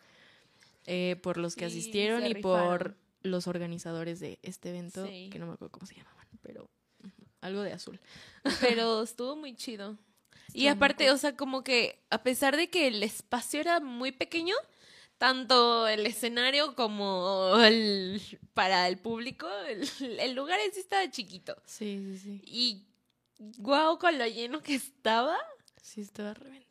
[0.87, 5.29] eh, por los que Sí, se y por los organizadores de este evento, Sí.
[5.31, 6.69] que no me acuerdo cómo se llamaban, pero
[7.41, 7.99] algo de azul.
[8.61, 9.97] Pero estuvo muy chido.
[10.53, 14.55] Y aparte, o sea, como que a pesar de que el espacio era muy pequeño,
[15.19, 18.21] tanto el escenario como el
[18.53, 19.87] para el público, el,
[20.19, 21.55] el lugar en sí estaba chiquito.
[21.65, 22.41] Sí, sí, sí.
[22.45, 22.85] Y
[23.57, 25.37] guau, con lo lleno que estaba.
[25.81, 26.69] Sí, estaba a reventar.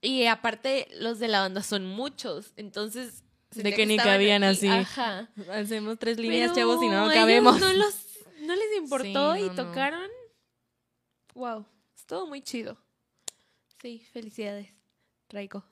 [0.00, 2.52] Y aparte, los de la banda son muchos.
[2.56, 3.22] Entonces.
[3.50, 4.68] De sentía que ni cabían aquí.
[4.68, 4.68] así.
[4.68, 5.28] Ajá.
[5.52, 7.60] Hacemos tres líneas, Pero chavos, y no cabemos.
[7.60, 7.94] No, los,
[8.50, 9.54] no les importó Sí, y no.
[9.54, 10.10] tocaron.
[11.34, 11.64] Wow,
[11.96, 12.76] estuvo muy chido.
[13.80, 14.68] Sí, felicidades,
[15.28, 15.64] Raiko.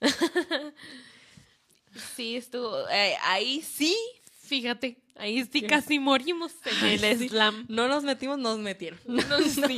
[2.14, 2.88] sí, estuvo.
[2.90, 3.96] eh, ahí sí,
[4.42, 7.28] fíjate, ahí sí casi morimos en Ay, el sí.
[7.28, 7.66] slam.
[7.68, 9.00] No nos metimos, nos metieron.
[9.06, 9.76] No, sí.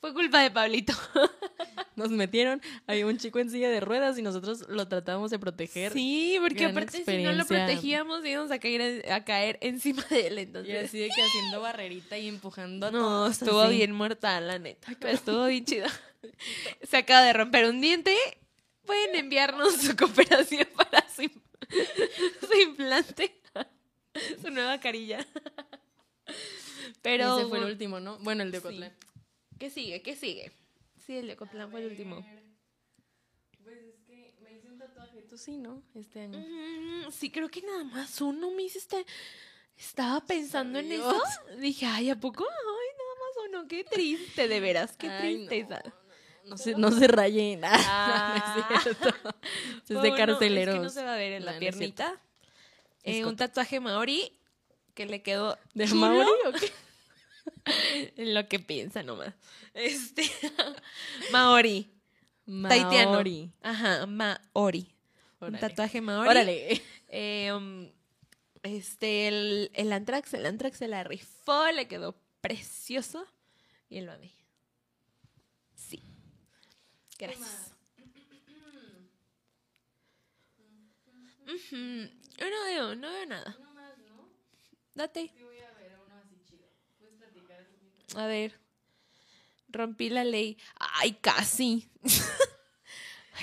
[0.00, 0.92] Fue culpa de Pablito.
[1.96, 2.60] Nos metieron.
[2.86, 5.92] Había un chico en silla de ruedas y nosotros lo tratábamos de proteger.
[5.92, 10.26] Sí, porque gran aparte si no lo protegíamos íbamos a caer, a caer encima de
[10.28, 10.38] él.
[10.38, 13.76] Y Entonces, así de que haciendo barrerita y empujando a No, estuvo así.
[13.76, 14.88] bien muerta, la neta.
[15.00, 15.86] Pero estuvo bien chido.
[16.82, 18.14] Se acaba de romper un diente
[18.84, 21.42] pueden enviarnos su cooperación para su, im-
[22.46, 23.40] su implante,
[24.40, 25.26] su nueva carilla.
[27.02, 28.18] Pero, Ese fue el último, ¿no?
[28.18, 28.66] Bueno, el de Sí.
[28.66, 28.92] Ocotlán.
[29.58, 30.02] ¿qué sigue?
[30.02, 30.52] ¿Qué sigue?
[31.06, 32.24] Sí, el de Cotlán fue el último.
[33.62, 35.22] Pues es que me hice un tatuaje.
[35.22, 35.82] Tú sí, ¿no?
[35.94, 36.38] Este año.
[36.38, 39.06] Mm, sí, creo que nada más uno me hiciste.
[39.76, 41.22] Estaba pensando en eso.
[41.58, 42.44] Dije, ay, ¿a poco?
[42.44, 43.68] Ay, nada más uno.
[43.68, 44.96] Qué triste, de veras.
[44.96, 45.82] Qué Ay, no, tristeza.
[46.44, 47.60] No se, no se rayen.
[47.64, 48.66] Ah.
[48.70, 49.08] no es cierto.
[49.88, 50.74] Es de carceleros.
[50.74, 52.20] Es que no se va a ver en No, la no piernita.
[53.04, 54.32] Eh, Es un tatuaje maori
[54.94, 56.00] que le quedó ¿De chulo.
[56.00, 56.72] Mauri o qué?
[58.16, 59.34] Lo que piensa nomás.
[59.74, 60.22] Este.
[61.32, 61.90] maori.
[62.46, 63.12] Taitiano.
[63.12, 63.50] Maori.
[63.62, 64.94] Ajá, maori.
[65.40, 66.28] Un tatuaje maori.
[66.28, 66.82] Órale.
[67.08, 67.90] Eh, um,
[68.62, 73.26] este, el, el Antrax, el Antrax se la rifó, le quedó precioso.
[73.88, 74.32] Y lo amé.
[75.74, 76.02] Sí.
[77.18, 77.72] Gracias.
[81.46, 82.10] Ujú.
[82.38, 83.56] Yo no veo, no veo nada.
[84.94, 85.32] Date.
[88.14, 88.58] A ver.
[89.68, 90.56] Rompí la ley.
[90.78, 91.88] Ay, casi.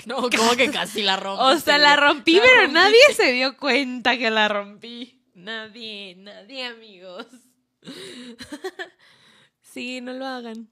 [0.06, 1.44] No, como que casi la rompo.
[1.44, 5.22] O sea, la rompí, pero nadie se dio cuenta que la rompí.
[5.34, 7.26] Nadie, nadie, amigos.
[9.60, 10.68] Sí, no lo hagan.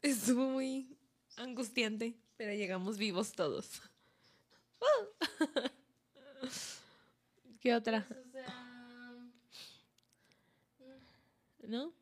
[0.00, 0.96] Estuvo muy
[1.36, 3.82] angustiante, pero llegamos vivos todos.
[7.60, 8.06] ¿Qué otra?
[11.66, 11.92] ¿No?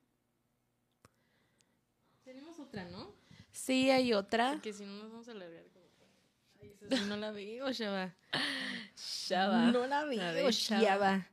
[2.83, 3.14] Otra, ¿no?
[3.53, 4.53] Sí, hay otra.
[4.53, 5.64] Porque si no nos vamos a alargar.
[5.72, 6.07] como que-
[6.62, 8.14] Ay, esa sí no la veo, Shaba.
[9.29, 9.70] Chava.
[9.70, 11.29] No la veo, A ver, Shaba.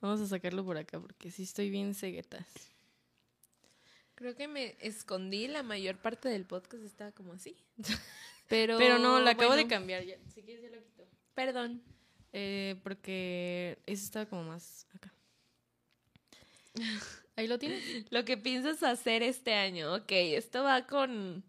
[0.00, 2.46] Vamos a sacarlo por acá porque sí estoy bien ceguetas.
[4.14, 7.56] Creo que me escondí la mayor parte del podcast estaba como así.
[8.48, 10.04] Pero, Pero no, la acabo de cambiar.
[10.04, 10.16] Ya.
[10.34, 11.06] Si quieres, ya lo quito.
[11.34, 11.82] Perdón.
[12.32, 15.12] Eh, porque ese estaba como más acá.
[17.36, 17.82] Ahí lo tienes.
[18.10, 21.44] Lo que piensas hacer este año, ok, esto va con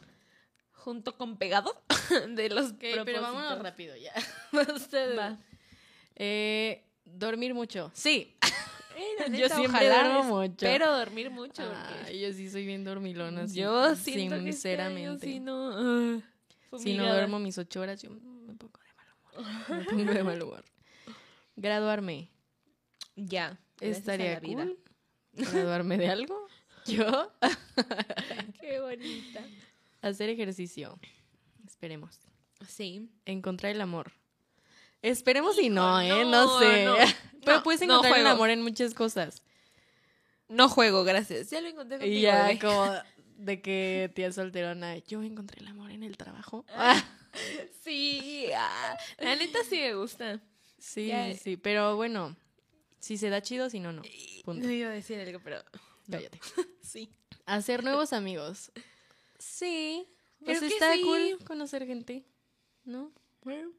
[0.71, 1.75] junto con pegado
[2.29, 4.13] de los Ok, pero vámonos rápido ya.
[4.75, 5.17] Ustedes.
[5.17, 5.37] Va.
[6.15, 7.91] Eh, dormir mucho.
[7.93, 8.35] Sí.
[8.97, 10.55] Eh, Yo siempre duermo mucho.
[10.61, 11.69] Pero dormir mucho.
[12.05, 13.45] Ay, yo sí soy bien dormilona.
[13.45, 15.27] sí, yo que este año sinceramente.
[15.27, 16.21] sí no, ah,
[16.77, 19.77] Si no duermo mis ocho horas, yo me pongo de mal humor.
[19.77, 20.63] Me pongo de mal humor.
[21.57, 22.29] Graduarme.
[23.17, 23.59] Ya.
[23.81, 24.67] Estaría la vida.
[25.35, 26.47] Graduarme de algo.
[26.85, 27.31] Yo.
[28.61, 29.41] Qué bonita.
[30.01, 30.99] Hacer ejercicio.
[31.65, 32.19] Esperemos.
[32.67, 33.09] Sí.
[33.25, 34.11] Encontrar el amor.
[35.01, 36.09] Esperemos y no, ¿eh?
[36.09, 36.85] No, no, sé.
[36.85, 36.95] no.
[37.45, 39.43] Pero puedes encontrar el amor en muchas cosas.
[40.47, 41.49] No juego, gracias.
[41.49, 42.17] Ya lo encontré contigo.
[42.17, 42.91] Y ya, como
[43.37, 46.65] de que tía solterona, yo encontré el amor en el trabajo.
[47.83, 48.49] Sí.
[48.55, 50.39] ah, la neta sí me gusta.
[50.79, 51.11] sí,
[51.41, 51.57] sí.
[51.57, 52.35] Pero bueno,
[53.05, 54.01] si se da chido, si no, no.
[54.43, 54.65] Punto.
[54.65, 55.61] No iba a decir algo, pero
[56.09, 56.39] Cállate.
[56.81, 57.11] sí.
[57.45, 58.71] Hacer nuevos amigos.
[59.37, 60.07] Sí.
[60.43, 61.01] Pues Creo que está sí.
[61.03, 62.25] cool conocer gente,
[62.83, 63.11] ¿no?
[63.43, 63.69] Bueno,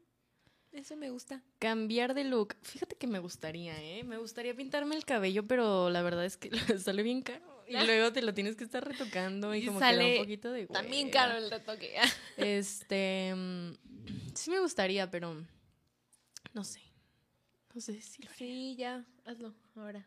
[0.71, 1.43] eso me gusta.
[1.59, 2.55] Cambiar de look.
[2.61, 4.05] Fíjate que me gustaría, ¿eh?
[4.05, 6.49] Me gustaría pintarme el cabello, pero la verdad es que
[6.79, 7.65] sale bien caro.
[7.67, 10.23] Y luego te lo tienes que estar retocando y, Y como que da sale un
[10.23, 11.19] poquito de También hueva.
[11.19, 11.95] caro el retoque.
[12.37, 13.33] Este.
[13.35, 13.71] mm,
[14.35, 15.35] Sí me gustaría, pero.
[16.53, 16.79] No sé.
[17.81, 20.05] Sí, ya, hazlo ahora.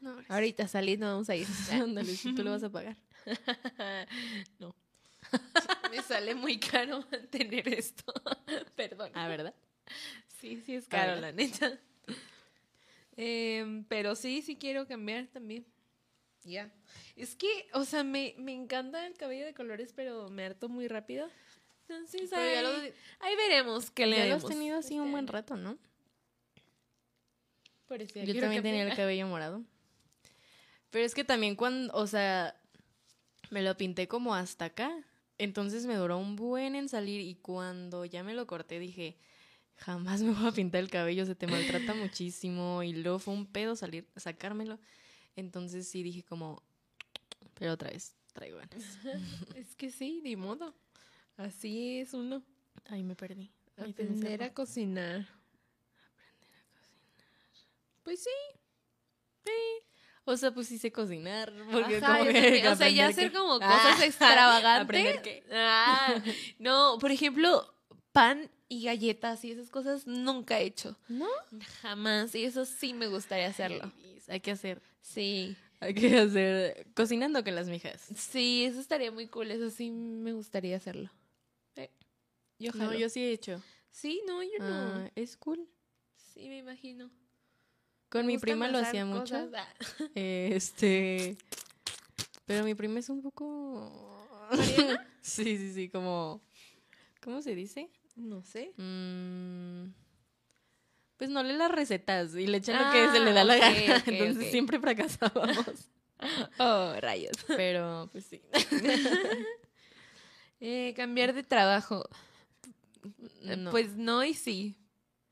[0.00, 0.16] No.
[0.28, 1.46] Ahorita saliendo vamos a ir.
[1.72, 2.96] Ándale, si tú lo vas a pagar.
[4.58, 4.74] no.
[5.90, 8.12] Me sale muy caro mantener esto.
[8.74, 9.12] Perdón.
[9.14, 9.54] Ah, ¿verdad?
[10.40, 11.78] Sí, sí es Ah, caro, la neta.
[13.16, 15.66] Em, pero sí, sí quiero cambiar también.
[16.44, 16.72] Ya.
[17.14, 20.88] Es que, o sea, me, me encanta el cabello de colores, pero me harto muy
[20.88, 21.28] rápido.
[21.88, 22.70] Entonces, ahí, ya lo-
[23.20, 25.32] ahí veremos qué le Ya lo has tenido así un este buen año.
[25.32, 25.78] rato, ¿no?
[27.98, 29.62] Yo también tenía el cabello morado.
[30.90, 32.54] Pero es que también cuando, o sea,
[33.50, 34.92] me lo pinté como hasta acá.
[35.38, 39.16] Entonces me duró un buen en salir y cuando ya me lo corté dije,
[39.76, 43.46] jamás me voy a pintar el cabello, se te maltrata muchísimo y luego fue un
[43.46, 44.78] pedo salir, sacármelo.
[45.34, 46.62] Entonces sí dije como,
[47.54, 48.98] pero otra vez traigo ganas.
[49.56, 50.74] Es que sí, ni modo.
[51.36, 52.42] Así es uno.
[52.84, 53.50] Ay, me perdí.
[53.76, 55.26] Ahí Aprender a cocinar.
[58.02, 58.30] Pues sí.
[60.24, 61.52] O sea, pues sí sé cocinar.
[61.72, 64.84] Porque Ajá, como que o sea, ya hacer como Ah, cosas extravagantes.
[64.84, 65.44] ¿Aprender qué?
[65.52, 66.22] Ah,
[66.58, 67.74] no, por ejemplo,
[68.12, 70.96] pan y galletas y esas cosas nunca he hecho.
[71.08, 71.26] ¿No?
[71.82, 72.34] Jamás.
[72.36, 73.90] Y eso sí me gustaría hacerlo.
[74.04, 75.56] Ay, Hay que hacer, Sí.
[75.80, 78.00] hay que hacer cocinando con las mijas.
[78.16, 79.50] Sí, eso estaría muy cool.
[79.50, 81.10] Eso sí me gustaría hacerlo.
[81.74, 81.90] Eh,
[82.60, 82.98] Yo No, jalo.
[82.98, 83.60] yo sí he hecho.
[83.90, 84.66] Sí, no, yo no.
[84.66, 85.68] Ah, es cool.
[86.14, 87.10] Sí, me imagino.
[88.12, 89.48] Con mi prima lo hacía mucho.
[89.56, 89.66] Ah.
[90.14, 91.38] Este.
[92.44, 93.90] Pero mi prima es un poco.
[95.22, 96.42] Sí, sí, sí, como.
[97.22, 97.88] ¿Cómo se dice?
[98.16, 98.72] No sé.
[98.76, 99.92] Mm,
[101.16, 103.56] Pues no lee las recetas y le echa lo que se le Ah, da la
[103.56, 104.02] gana.
[104.06, 105.88] Entonces siempre fracasábamos.
[106.58, 107.36] Oh, rayos.
[107.46, 108.42] Pero, pues sí.
[110.60, 112.08] Eh, cambiar de trabajo.
[113.42, 113.70] No.
[113.70, 114.76] Pues no y sí.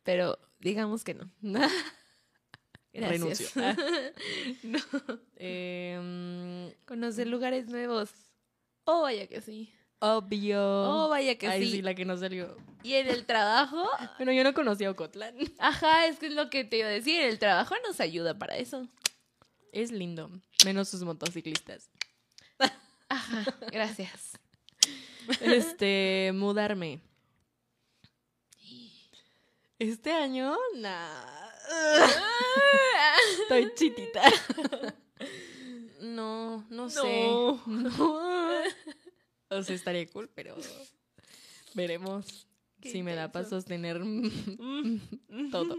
[0.05, 1.31] Pero digamos que no.
[2.93, 3.55] Gracias.
[3.55, 3.63] Renuncio.
[3.63, 3.77] Ah.
[5.37, 8.11] Em, Conocer lugares nuevos.
[8.85, 9.73] Oh, vaya que sí.
[10.01, 10.61] obvio.
[10.61, 11.71] Oh, vaya que Ay, sí.
[11.73, 12.57] sí, la que no salió.
[12.83, 13.89] Y en el trabajo,
[14.19, 15.35] Bueno, yo no conocía Ocotlán.
[15.59, 17.21] ajá, es que es lo que te iba a decir.
[17.23, 18.89] El trabajo nos ayuda para eso.
[19.73, 20.31] Es lindo.
[20.65, 21.91] Menos sus motociclistas.
[23.09, 24.39] Ajá, gracias.
[25.41, 27.01] Este, mudarme.
[29.79, 31.50] Este año, nah.
[33.43, 34.23] Estoy chitita.
[36.01, 37.23] No, no sé.
[37.27, 37.63] No.
[37.67, 38.21] No.
[39.49, 40.57] O sea, estaría cool, pero
[41.75, 42.47] veremos
[42.81, 43.99] Qué si me da para sostener
[45.51, 45.77] todo.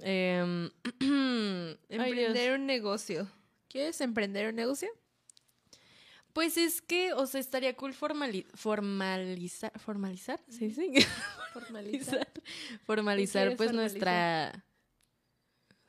[0.00, 1.78] Em, ay.
[1.88, 3.30] Emprender un negocio.
[3.68, 4.88] ¿Quieres emprender un negocio?
[6.32, 10.70] Pues es que, o sea, estaría cool formali- formalizar, formalizar, ¿sí?
[10.70, 10.92] sí?
[11.52, 12.26] Formalizar.
[12.84, 13.74] formalizar pues formalizar?
[13.74, 14.64] nuestra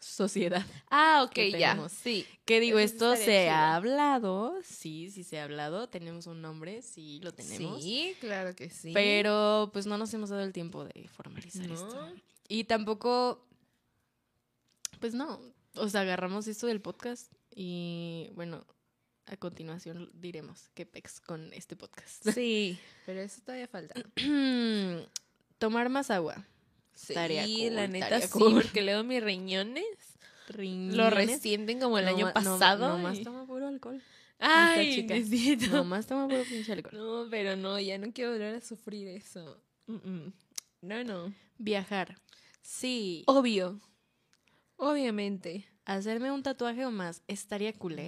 [0.06, 0.66] sociedad.
[0.90, 1.88] Ah, ok, ya.
[1.90, 2.26] Sí.
[2.46, 3.52] Que digo, Eso esto se chido.
[3.52, 7.82] ha hablado, sí, sí se ha hablado, tenemos un nombre, sí, lo tenemos.
[7.82, 8.92] Sí, claro que sí.
[8.94, 11.74] Pero pues no nos hemos dado el tiempo de formalizar No.
[11.74, 12.14] esto.
[12.48, 13.46] Y tampoco,
[15.00, 15.40] pues no,
[15.76, 18.66] o sea, agarramos esto del podcast y bueno,
[19.26, 22.28] a continuación diremos qué pex con este podcast.
[22.34, 23.96] Sí, pero eso todavía falta.
[25.58, 26.46] Tomar más agua.
[26.96, 28.54] Sí, cool, la neta estaría sí, cool.
[28.54, 29.84] porque luego mis riñones
[30.58, 32.88] lo resienten como el No año ma- no- pasado.
[32.90, 34.02] nomás toma puro alcohol.
[34.40, 35.14] Ay, chica.
[35.14, 35.68] necesito.
[35.72, 36.98] Nomás toma puro pinche alcohol.
[36.98, 39.58] No, pero no, ya no quiero volver a sufrir eso.
[39.88, 41.34] No, no.
[41.58, 42.18] Viajar.
[42.62, 43.24] Sí.
[43.28, 43.80] Obvio.
[44.78, 45.66] Obviamente.
[45.86, 47.22] Hacerme un tatuaje o más.
[47.28, 48.00] Estaría cool.
[48.00, 48.06] ¿eh?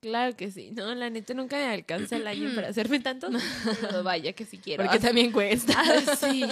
[0.00, 0.10] 10.
[0.12, 0.70] Claro que sí.
[0.72, 3.32] No, la neta nunca me alcanza el año para hacerme tantos.
[3.80, 4.82] Pero vaya que sí quiero.
[4.84, 5.74] Porque también cuesta.
[5.76, 6.42] ah, sí.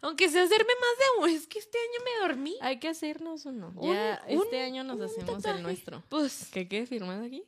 [0.00, 1.26] Aunque sea hacerme más de uno.
[1.26, 2.56] Es que este año me dormí.
[2.60, 3.72] Hay que hacernos uno.
[3.76, 5.58] Un- Ya un- este año nos hacemos tatuaje.
[5.58, 6.02] el nuestro.
[6.08, 7.42] Pues, ¿Qué quede firmado aquí?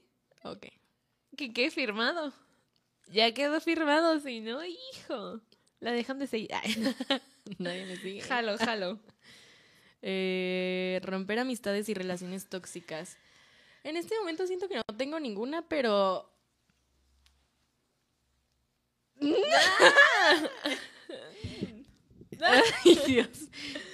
[0.44, 0.66] Ok.
[1.36, 2.32] que quede firmado.
[3.10, 5.40] Ya quedó firmado, si no, hijo.
[5.80, 6.50] La dejan de seguir.
[7.58, 8.20] Nadie me sigue.
[8.22, 8.98] jalo, jalo.
[10.00, 13.16] Eh, romper amistades y relaciones tóxicas.
[13.84, 16.30] En este momento siento que no tengo ninguna, pero.
[22.40, 23.48] Ay, Dios.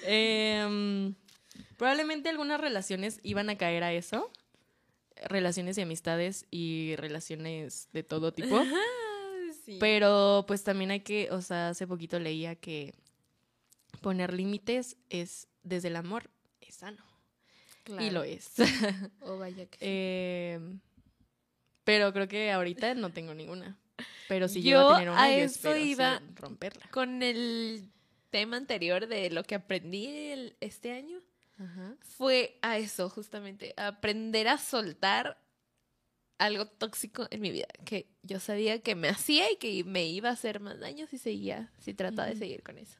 [0.05, 1.15] Em,
[1.77, 4.31] probablemente algunas relaciones iban a caer a eso.
[5.17, 8.63] Relaciones y amistades y relaciones de todo tipo.
[9.65, 9.79] Sí.
[9.81, 12.93] Pero pues también hay que, o sea, hace poquito leía que
[14.03, 16.31] poner límites es desde el amor
[16.61, 17.14] es sano.
[17.87, 18.51] Y lo es.
[19.21, 19.85] Oh, vaya que sí.
[19.87, 20.61] Eh,
[21.85, 23.79] pero creo que ahorita no tengo ninguna.
[24.29, 26.89] Pero si Yo yo a tener una, a yo eso espero iba romperla.
[26.91, 27.91] Con el
[28.31, 31.21] tema anterior de lo que aprendí el- este año,
[31.59, 31.97] Ajá.
[32.01, 35.39] fue a eso, justamente, a aprender a soltar
[36.39, 40.31] algo tóxico en mi vida, que yo sabía que me hacía y que me iba
[40.31, 42.99] a hacer más daño si seguía, si trataba de seguir con eso.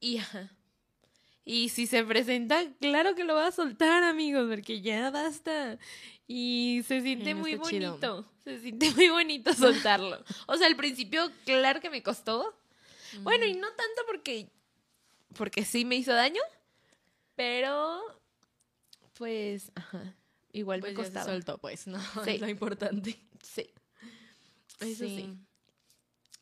[0.00, 0.50] Y ajá.
[1.50, 5.78] Y si se presenta, claro que lo va a soltar, amigos, porque ya basta.
[6.28, 7.90] Y se siente no muy chido.
[7.90, 8.24] bonito.
[8.44, 10.22] Se siente muy bonito soltarlo.
[10.46, 12.54] O sea, al principio, claro que me costó.
[13.22, 14.48] Bueno, y no tanto porque.
[15.36, 16.40] Porque sí me hizo daño.
[17.34, 18.00] Pero.
[19.14, 19.72] Pues.
[19.74, 20.14] Ajá.
[20.52, 21.32] Igual Pues me ya se costaba.
[21.32, 21.98] soltó, pues, ¿no?
[22.24, 22.30] Sí.
[22.30, 23.18] Es lo importante.
[23.42, 23.68] Sí.
[24.78, 25.34] Eso sí.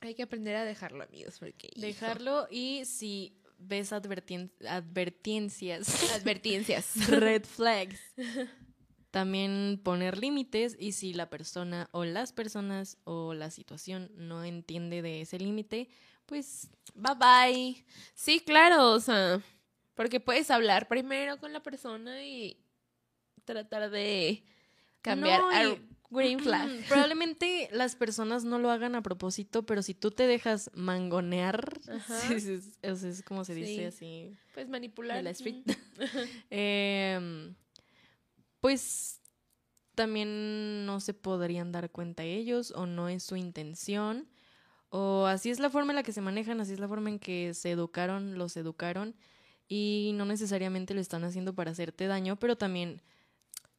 [0.00, 1.68] Hay que aprender a dejarlo, amigos, porque.
[1.72, 1.80] hijo.
[1.80, 7.08] Dejarlo y si ves advertien- advertencias, Advertencias.
[7.08, 8.00] red flags,
[9.10, 15.02] también poner límites y si la persona o las personas o la situación no entiende
[15.02, 15.88] de ese límite,
[16.26, 17.84] pues Bye bye.
[18.14, 19.40] Sí, claro, o sea.
[19.94, 22.56] Porque puedes hablar primero con la persona y
[23.44, 24.44] tratar de
[25.02, 25.80] cambiar No, y-
[26.10, 26.68] green flag.
[26.68, 31.80] Mm, Probablemente las personas no lo hagan a propósito, pero si tú te dejas mangonear,
[32.30, 33.84] es, es- es como se dice Sí.
[33.84, 35.16] así, Pues manipular.
[35.18, 35.64] de la street.
[35.66, 35.72] Mm.
[36.50, 37.54] Em,
[38.60, 39.20] pues
[39.94, 44.28] también no se podrían dar cuenta ellos o no es su intención
[44.90, 47.18] O así es la forma en la que se manejan, así es la forma en
[47.18, 49.14] que se educaron, los educaron.
[49.68, 53.02] Y no necesariamente lo están haciendo para hacerte daño, pero también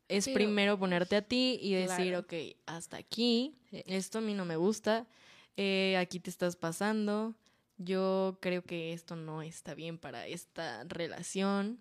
[0.09, 2.19] es Pero- primero ponerte a ti y decir, Claro.
[2.19, 2.33] ok,
[2.65, 3.83] hasta aquí, Sí.
[3.85, 5.07] esto a mí no me gusta,
[5.55, 7.35] eh, aquí te estás pasando,
[7.77, 11.79] yo creo que esto no está bien para esta relación,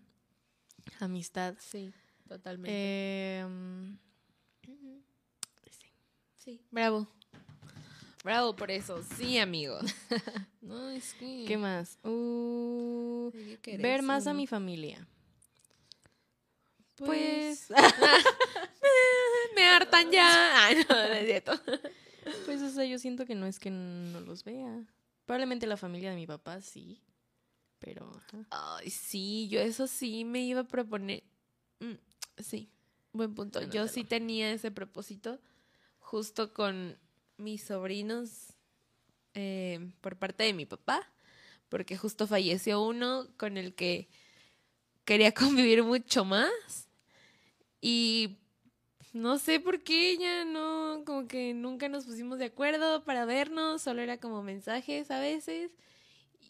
[1.00, 1.54] amistad.
[1.58, 1.92] Sí,
[2.28, 2.70] totalmente.
[2.72, 3.44] Eh,
[5.70, 5.86] sí.
[6.36, 7.08] Sí, bravo.
[8.24, 9.02] Bravo por eso.
[9.16, 9.82] Sí, amigos.
[10.60, 11.44] no, es que...
[11.46, 11.98] ¿Qué más?
[12.04, 13.30] Uh,
[13.78, 15.06] ver más a mi familia.
[16.98, 17.66] Pues...
[17.68, 17.70] Pues,
[19.56, 20.66] me hartan ya.
[20.66, 21.52] Ay, no, no es cierto.
[22.46, 24.84] pues, o sea, yo siento que no es que no los vea.
[25.24, 27.02] Probablemente la familia de mi papá sí,
[27.78, 28.46] pero ajá.
[28.50, 31.22] Ay, sí, yo eso sí me iba a proponer.
[31.80, 31.94] Mm,
[32.38, 32.70] sí,
[33.12, 33.62] buen punto.
[33.62, 35.38] Yo sí tenía ese propósito
[35.98, 36.98] justo con
[37.36, 38.54] mis sobrinos
[39.34, 41.12] eh, por parte de mi papá,
[41.68, 44.08] porque justo falleció uno con el que
[45.04, 46.87] quería convivir mucho más
[47.80, 48.36] y
[49.12, 53.82] no sé por qué ya no, como que nunca nos pusimos de acuerdo para vernos,
[53.82, 55.72] solo era como mensajes a veces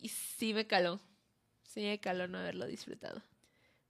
[0.02, 1.00] y sí me caló.
[1.64, 3.22] Sí me caló no haberlo disfrutado.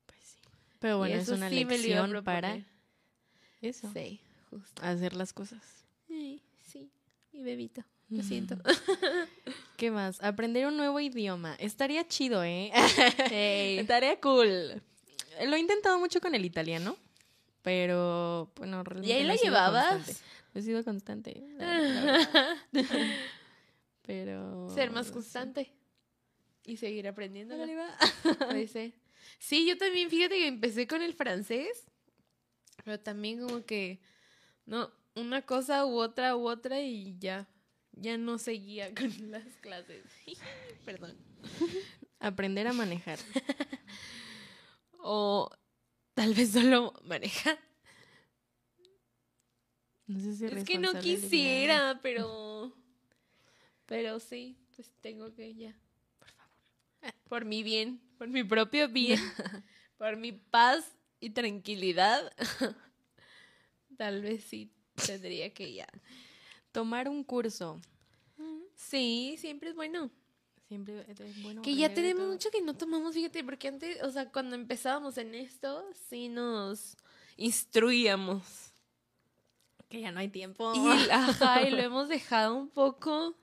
[0.06, 0.38] Pues sí.
[0.80, 2.60] Pero bueno, es una sí lección para
[3.60, 4.20] eso, Sí,
[4.50, 4.82] justo.
[4.82, 5.62] hacer las cosas.
[6.06, 6.90] Sí, sí,
[7.32, 7.82] mi bebito.
[8.10, 8.56] Lo siento.
[9.76, 10.22] ¿Qué más?
[10.22, 11.54] Aprender un nuevo idioma.
[11.56, 12.72] Estaría chido, ¿eh?
[13.30, 13.78] Ey.
[13.80, 14.82] Estaría cool.
[15.46, 16.96] Lo he intentado mucho con el italiano,
[17.68, 19.92] pero bueno, ¿Y realmente ahí no la llevabas?
[19.92, 20.20] constante.
[20.54, 21.44] No he sido constante.
[24.00, 25.70] pero Ser más constante.
[26.64, 27.54] Y seguir aprendiendo.
[29.38, 31.84] Sí, yo también, fíjate que empecé con el francés,
[32.84, 34.00] pero también como que,
[34.64, 37.46] no, una cosa u otra u otra y ya,
[37.92, 40.04] ya no seguía con las clases.
[40.86, 41.18] Perdón.
[42.18, 43.18] Aprender a manejar.
[45.00, 45.50] O
[46.18, 47.60] tal vez solo manejar.
[50.08, 52.74] No sé si Es que no quisiera, pero,
[53.86, 55.78] pero sí, pues tengo que ya,
[56.18, 59.20] por favor, por mi bien, por mi propio bien,
[59.96, 62.32] por mi paz y tranquilidad,
[63.96, 64.72] tal vez sí
[65.06, 65.86] tendría que ya.
[66.72, 67.80] Tomar un curso.
[68.74, 70.10] Sí, siempre es bueno.
[70.68, 71.62] Siempre es bueno.
[71.62, 75.34] Que ya tenemos mucho que no tomamos, fíjate, porque antes, o sea, cuando empezábamos en
[75.34, 76.98] esto, sí nos
[77.38, 78.42] instruíamos.
[79.88, 80.74] Que ya no hay tiempo.
[80.74, 83.34] Y, ajá, y lo hemos dejado un poco.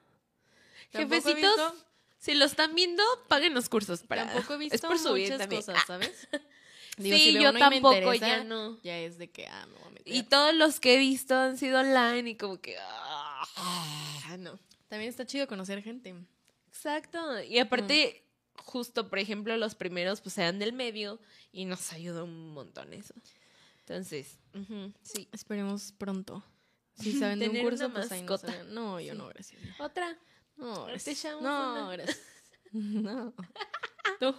[0.92, 1.74] Jefecitos,
[2.20, 4.28] si lo están viendo, paguen los cursos para.
[4.28, 5.62] Tampoco he visto es por su bien muchas también.
[5.64, 6.28] cosas, ¿sabes?
[6.98, 8.80] sí, veo yo tampoco, interesa, ya no.
[8.84, 10.16] Ya es de que, ah, me voy a meter.
[10.16, 12.78] Y todos los que he visto han sido online y como que.
[12.80, 14.60] ah, no.
[14.90, 16.14] También está chido conocer gente.
[16.76, 17.42] Exacto.
[17.42, 18.26] Y aparte,
[18.58, 21.20] justo, por ejemplo, los primeros pues eran del medio
[21.54, 23.14] y nos ayudó un montón eso.
[23.80, 24.38] Entonces,
[25.02, 25.30] sí.
[25.32, 26.44] Esperemos pronto.
[27.00, 29.18] Si saben de un curso, pues ahí nos No, yo Sí.
[29.18, 29.62] no, gracias.
[29.80, 30.18] Otra.
[30.58, 31.20] No, Te gracias.
[31.20, 32.22] echamos No, gracias.
[32.72, 33.34] No.
[34.20, 34.36] Tú.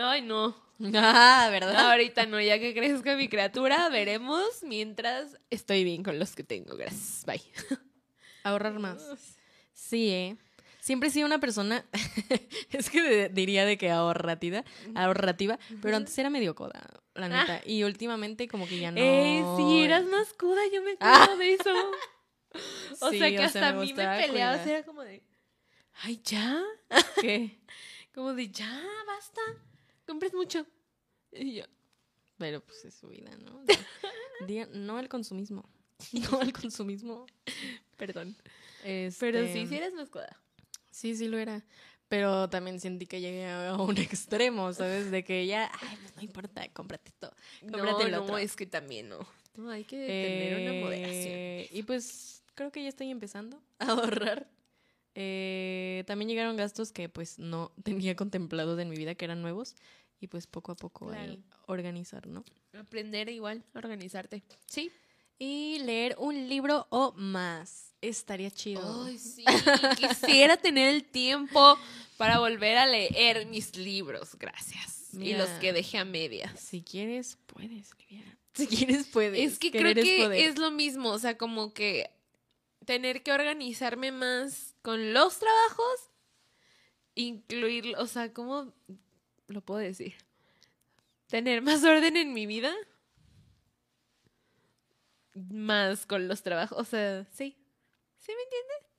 [0.00, 0.54] Ay, no.
[0.94, 1.90] Ah, ¿verdad?
[1.90, 6.76] Ahorita no, ya que crezca mi criatura, veremos mientras estoy bien con los que tengo.
[6.76, 7.24] Gracias.
[7.26, 7.42] Bye.
[8.44, 9.02] Ahorrar más.
[9.72, 10.36] Sí, ¿eh?
[10.82, 11.86] Siempre he sido una persona,
[12.70, 14.64] es que de- diría de que ahorrativa,
[14.96, 16.82] ahorrativa, pero antes era medio coda,
[17.14, 17.60] la neta.
[17.64, 18.96] Y últimamente como que ya no.
[19.00, 21.22] Eh, sí, eras más cuda, yo me Ah.
[21.22, 21.70] acuerdo de eso.
[23.00, 24.68] O Sí, sea, que o hasta sea, a mí me cuidar.
[24.68, 25.22] era como de,
[26.02, 26.62] ay, ya,
[27.22, 27.58] ¿Qué?
[28.14, 29.40] como de, ya, basta,
[30.06, 30.66] compres mucho.
[31.30, 31.64] Y yo,
[32.36, 33.62] Pero pues es su vida, ¿no?
[34.46, 35.66] Diga- no al consumismo.
[36.30, 37.24] No al consumismo.
[37.96, 38.36] perdón.
[38.82, 40.36] Pero Este, sí, sí eres más cuda.
[40.92, 41.64] Sí, sí lo era.
[42.08, 45.10] Pero también sentí que llegué a un extremo, ¿sabes?
[45.10, 47.32] De que ya, ay, pues no importa, cómprate todo.
[47.62, 48.38] Cómprate No, el no, otro.
[48.38, 49.26] es que también no.
[49.56, 51.34] No, hay que tener una moderación.
[51.34, 54.48] Eh, Y pues creo que ya estoy empezando a ahorrar.
[55.14, 59.74] Eh, también llegaron gastos que pues no tenía contemplados en mi vida, que eran nuevos.
[60.20, 62.44] Y pues poco a poco ahí organizar, ¿no?
[62.78, 64.44] Aprender igual, organizarte.
[64.66, 64.92] Sí.
[65.44, 67.96] Y leer un libro o más.
[68.00, 69.04] Estaría chido.
[69.04, 69.44] Ay, sí.
[69.98, 71.76] Quisiera tener el tiempo
[72.16, 75.12] para volver a leer mis libros, gracias.
[75.14, 76.60] Y los que dejé a medias.
[76.60, 78.38] Si quieres, puedes, Liviana.
[78.54, 79.54] Si quieres, puedes.
[79.54, 80.48] Es que creo Querer es que poder.
[80.48, 82.08] es lo mismo, o sea, como que
[82.84, 86.10] tener que organizarme más con los trabajos,
[87.16, 88.72] incluir, o sea, ¿cómo
[89.48, 90.14] lo puedo decir?
[91.26, 92.72] Tener más orden en mi vida,
[95.34, 97.56] más con los trabajos, o sea, sí,
[98.18, 98.92] ¿sí me entiendes?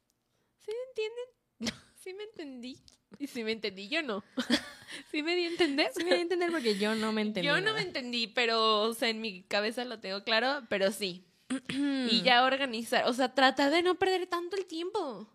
[0.60, 1.26] ¿Sí me entienden?
[2.04, 2.80] ¿Sí me entendí?
[3.20, 4.24] Y si me entendí, yo no.
[5.12, 5.92] ¿Sí me di a entender?
[5.96, 7.48] Sí me di a entender porque yo no me entendí.
[7.48, 7.78] Yo no nada.
[7.78, 11.26] me entendí, pero, o sea, en mi cabeza lo tengo claro, pero sí.
[11.70, 15.30] y ya organizar, o sea, tratar de no perder tanto el tiempo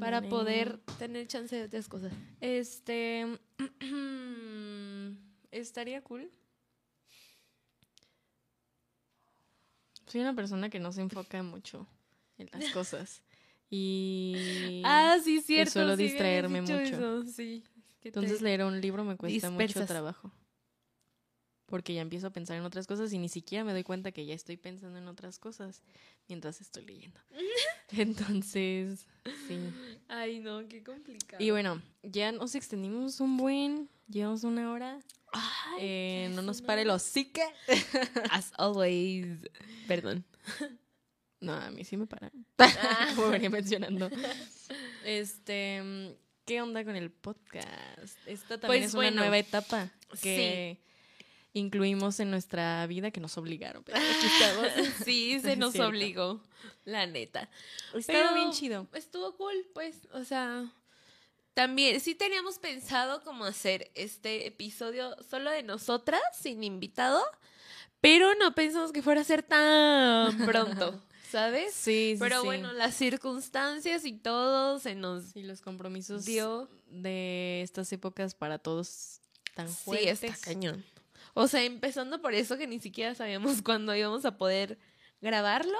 [0.00, 2.12] para poder tener chance de otras cosas.
[2.40, 3.38] Este.
[5.50, 6.30] estaría cool.
[10.06, 11.86] Soy una persona que no se enfoca mucho
[12.38, 13.22] en las cosas.
[13.70, 14.82] Y.
[14.84, 15.72] Ah, sí, cierto.
[15.72, 16.74] suelo sí distraerme mucho.
[16.74, 17.64] eso, sí.
[18.02, 20.30] Entonces leer un libro me cuesta mucho trabajo.
[21.66, 24.26] Porque ya empiezo a pensar en otras cosas y ni siquiera me doy cuenta que
[24.26, 25.82] ya estoy pensando en otras cosas
[26.28, 27.18] mientras estoy leyendo.
[27.90, 29.06] Entonces,
[29.48, 29.58] sí.
[30.08, 31.42] Ay, no, qué complicado.
[31.42, 34.98] Y bueno, ya nos extendimos un buen, llevamos una hora.
[35.32, 37.42] Ay, Eh, no nos pare los psique.
[38.30, 39.26] As always.
[39.88, 40.24] Perdón.
[41.40, 42.30] No, a mí sí me para.
[42.58, 43.12] Ah.
[43.16, 44.10] Como venía mencionando.
[45.04, 48.18] Este, ¿qué onda con el podcast?
[48.26, 49.90] Esta también Pues es bueno, una nueva etapa
[50.22, 50.80] que
[51.54, 53.82] incluimos en nuestra vida que nos obligaron.
[53.84, 54.68] pero aquí estamos.
[55.04, 56.42] Sí, se nos obligó,
[56.84, 57.48] la neta.
[57.94, 58.86] Estaba Pero bien chido.
[58.92, 60.70] Estuvo cool, pues, o sea,
[61.54, 67.22] también sí teníamos pensado como hacer este episodio solo de nosotras, sin invitado,
[68.00, 71.00] pero no pensamos que fuera a ser tan pronto,
[71.30, 71.72] ¿sabes?
[71.72, 72.46] Sí, sí, Pero sí.
[72.46, 76.68] bueno, las circunstancias y todo se nos Sí, los compromisos dio.
[76.88, 79.20] de estas épocas para todos
[79.54, 80.24] tan Sí, fuertes.
[80.24, 80.84] está cañón.
[81.34, 84.78] O sea, empezando por eso que ni siquiera sabíamos cuándo íbamos a poder
[85.20, 85.78] grabarlo.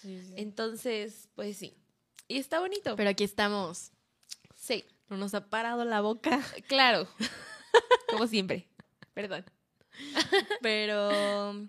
[0.00, 0.34] Sí, sí.
[0.36, 1.76] Entonces, pues sí.
[2.28, 2.96] Y está bonito.
[2.96, 3.90] Pero aquí estamos.
[4.56, 6.40] sí, No nos ha parado la boca.
[6.68, 7.06] claro.
[8.08, 8.68] Como siempre.
[9.12, 9.44] Perdón.
[10.62, 11.68] Pero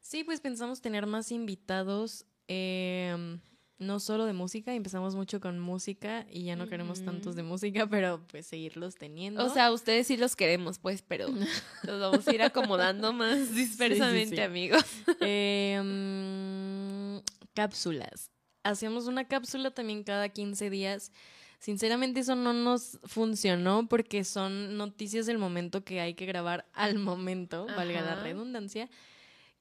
[0.00, 2.24] sí, pues pensamos tener más invitados.
[2.48, 3.38] eh,
[3.80, 7.86] no solo de música, empezamos mucho con música y ya no queremos tantos de música,
[7.88, 9.44] pero pues seguirlos teniendo.
[9.44, 11.28] O sea, ustedes sí los queremos, pues, pero
[11.82, 14.42] los vamos a ir acomodando más dispersamente, sí.
[14.42, 14.84] amigos.
[15.22, 17.18] Eh, mm,
[17.54, 18.30] cápsulas.
[18.62, 21.12] Hacíamos una cápsula también cada 15 días.
[21.58, 26.98] Sinceramente eso no nos funcionó porque son noticias del momento que hay que grabar al
[26.98, 28.88] momento, valga la redundancia,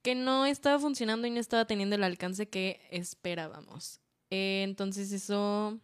[0.01, 3.99] que no estaba funcionando y no estaba teniendo el alcance que esperábamos.
[4.29, 5.79] Eh, entonces eso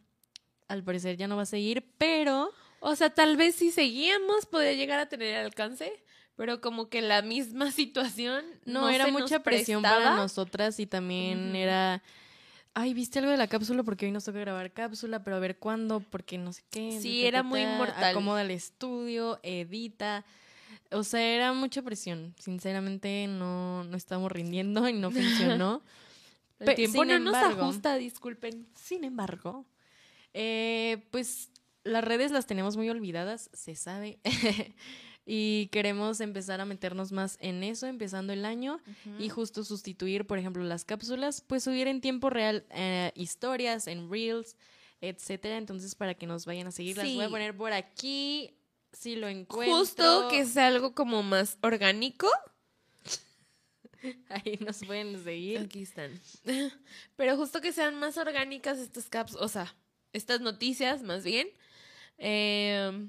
[0.68, 4.74] al parecer ya no va a seguir, pero O sea, tal vez si seguíamos podría
[4.74, 5.92] llegar a tener alcance,
[6.36, 11.56] pero como que la misma situación no, no, era mucha presión para nosotras y también
[11.56, 12.04] era,
[12.74, 13.84] ay, ¿viste algo de la cápsula?
[13.84, 17.00] Porque hoy nos toca grabar cápsula, pero a ver cuándo, porque no sé qué.
[17.02, 18.04] Sí, ta, era ta, muy ta, mortal.
[18.04, 20.26] Acomoda el estudio, edita.
[20.92, 22.36] O sea, era mucha presión.
[22.38, 25.82] Sinceramente, no, no estamos rindiendo y no funcionó.
[26.60, 28.68] El Pe- tiempo sin no nos embargo- ajusta, disculpen.
[28.76, 29.66] Sin embargo,
[30.34, 31.50] eh, pues
[31.84, 34.20] las redes las tenemos muy olvidadas, se sabe.
[35.26, 38.80] y queremos empezar a meternos más en eso, empezando el año.
[39.20, 44.10] Y justo sustituir, por ejemplo, las cápsulas, pues subir en tiempo real eh, historias, en
[44.10, 44.56] reels,
[45.02, 45.58] etcétera.
[45.58, 48.52] Entonces, para que nos vayan a seguir, las voy a poner por aquí.
[48.94, 49.78] Si lo encuentro.
[49.78, 52.30] Justo que sea algo como más orgánico.
[54.30, 55.60] Ahí nos pueden seguir.
[55.60, 56.12] Aquí están.
[57.16, 59.76] Pero justo que sean más orgánicas estas caps, o sea,
[60.14, 61.48] estas noticias más bien.
[62.18, 63.08] Eh,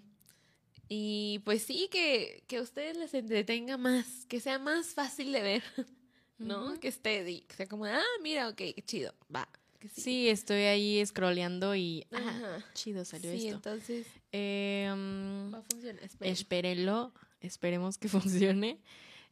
[0.88, 5.42] y pues sí, que, que a ustedes les entretenga más, que sea más fácil de
[5.42, 5.62] ver,
[6.38, 6.78] ¿no?
[6.80, 9.48] Que esté, que sea como, ah, mira, ok, qué chido, va.
[9.80, 10.00] que sí.
[10.00, 12.06] Sí, estoy ahí scrolleando y.
[12.12, 12.64] Ah, Ajá.
[12.74, 13.56] chido salió Sí, esto.
[13.56, 16.02] entonces Eh, mm, va a funcionar.
[16.20, 18.80] Espérenlo, esperemos que funcione.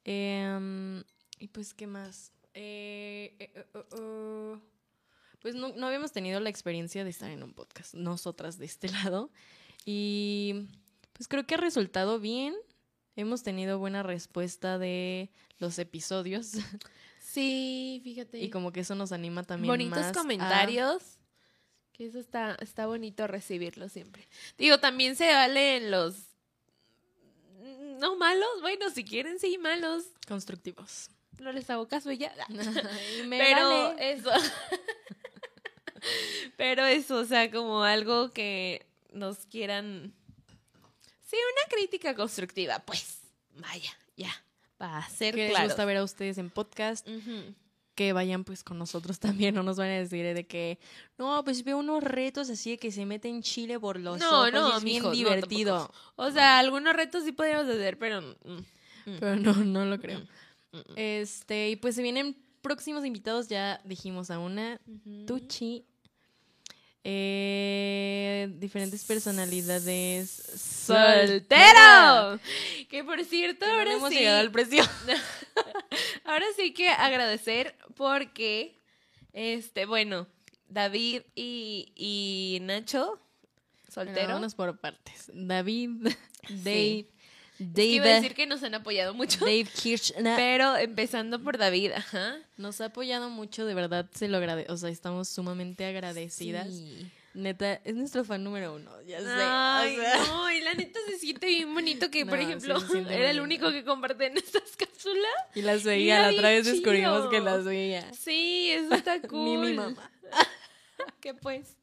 [0.04, 1.02] Em,
[1.44, 2.32] y pues, ¿qué más?
[2.54, 4.56] Eh, eh, eh, eh,
[5.40, 8.88] pues no, no habíamos tenido la experiencia de estar en un podcast, nosotras de este
[9.12, 9.30] lado.
[9.84, 10.68] Y
[11.12, 12.54] pues creo que ha resultado bien.
[13.16, 16.52] Hemos tenido buena respuesta de los episodios
[17.20, 18.38] Sí, fíjate.
[18.40, 21.02] y como que eso nos anima también Bonitos más a- comentarios.
[21.92, 24.26] Que eso está, está bonito recibirlo siempre.
[24.58, 26.16] Digo, también se vale en los.
[28.00, 30.04] No malos, bueno, si quieren, sí, malos.
[30.26, 31.08] constructivos.
[31.40, 32.32] No les hago caso y ya.
[33.18, 34.12] Y me Pero vale.
[34.12, 34.30] eso.
[36.56, 40.12] Pero eso, o sea, como algo que nos quieran.
[41.22, 43.20] Sí, una crítica constructiva, pues.
[43.56, 44.30] Vaya, ya.
[44.76, 47.06] Para ser que les gusta ver a ustedes en podcast.
[47.94, 50.78] que vayan pues con nosotros también, no nos van a decir de que,
[51.16, 54.40] no, pues veo unos retos así de que se mete en Chile por los No,
[54.40, 55.90] ojos no, y es bien no, divertido.
[56.16, 58.20] O sea, algunos retos sí podríamos hacer, pero.
[58.20, 58.50] mm,
[59.06, 60.20] mm, Pero no, no lo creo.
[60.20, 60.28] mm,
[60.96, 65.26] Este, y pues se vienen próximos invitados, ya dijimos a una, Ujú.
[65.26, 65.84] Tucci.
[67.04, 70.30] eh, diferentes personalidades.
[70.30, 72.40] ¡Soltero!
[72.88, 74.16] Que por cierto, Que no ahora le hemos sí.
[74.18, 74.84] llegado al precio.
[76.24, 78.80] Ahora sí que agradecer porque,
[79.32, 80.28] este, bueno,
[80.68, 83.18] David y, y Nacho,
[83.92, 84.28] soltero.
[84.28, 85.30] Vámonos por partes.
[85.34, 86.06] David,
[86.48, 86.64] Es
[87.58, 89.40] Dave, que iba a decir que nos han apoyado mucho.
[89.40, 90.36] Dave Kirchner.
[90.36, 92.36] Pero empezando por David, ajá.
[92.56, 94.72] Nos ha apoyado mucho, de verdad se lo agradece.
[94.72, 96.68] O sea, estamos sumamente agradecidas.
[96.68, 97.10] Sí.
[97.34, 99.26] Neta, es nuestro fan número uno, ya sé.
[99.28, 102.98] Ay, o sea, no, y la neta se siente bien bonito que, por ejemplo, sí
[103.10, 105.32] era el único que comparte en estas cápsulas.
[105.54, 108.12] Y las veía, la otra vez descubrimos que las veía.
[108.14, 109.44] Sí, eso está cool.
[109.44, 110.10] Ni mi mamá.
[111.20, 111.76] ¿Qué pues?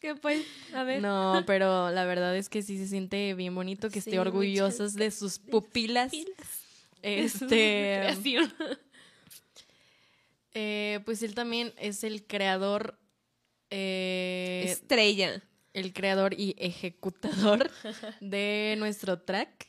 [0.00, 0.44] ¿Qué pues?
[0.74, 1.00] A ver.
[1.02, 4.94] No, pero la verdad es que sí se siente bien bonito que Sí, esté orgullosas
[4.94, 6.12] de sus pupilas.
[7.02, 7.46] Este,
[8.02, 8.52] Creación.
[10.54, 12.98] eh, pues él también es el creador,
[13.70, 15.42] eh, Estrella.
[15.72, 17.70] el creador y ejecutador
[18.20, 19.68] de nuestro track.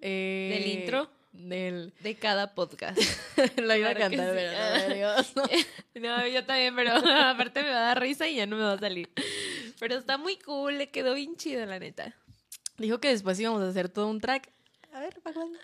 [0.00, 1.10] eh, Del intro.
[1.34, 2.96] Del, De cada podcast.
[3.56, 4.36] lo iba a Claro que cantar, sí.
[4.36, 5.64] pero no me dio.
[5.94, 6.92] No, yo también, pero
[7.26, 9.10] aparte me va a dar risa y ya no me va a salir.
[9.80, 12.14] Pero está muy cool, le quedó bien chido, la neta.
[12.78, 14.48] Dijo que después íbamos a hacer todo un track.
[14.92, 15.58] A ver, ¿para cuándo?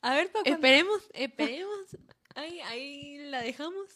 [0.00, 0.54] A ver, ¿para cuándo?
[0.54, 1.96] Esperemos, esperemos.
[2.36, 3.88] Ahí, ahí la dejamos.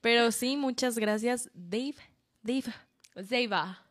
[0.00, 1.96] Pero sí, muchas gracias, Dave.
[2.42, 3.48] Dave.
[3.48, 3.84] Va.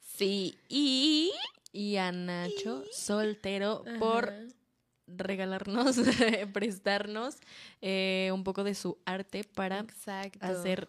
[0.00, 1.32] Sí, y...
[1.72, 4.32] Y a Nacho, soltero, por.
[5.16, 5.96] Regalarnos,
[6.52, 7.36] prestarnos
[7.80, 10.38] eh, un poco de su arte para Exacto.
[10.44, 10.88] hacer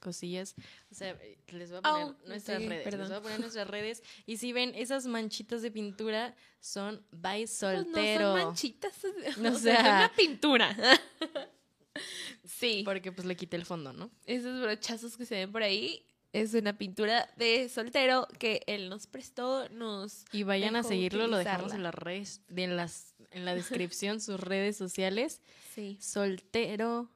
[0.00, 0.54] cosillas.
[0.90, 2.84] O sea, les voy a poner Au, nuestras sí, redes.
[2.84, 3.00] perdón.
[3.00, 4.02] Les voy a poner nuestras redes.
[4.24, 8.20] Y si ven esas manchitas de pintura, son by Pues soltero.
[8.34, 8.92] no son manchitas.
[9.38, 10.76] No, o o sea, es sea- una pintura.
[12.44, 12.82] sí.
[12.84, 14.10] Porque pues le quité el fondo, ¿no?
[14.26, 19.06] Esos brochazos que se ven por ahí es una pintura de soltero que él nos
[19.06, 20.24] prestó, nos...
[20.32, 24.20] Y vayan a seguirlo, lo dejamos en las redes, de en las, en la descripción,
[24.20, 25.40] sus redes sociales.
[25.74, 25.98] Sí.
[26.00, 27.08] Soltero.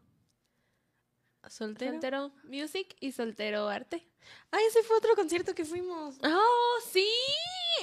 [1.48, 1.92] Soltero.
[1.92, 4.06] Soltero Music y Soltero Arte.
[4.50, 6.16] Ay, ese fue otro concierto que fuimos.
[6.22, 7.06] ¡Oh, sí!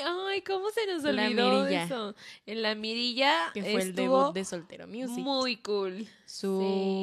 [0.06, 2.14] Ay, ¿cómo se nos olvidó eso?
[2.46, 5.18] En la mirilla Que fue el debut de Soltero Music.
[5.18, 6.08] muy cool.
[6.26, 6.60] su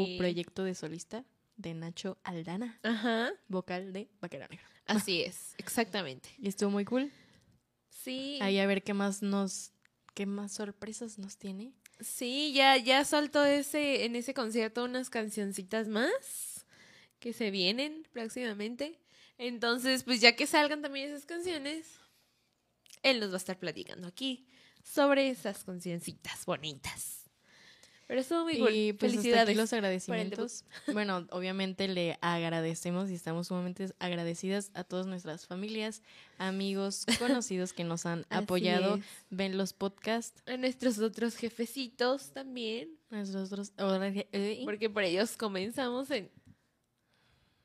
[0.06, 0.16] Sí.
[0.18, 1.24] proyecto de solista
[1.56, 3.32] de Nacho Aldana, Ajá.
[3.48, 4.66] vocal de Vaquera Negra.
[4.86, 6.28] Así es, exactamente.
[6.39, 7.12] Y estuvo muy cool.
[7.90, 8.39] Sí.
[8.43, 9.72] Ahí a ver qué más nos,
[10.14, 11.72] qué más sorpresas nos tiene.
[12.01, 16.66] Sí, ya, ya soltó ese, en ese concierto unas cancioncitas más
[17.20, 19.01] que se vienen próximamente.
[19.39, 21.86] Entonces, pues ya que salgan también esas canciones,
[23.02, 24.47] él nos va a estar platicando aquí
[24.82, 27.23] sobre esas cancioncitas bonitas.
[28.06, 28.70] Pero estuvo muy cool.
[28.74, 29.48] Y pues hasta Felicidades.
[29.48, 30.64] aquí los agradecimientos.
[30.93, 36.02] Bueno, obviamente le agradecemos y estamos sumamente agradecidas a todas nuestras familias,
[36.36, 39.05] amigos, conocidos que nos han apoyado, es.
[39.31, 46.10] ven los podcasts, A nuestros otros jefecitos también, nuestros otros eh, porque por ellos comenzamos
[46.10, 46.31] en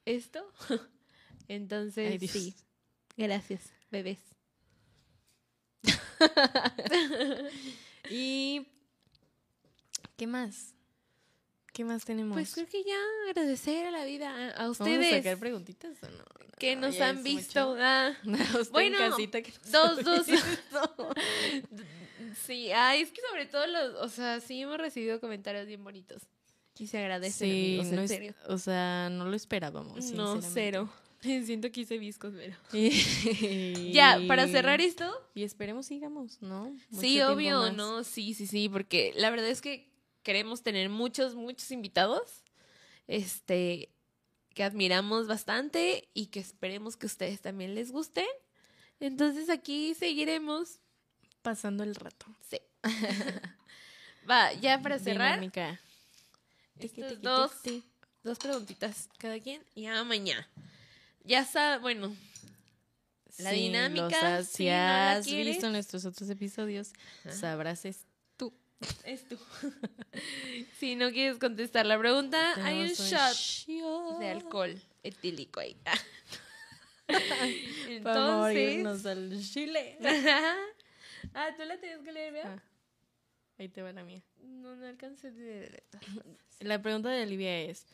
[0.05, 0.39] esto.
[1.49, 2.55] Entonces, Ay, sí.
[3.17, 3.61] Gracias,
[3.91, 4.19] bebés.
[8.09, 8.65] Y
[10.19, 10.75] ¿qué más?
[11.73, 12.35] ¿Qué más tenemos?
[12.35, 12.97] Pues creo que ya
[13.29, 16.23] agradecer a la vida, a- a ¿Vamos a ustedes sacar preguntitas o no?
[16.59, 17.77] que No, nos han visto.
[17.79, 20.27] Ah, usted Bueno, en casita que nos dos, dos.
[22.45, 26.21] sí, ay, es que sobre todo los, o sea, sí hemos recibido comentarios bien bonitos.
[26.77, 28.33] Y se agradece, Sí, amigos, no en es- serio.
[28.47, 30.11] o sea, no lo esperábamos.
[30.11, 30.89] No, cero.
[31.21, 32.55] Siento que hice viscos, pero.
[33.91, 36.69] Ya, para cerrar esto, Y esperemos sigamos, ¿no?
[36.89, 37.71] Mucho sí, obvio.
[37.73, 38.03] ¿no?
[38.05, 39.88] Sí, sí, sí, porque la verdad es que
[40.29, 42.43] queremos tener muchos, muchos invitados.
[43.07, 43.89] Este,
[44.53, 48.27] que admiramos bastante y que esperemos que a ustedes también les gusten.
[48.99, 50.77] Entonces aquí seguiremos.
[51.41, 52.27] Pasando el rato.
[52.47, 52.59] Sí.
[54.29, 55.81] Va, ya para cerrar, Dinámica.
[57.21, 57.51] dos,
[58.21, 60.47] dos preguntitas cada quien y a mañana.
[61.23, 62.15] Ya está, bueno,
[63.39, 66.91] La Sí, dinámica, los si si no la has visto nuestros otros episodios,
[67.25, 67.35] Ajá.
[67.35, 68.08] sabrás es tú.
[69.03, 69.37] Es tú.
[70.79, 74.19] si no quieres contestar la pregunta, hay un shot shot.
[74.19, 75.75] de alcohol etílico ahí.
[77.07, 77.47] Para
[77.87, 78.35] Entonces.
[78.37, 79.97] morirnos al chile.
[81.33, 82.59] ah, tú la tienes que leer, ¿verdad?
[82.59, 82.63] Ah,
[83.57, 84.21] ahí te va la mía.
[84.37, 85.83] No, no alcancé leer.
[86.59, 87.87] La pregunta de Olivia es,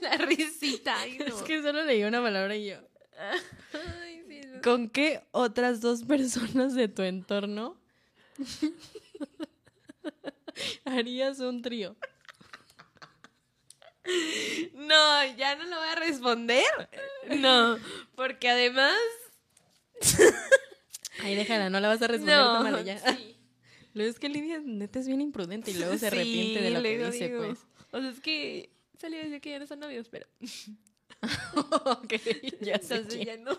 [0.00, 0.98] La risita.
[0.98, 1.26] Ay, no.
[1.26, 2.78] es que solo leí una palabra y yo.
[3.18, 4.62] Ay, sí, no.
[4.62, 7.78] ¿Con qué otras dos personas de tu entorno
[10.84, 11.96] harías un trío?
[14.74, 16.64] No, ya no lo voy a responder.
[17.38, 17.78] No,
[18.16, 18.96] porque además.
[21.22, 22.98] Ay, déjala, no la vas a responder, No, tómala ya.
[23.16, 23.36] sí.
[23.94, 26.82] Luego es que Lidia neta es bien imprudente y luego se Sí, arrepiente de lo
[26.82, 27.46] que dice, digo.
[27.46, 27.58] pues.
[27.90, 30.26] O sea, es que salió a decir que ya no son novios, pero
[31.84, 32.14] ok,
[32.60, 33.58] ya sé entonces ya no.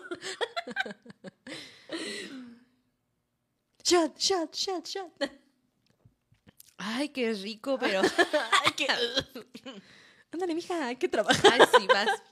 [3.90, 5.30] Shot, shot, shot, shot.
[6.78, 8.02] Ay, qué rico, pero.
[8.64, 8.86] Ay, qué...
[10.30, 11.52] Ándale, mija, hay que trabajar.
[11.52, 12.22] Ay, sí, vas.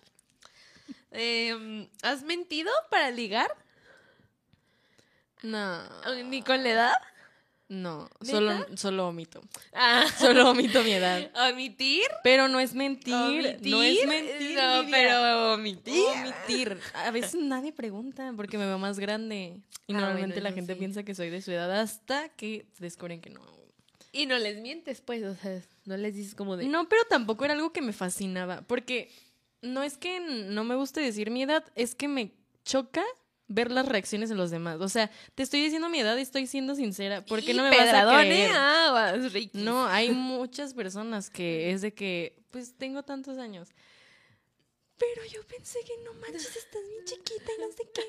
[1.10, 3.56] Em, ¿Has mentido para ligar?
[5.42, 5.82] No,
[6.26, 6.92] ¿Ni con la edad?
[7.68, 8.32] No, ¿Neta?
[8.32, 9.40] solo, solo omito.
[9.74, 11.30] Ah, Solo omito mi edad.
[11.50, 12.06] ¿Omitir?
[12.24, 13.70] Pero no es mentir, ¿Omitir?
[13.70, 14.56] no es mentir.
[14.56, 15.94] No, pero omitir.
[16.22, 16.78] Omitir.
[16.94, 19.60] A veces nadie pregunta porque me veo más grande.
[19.86, 20.78] Y Ah, normalmente bueno, la gente sí.
[20.78, 23.40] piensa que soy de su edad hasta que descubren que no.
[24.12, 26.66] Y no les mientes, pues, o sea, no les dices como de...
[26.66, 28.62] No, pero tampoco era algo que me fascinaba.
[28.62, 29.10] Porque
[29.60, 32.32] no es que no me guste decir mi edad, es que me
[32.64, 33.04] choca
[33.48, 34.80] ver las reacciones de los demás.
[34.80, 37.24] O sea, te estoy diciendo mi edad y estoy siendo sincera.
[37.24, 38.50] ¿Por qué Y no me vas a creer?
[38.54, 39.58] Aguas, Ricky.
[39.58, 43.70] No, hay muchas personas que es de que, pues tengo tantos años.
[44.98, 48.02] Pero yo pensé que no manches, estás bien chiquita y no sé qué.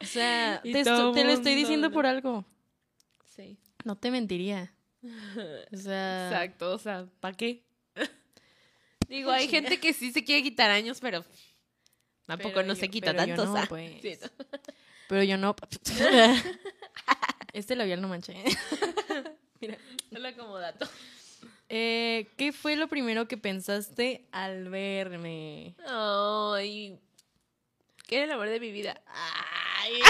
[0.00, 2.44] O sea, te, esto- te lo estoy diciendo por algo.
[3.24, 3.58] Sí.
[3.84, 4.74] No te mentiría.
[5.72, 7.64] O sea, Exacto, o sea, ¿para qué?
[9.08, 11.24] Digo, hay gente que sí se quiere quitar años, pero
[12.32, 14.00] tampoco Pero no yo- se quita tanto, no, pues.
[14.02, 14.18] Sí,
[15.08, 15.54] pero yo no.
[17.52, 18.42] Este labial no manché.
[19.60, 19.76] Mira.
[20.10, 20.88] Solo como dato.
[21.68, 25.74] Eh, ¿Qué fue lo primero que pensaste al verme?
[25.86, 26.98] Ay,
[28.06, 29.00] ¿qué era el amor de mi vida?
[29.06, 30.00] Ay,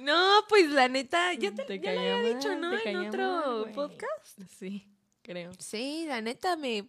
[0.00, 2.72] No, pues la neta, ya te, Te ya lo había dicho, ¿no?
[2.84, 4.40] En otro mal, podcast.
[4.58, 4.88] Sí,
[5.22, 5.52] creo.
[5.58, 6.86] Sí, la neta me...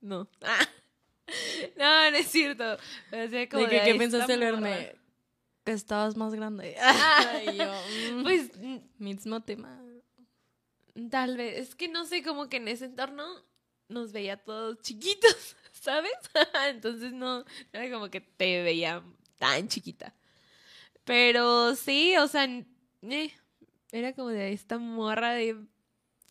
[0.00, 0.28] No.
[0.42, 0.68] Ah.
[1.78, 2.74] No, no es cierto.
[2.74, 4.92] O sea, como ¿De que, de, qué "Ay, pensaste morra".
[5.64, 6.76] Que estabas más grande.
[6.80, 7.72] Ah, Y yo,
[8.16, 9.80] mm, Pues mm, mismo tema.
[11.10, 13.24] tal vez, es que no sé, como que en ese entorno
[13.88, 16.12] nos veía todos chiquitos, ¿sabes?
[16.68, 19.02] Entonces no, era como que te veía
[19.38, 20.14] tan chiquita.
[21.04, 22.44] Pero sí, o sea,
[23.02, 23.30] eh,
[23.92, 25.56] era como de esta morra de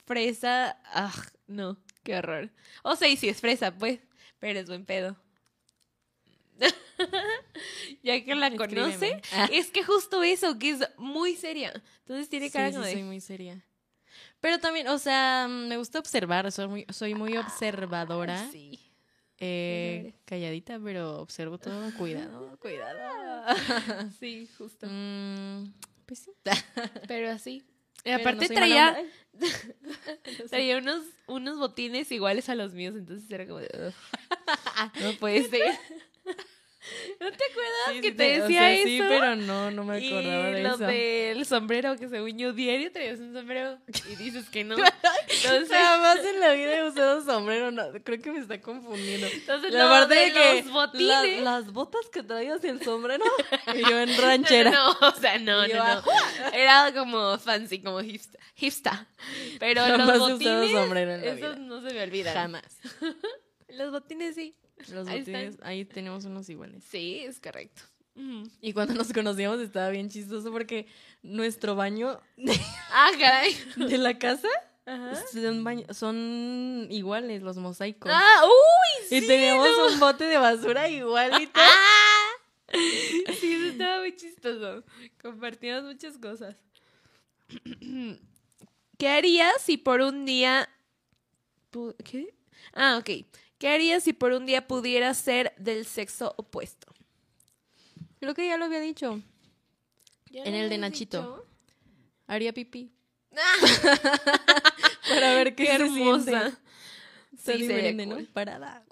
[0.05, 0.79] fresa.
[0.85, 1.13] Ah,
[1.47, 2.51] no, qué horror.
[2.83, 3.99] O sea, y si es fresa, pues,
[4.43, 5.15] pero es buen pedo.
[8.03, 8.75] ya que la Escríbeme.
[8.75, 9.47] conoce, Ah.
[9.53, 11.71] es que justo eso, que es muy seria.
[11.99, 12.91] Entonces tiene cara sí, sí, de...
[12.91, 13.65] soy muy seria.
[14.41, 18.49] Pero también, o sea, me gusta observar, soy muy, soy muy observadora.
[18.51, 18.81] Sí.
[19.39, 21.89] Eh, calladita, pero observo todo.
[21.97, 23.45] Cuidado, cuidado.
[24.19, 24.87] Sí, justo.
[24.89, 25.71] Mm,
[26.05, 26.31] pues sí.
[27.07, 27.63] Pero así.
[28.05, 29.03] Y aparte no traía,
[30.49, 33.69] traía unos, unos botines iguales a los míos, entonces era como de...
[33.87, 33.93] "Ugh,
[35.01, 35.77] no puede ser.
[37.19, 38.83] ¿No te acuerdas Sí, que sí, te o decía sea, eso?
[38.87, 40.85] Sí, pero no, no me y acordaba de lo eso.
[40.85, 43.77] del sombrero, que según yo diario traías un sombrero
[44.09, 44.75] y dices que no.
[45.27, 49.27] Entonces, Jamás en la vida he usado sombrero, no, creo que me está confundiendo.
[49.27, 51.07] entonces La lo parte de que los botines...
[51.41, 53.23] la- las botas que traías y el sombrero
[53.75, 54.71] y yo en ranchera.
[54.71, 56.03] No, o sea, no, Y no, no.
[56.53, 58.41] Era como fancy, como hipster.
[58.55, 58.93] hipster.
[59.59, 61.55] Pero Jamás he los usado botines, sombrero en la esos vida.
[61.55, 62.33] no se me olvidan.
[62.33, 62.77] Jamás.
[63.69, 64.55] Los botines sí.
[64.91, 65.67] Los Ahí botines, están.
[65.67, 66.83] ahí tenemos unos iguales.
[66.89, 67.83] Sí, es correcto.
[68.61, 70.85] Y cuando nos conocíamos estaba bien chistoso porque
[71.23, 72.53] nuestro baño de,
[72.91, 73.55] Ah, caray.
[73.75, 74.47] de la casa
[74.85, 75.15] Ajá.
[75.31, 78.11] son, baño- son iguales, los mosaicos.
[78.13, 79.15] Ah, uy, sí.
[79.17, 81.51] y teníamos un bote de basura igualito.
[81.55, 82.29] Ah.
[83.39, 84.83] Sí, eso estaba muy chistoso.
[85.21, 86.55] Compartíamos muchas cosas.
[88.97, 90.69] ¿Qué harías si por un día...
[92.03, 92.33] ¿Qué?
[92.73, 93.25] Ah, ok.
[93.63, 96.93] ¿Qué harías si por un día pudieras ser del sexo opuesto?
[98.19, 99.21] Creo que ya lo había dicho.
[100.33, 101.47] En el de Nachito.
[102.27, 102.91] Haría pipí.
[105.07, 106.41] Para ver qué, Qué se hermosa.
[106.41, 106.57] siente.
[107.41, 108.27] Sí, diferente.
[108.33, 108.83] Parada.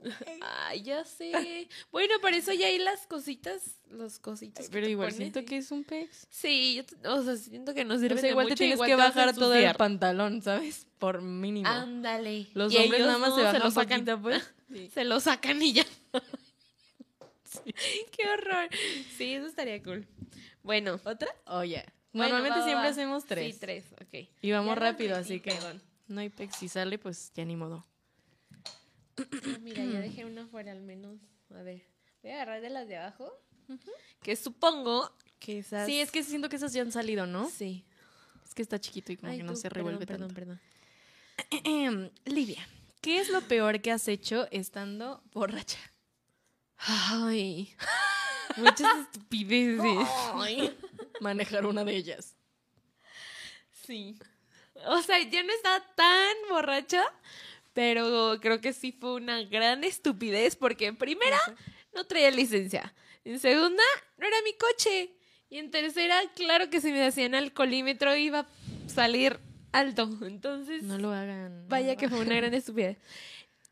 [0.42, 1.68] Ay, ya sé.
[1.92, 4.68] Bueno, para eso ya hay las cositas, los cositos.
[4.68, 6.28] que Pero igual pones siento que es un pez.
[6.30, 8.76] Sí, yo o sea, siento que no O sirve sea, de igual mucho, te tienes
[8.76, 10.88] igual que te bajar todo el pantalón, ¿sabes?
[10.98, 11.68] Por mínimo.
[11.68, 12.48] Ándale.
[12.54, 14.00] Los Y hombres ellos nada más no, se bajan lo sacan.
[14.06, 14.54] poquito, pues.
[14.94, 15.86] Se lo sacan y ya.
[18.12, 18.70] Qué horror.
[19.18, 20.08] Sí, eso estaría cool.
[20.64, 21.00] Bueno.
[21.04, 21.28] ¿Otra?
[21.46, 21.84] Oh, ya.
[22.14, 22.92] Bueno, Normalmente va, siempre va.
[22.92, 23.54] hacemos tres.
[23.54, 24.30] Sí, tres, ok.
[24.42, 25.82] Y vamos Ya rápido, así que perdón.
[26.08, 26.56] no hay pex.
[26.58, 27.86] Si sale, pues ya ni modo.
[29.18, 31.18] Ah, Mira, ya dejé una fuera al menos.
[31.54, 31.84] A ver,
[32.22, 33.32] voy a agarrar de las de abajo.
[34.22, 35.86] Que supongo que esas...
[35.88, 37.50] Sí, es que siento que esas ya han salido, ¿no?
[37.50, 37.86] Sí.
[38.46, 40.36] Es que está chiquito y como Ay, que no tú, se revuelve perdón, tanto.
[40.36, 40.60] perdón,
[41.66, 42.12] perdón.
[42.26, 42.68] Lidia,
[43.02, 45.80] ¿Qué es lo peor que has hecho estando borracha?
[46.78, 47.76] Ay.
[48.58, 50.08] Muchas estupideces.
[51.20, 52.36] Manejar una de ellas.
[53.88, 54.20] Sí.
[54.86, 57.04] O sea, yo no estaba tan borracha,
[57.74, 61.40] pero creo que sí fue una gran estupidez porque en primera
[61.96, 62.94] no traía licencia.
[63.24, 63.84] En segunda,
[64.18, 65.16] no era mi coche.
[65.50, 68.48] Y en tercera, claro que si me hacían alcoholímetro iba a
[68.88, 69.40] salir
[69.72, 70.10] alto.
[70.24, 71.66] Entonces, No lo hagan.
[71.68, 72.98] vaya que fue una gran estupidez.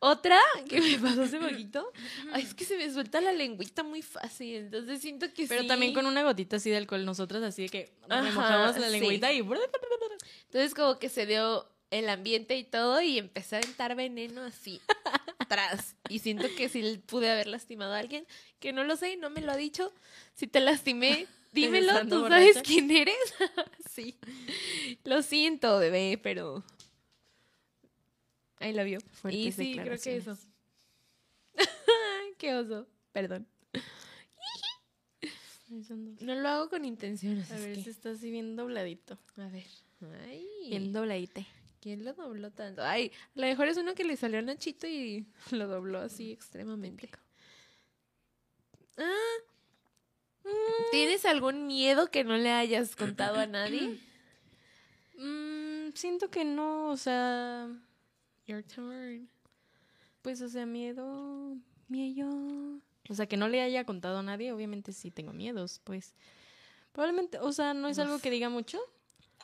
[0.01, 0.39] Otra
[0.69, 1.91] que me pasó hace poquito,
[2.31, 5.67] ay, es que se me suelta la lengüita muy fácil, entonces siento que Pero sí.
[5.67, 8.93] también con una gotita así de alcohol, nosotras así de que Ajá, remojamos la sí.
[8.93, 9.39] lengüita y...
[9.39, 14.79] Entonces como que se dio el ambiente y todo y empecé a aventar veneno así
[15.39, 15.97] atrás.
[16.07, 18.25] Y siento que si pude haber lastimado a alguien,
[18.61, 19.91] que no lo sé, no me lo ha dicho.
[20.33, 23.15] Si te lastimé, dímelo, tú sabes quién eres.
[23.89, 24.17] sí.
[25.03, 26.63] Lo siento, bebé, pero...
[28.57, 28.99] Ahí la vio.
[29.29, 30.37] Y sí, creo que eso.
[32.37, 32.87] Qué oso.
[33.11, 33.47] Perdón.
[36.19, 37.43] No lo hago con intención.
[37.51, 39.17] A ver, que- se está así bien dobladito.
[39.37, 39.65] A ver.
[40.23, 40.45] Ay.
[40.69, 41.45] Bien dobladite.
[41.79, 42.83] ¿Quién lo dobló tanto?
[42.83, 46.31] Ay, a lo mejor es uno que le salió a Nachito y lo dobló así
[46.31, 47.09] extremadamente.
[48.97, 49.37] Ah,
[50.91, 53.99] ¿Tienes algún miedo que no le hayas contado a nadie?
[55.21, 57.67] Mm, siento que no, o sea...
[58.47, 59.27] Your turn.
[60.21, 61.57] Pues, o sea, miedo...
[61.89, 62.79] Miedo...
[63.09, 66.15] O sea, que no le haya contado a nadie, obviamente sí tengo miedos, pues.
[66.93, 68.79] Probablemente, o sea, no es algo que diga mucho,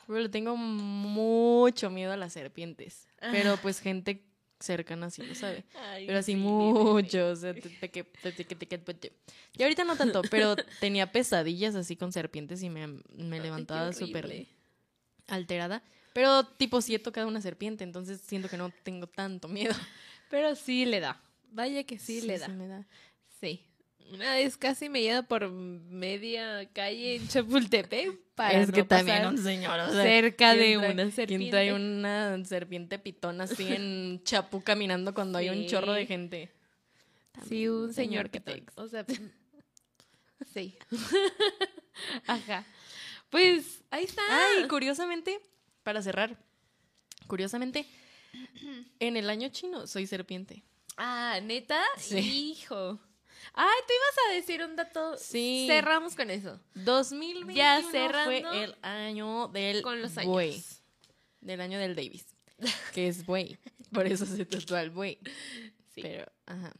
[0.06, 3.08] pero le tengo mucho miedo a las serpientes.
[3.20, 4.24] Pero pues gente
[4.60, 5.64] cercana sí lo sabe.
[6.06, 9.12] Pero así mucho, o sea, te- te- que- te- te- te- te- te-
[9.56, 14.46] Y ahorita no tanto, pero tenía pesadillas así con serpientes y me, me levantaba súper
[15.26, 15.82] alterada.
[16.12, 19.74] Pero tipo sí he tocado una serpiente, entonces siento que no tengo tanto miedo.
[20.30, 21.20] Pero sí le da.
[21.50, 22.48] Vaya que sí, le da.
[22.48, 22.86] me da.
[23.40, 23.65] Sí.
[24.12, 29.18] Una vez casi me lleva por media calle en Chapultepec para es que no también
[29.18, 31.50] pasar un señor, o sea, cerca de ¿quién trae- una ¿Quién serpiente.
[31.50, 36.52] trae una serpiente pitón así en Chapú caminando cuando hay un chorro de gente?
[37.48, 38.64] Sí, un Señor señor que te...
[38.76, 39.04] O sea,
[40.54, 40.76] sí.
[42.26, 42.64] Ajá.
[43.30, 44.22] Pues ahí está.
[44.30, 45.40] Ay, curiosamente,
[45.82, 46.38] para cerrar,
[47.26, 47.86] curiosamente,
[49.00, 50.62] en el año chino soy serpiente.
[50.96, 51.82] Ah, ¿neta?
[51.98, 52.18] Sí.
[52.58, 52.98] Hijo.
[53.54, 55.16] Ay, tú ibas a decir un dato.
[55.18, 55.64] Sí.
[55.68, 56.60] Cerramos con eso.
[56.74, 60.32] 2021 Ya fue cerrando el año del Con los años.
[60.32, 60.62] buey.
[61.40, 62.26] Del año del Davis,
[62.92, 63.58] que es buey.
[63.92, 65.18] Por eso se tatuó al buey.
[65.94, 66.02] Sí.
[66.02, 66.72] Pero, ajá.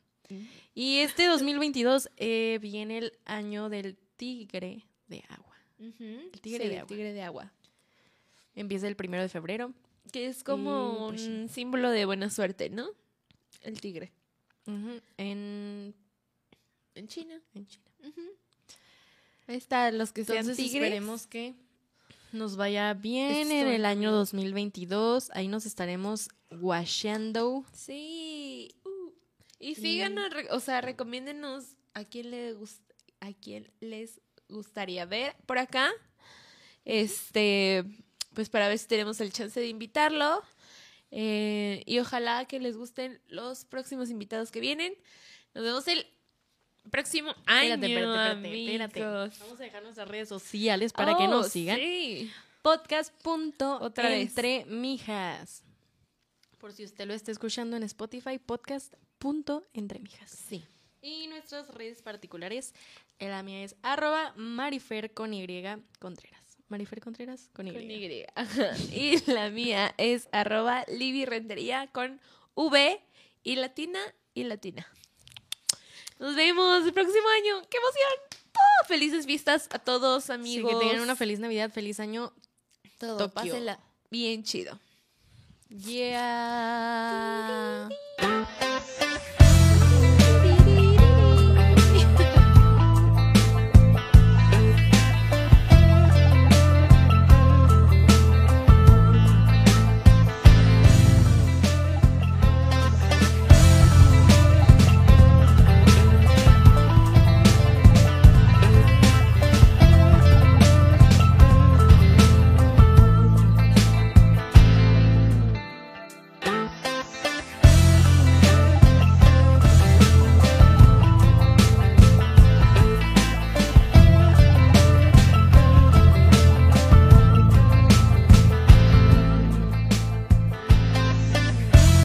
[0.75, 5.57] Y este 2022 eh, viene el año del tigre de agua.
[5.79, 6.89] el tigre de agua.
[6.89, 7.53] tigre de agua.
[8.55, 9.73] Empieza el primero de febrero.
[10.13, 12.89] Que es como pues, un símbolo de buena suerte, ¿no?
[13.63, 14.13] El tigre.
[14.67, 15.95] Ujú, en,
[16.97, 17.41] En China.
[17.55, 17.85] en China.
[19.47, 20.83] Ahí están los que sean Entonces tigres.
[20.83, 21.55] esperemos que
[22.33, 25.31] nos vaya bien en el año muy- 2022.
[25.35, 27.65] Ahí nos estaremos washeando.
[27.73, 28.75] Sí.
[28.85, 29.11] Uh.
[29.61, 32.57] Y síganos, o sea, recomiéndenos a quién le
[33.21, 35.91] a quién les gustaría ver por acá.
[36.85, 37.85] Este,
[38.35, 40.43] pues para ver si tenemos el chance de invitarlo.
[41.11, 44.95] Eh, y ojalá que les gusten los próximos invitados que vienen.
[45.55, 46.07] Nos vemos el
[46.91, 47.75] próximo año.
[47.75, 49.03] Espérate, espérate, espérate, espérate.
[49.03, 49.39] amigos.
[49.41, 51.77] Vamos a dejar nuestras redes sociales para que Oh, nos sigan.
[51.77, 52.31] sí.
[52.63, 54.29] Podcast punto Otra vez.
[54.29, 55.63] entre mijas.
[56.59, 58.95] Por si usted lo está escuchando en Spotify, podcast
[59.75, 60.31] entre mijas.
[60.31, 60.65] Sí.
[61.03, 62.75] Y nuestras redes particulares,
[63.19, 65.45] eh, la mía es arroba marifer con Y
[65.99, 66.59] Contreras.
[66.69, 67.73] Marifer Contreras con Y.
[67.73, 68.25] Con Y.
[68.93, 72.21] Y la mía es arroba Libby Rentería con
[72.55, 73.01] V
[73.43, 74.01] y latina
[74.35, 74.87] y latina.
[76.19, 77.63] Nos vemos el próximo año.
[77.69, 78.11] ¡Qué emoción!
[78.55, 78.87] ¡Oh!
[78.87, 80.73] Felices fiestas a todos, Sí, amigos.
[80.73, 82.33] que tengan una feliz Navidad, feliz año.
[82.99, 83.35] Todo, Tokio.
[83.35, 83.79] pásenla
[84.11, 84.79] bien chido.
[85.69, 86.17] Yeah.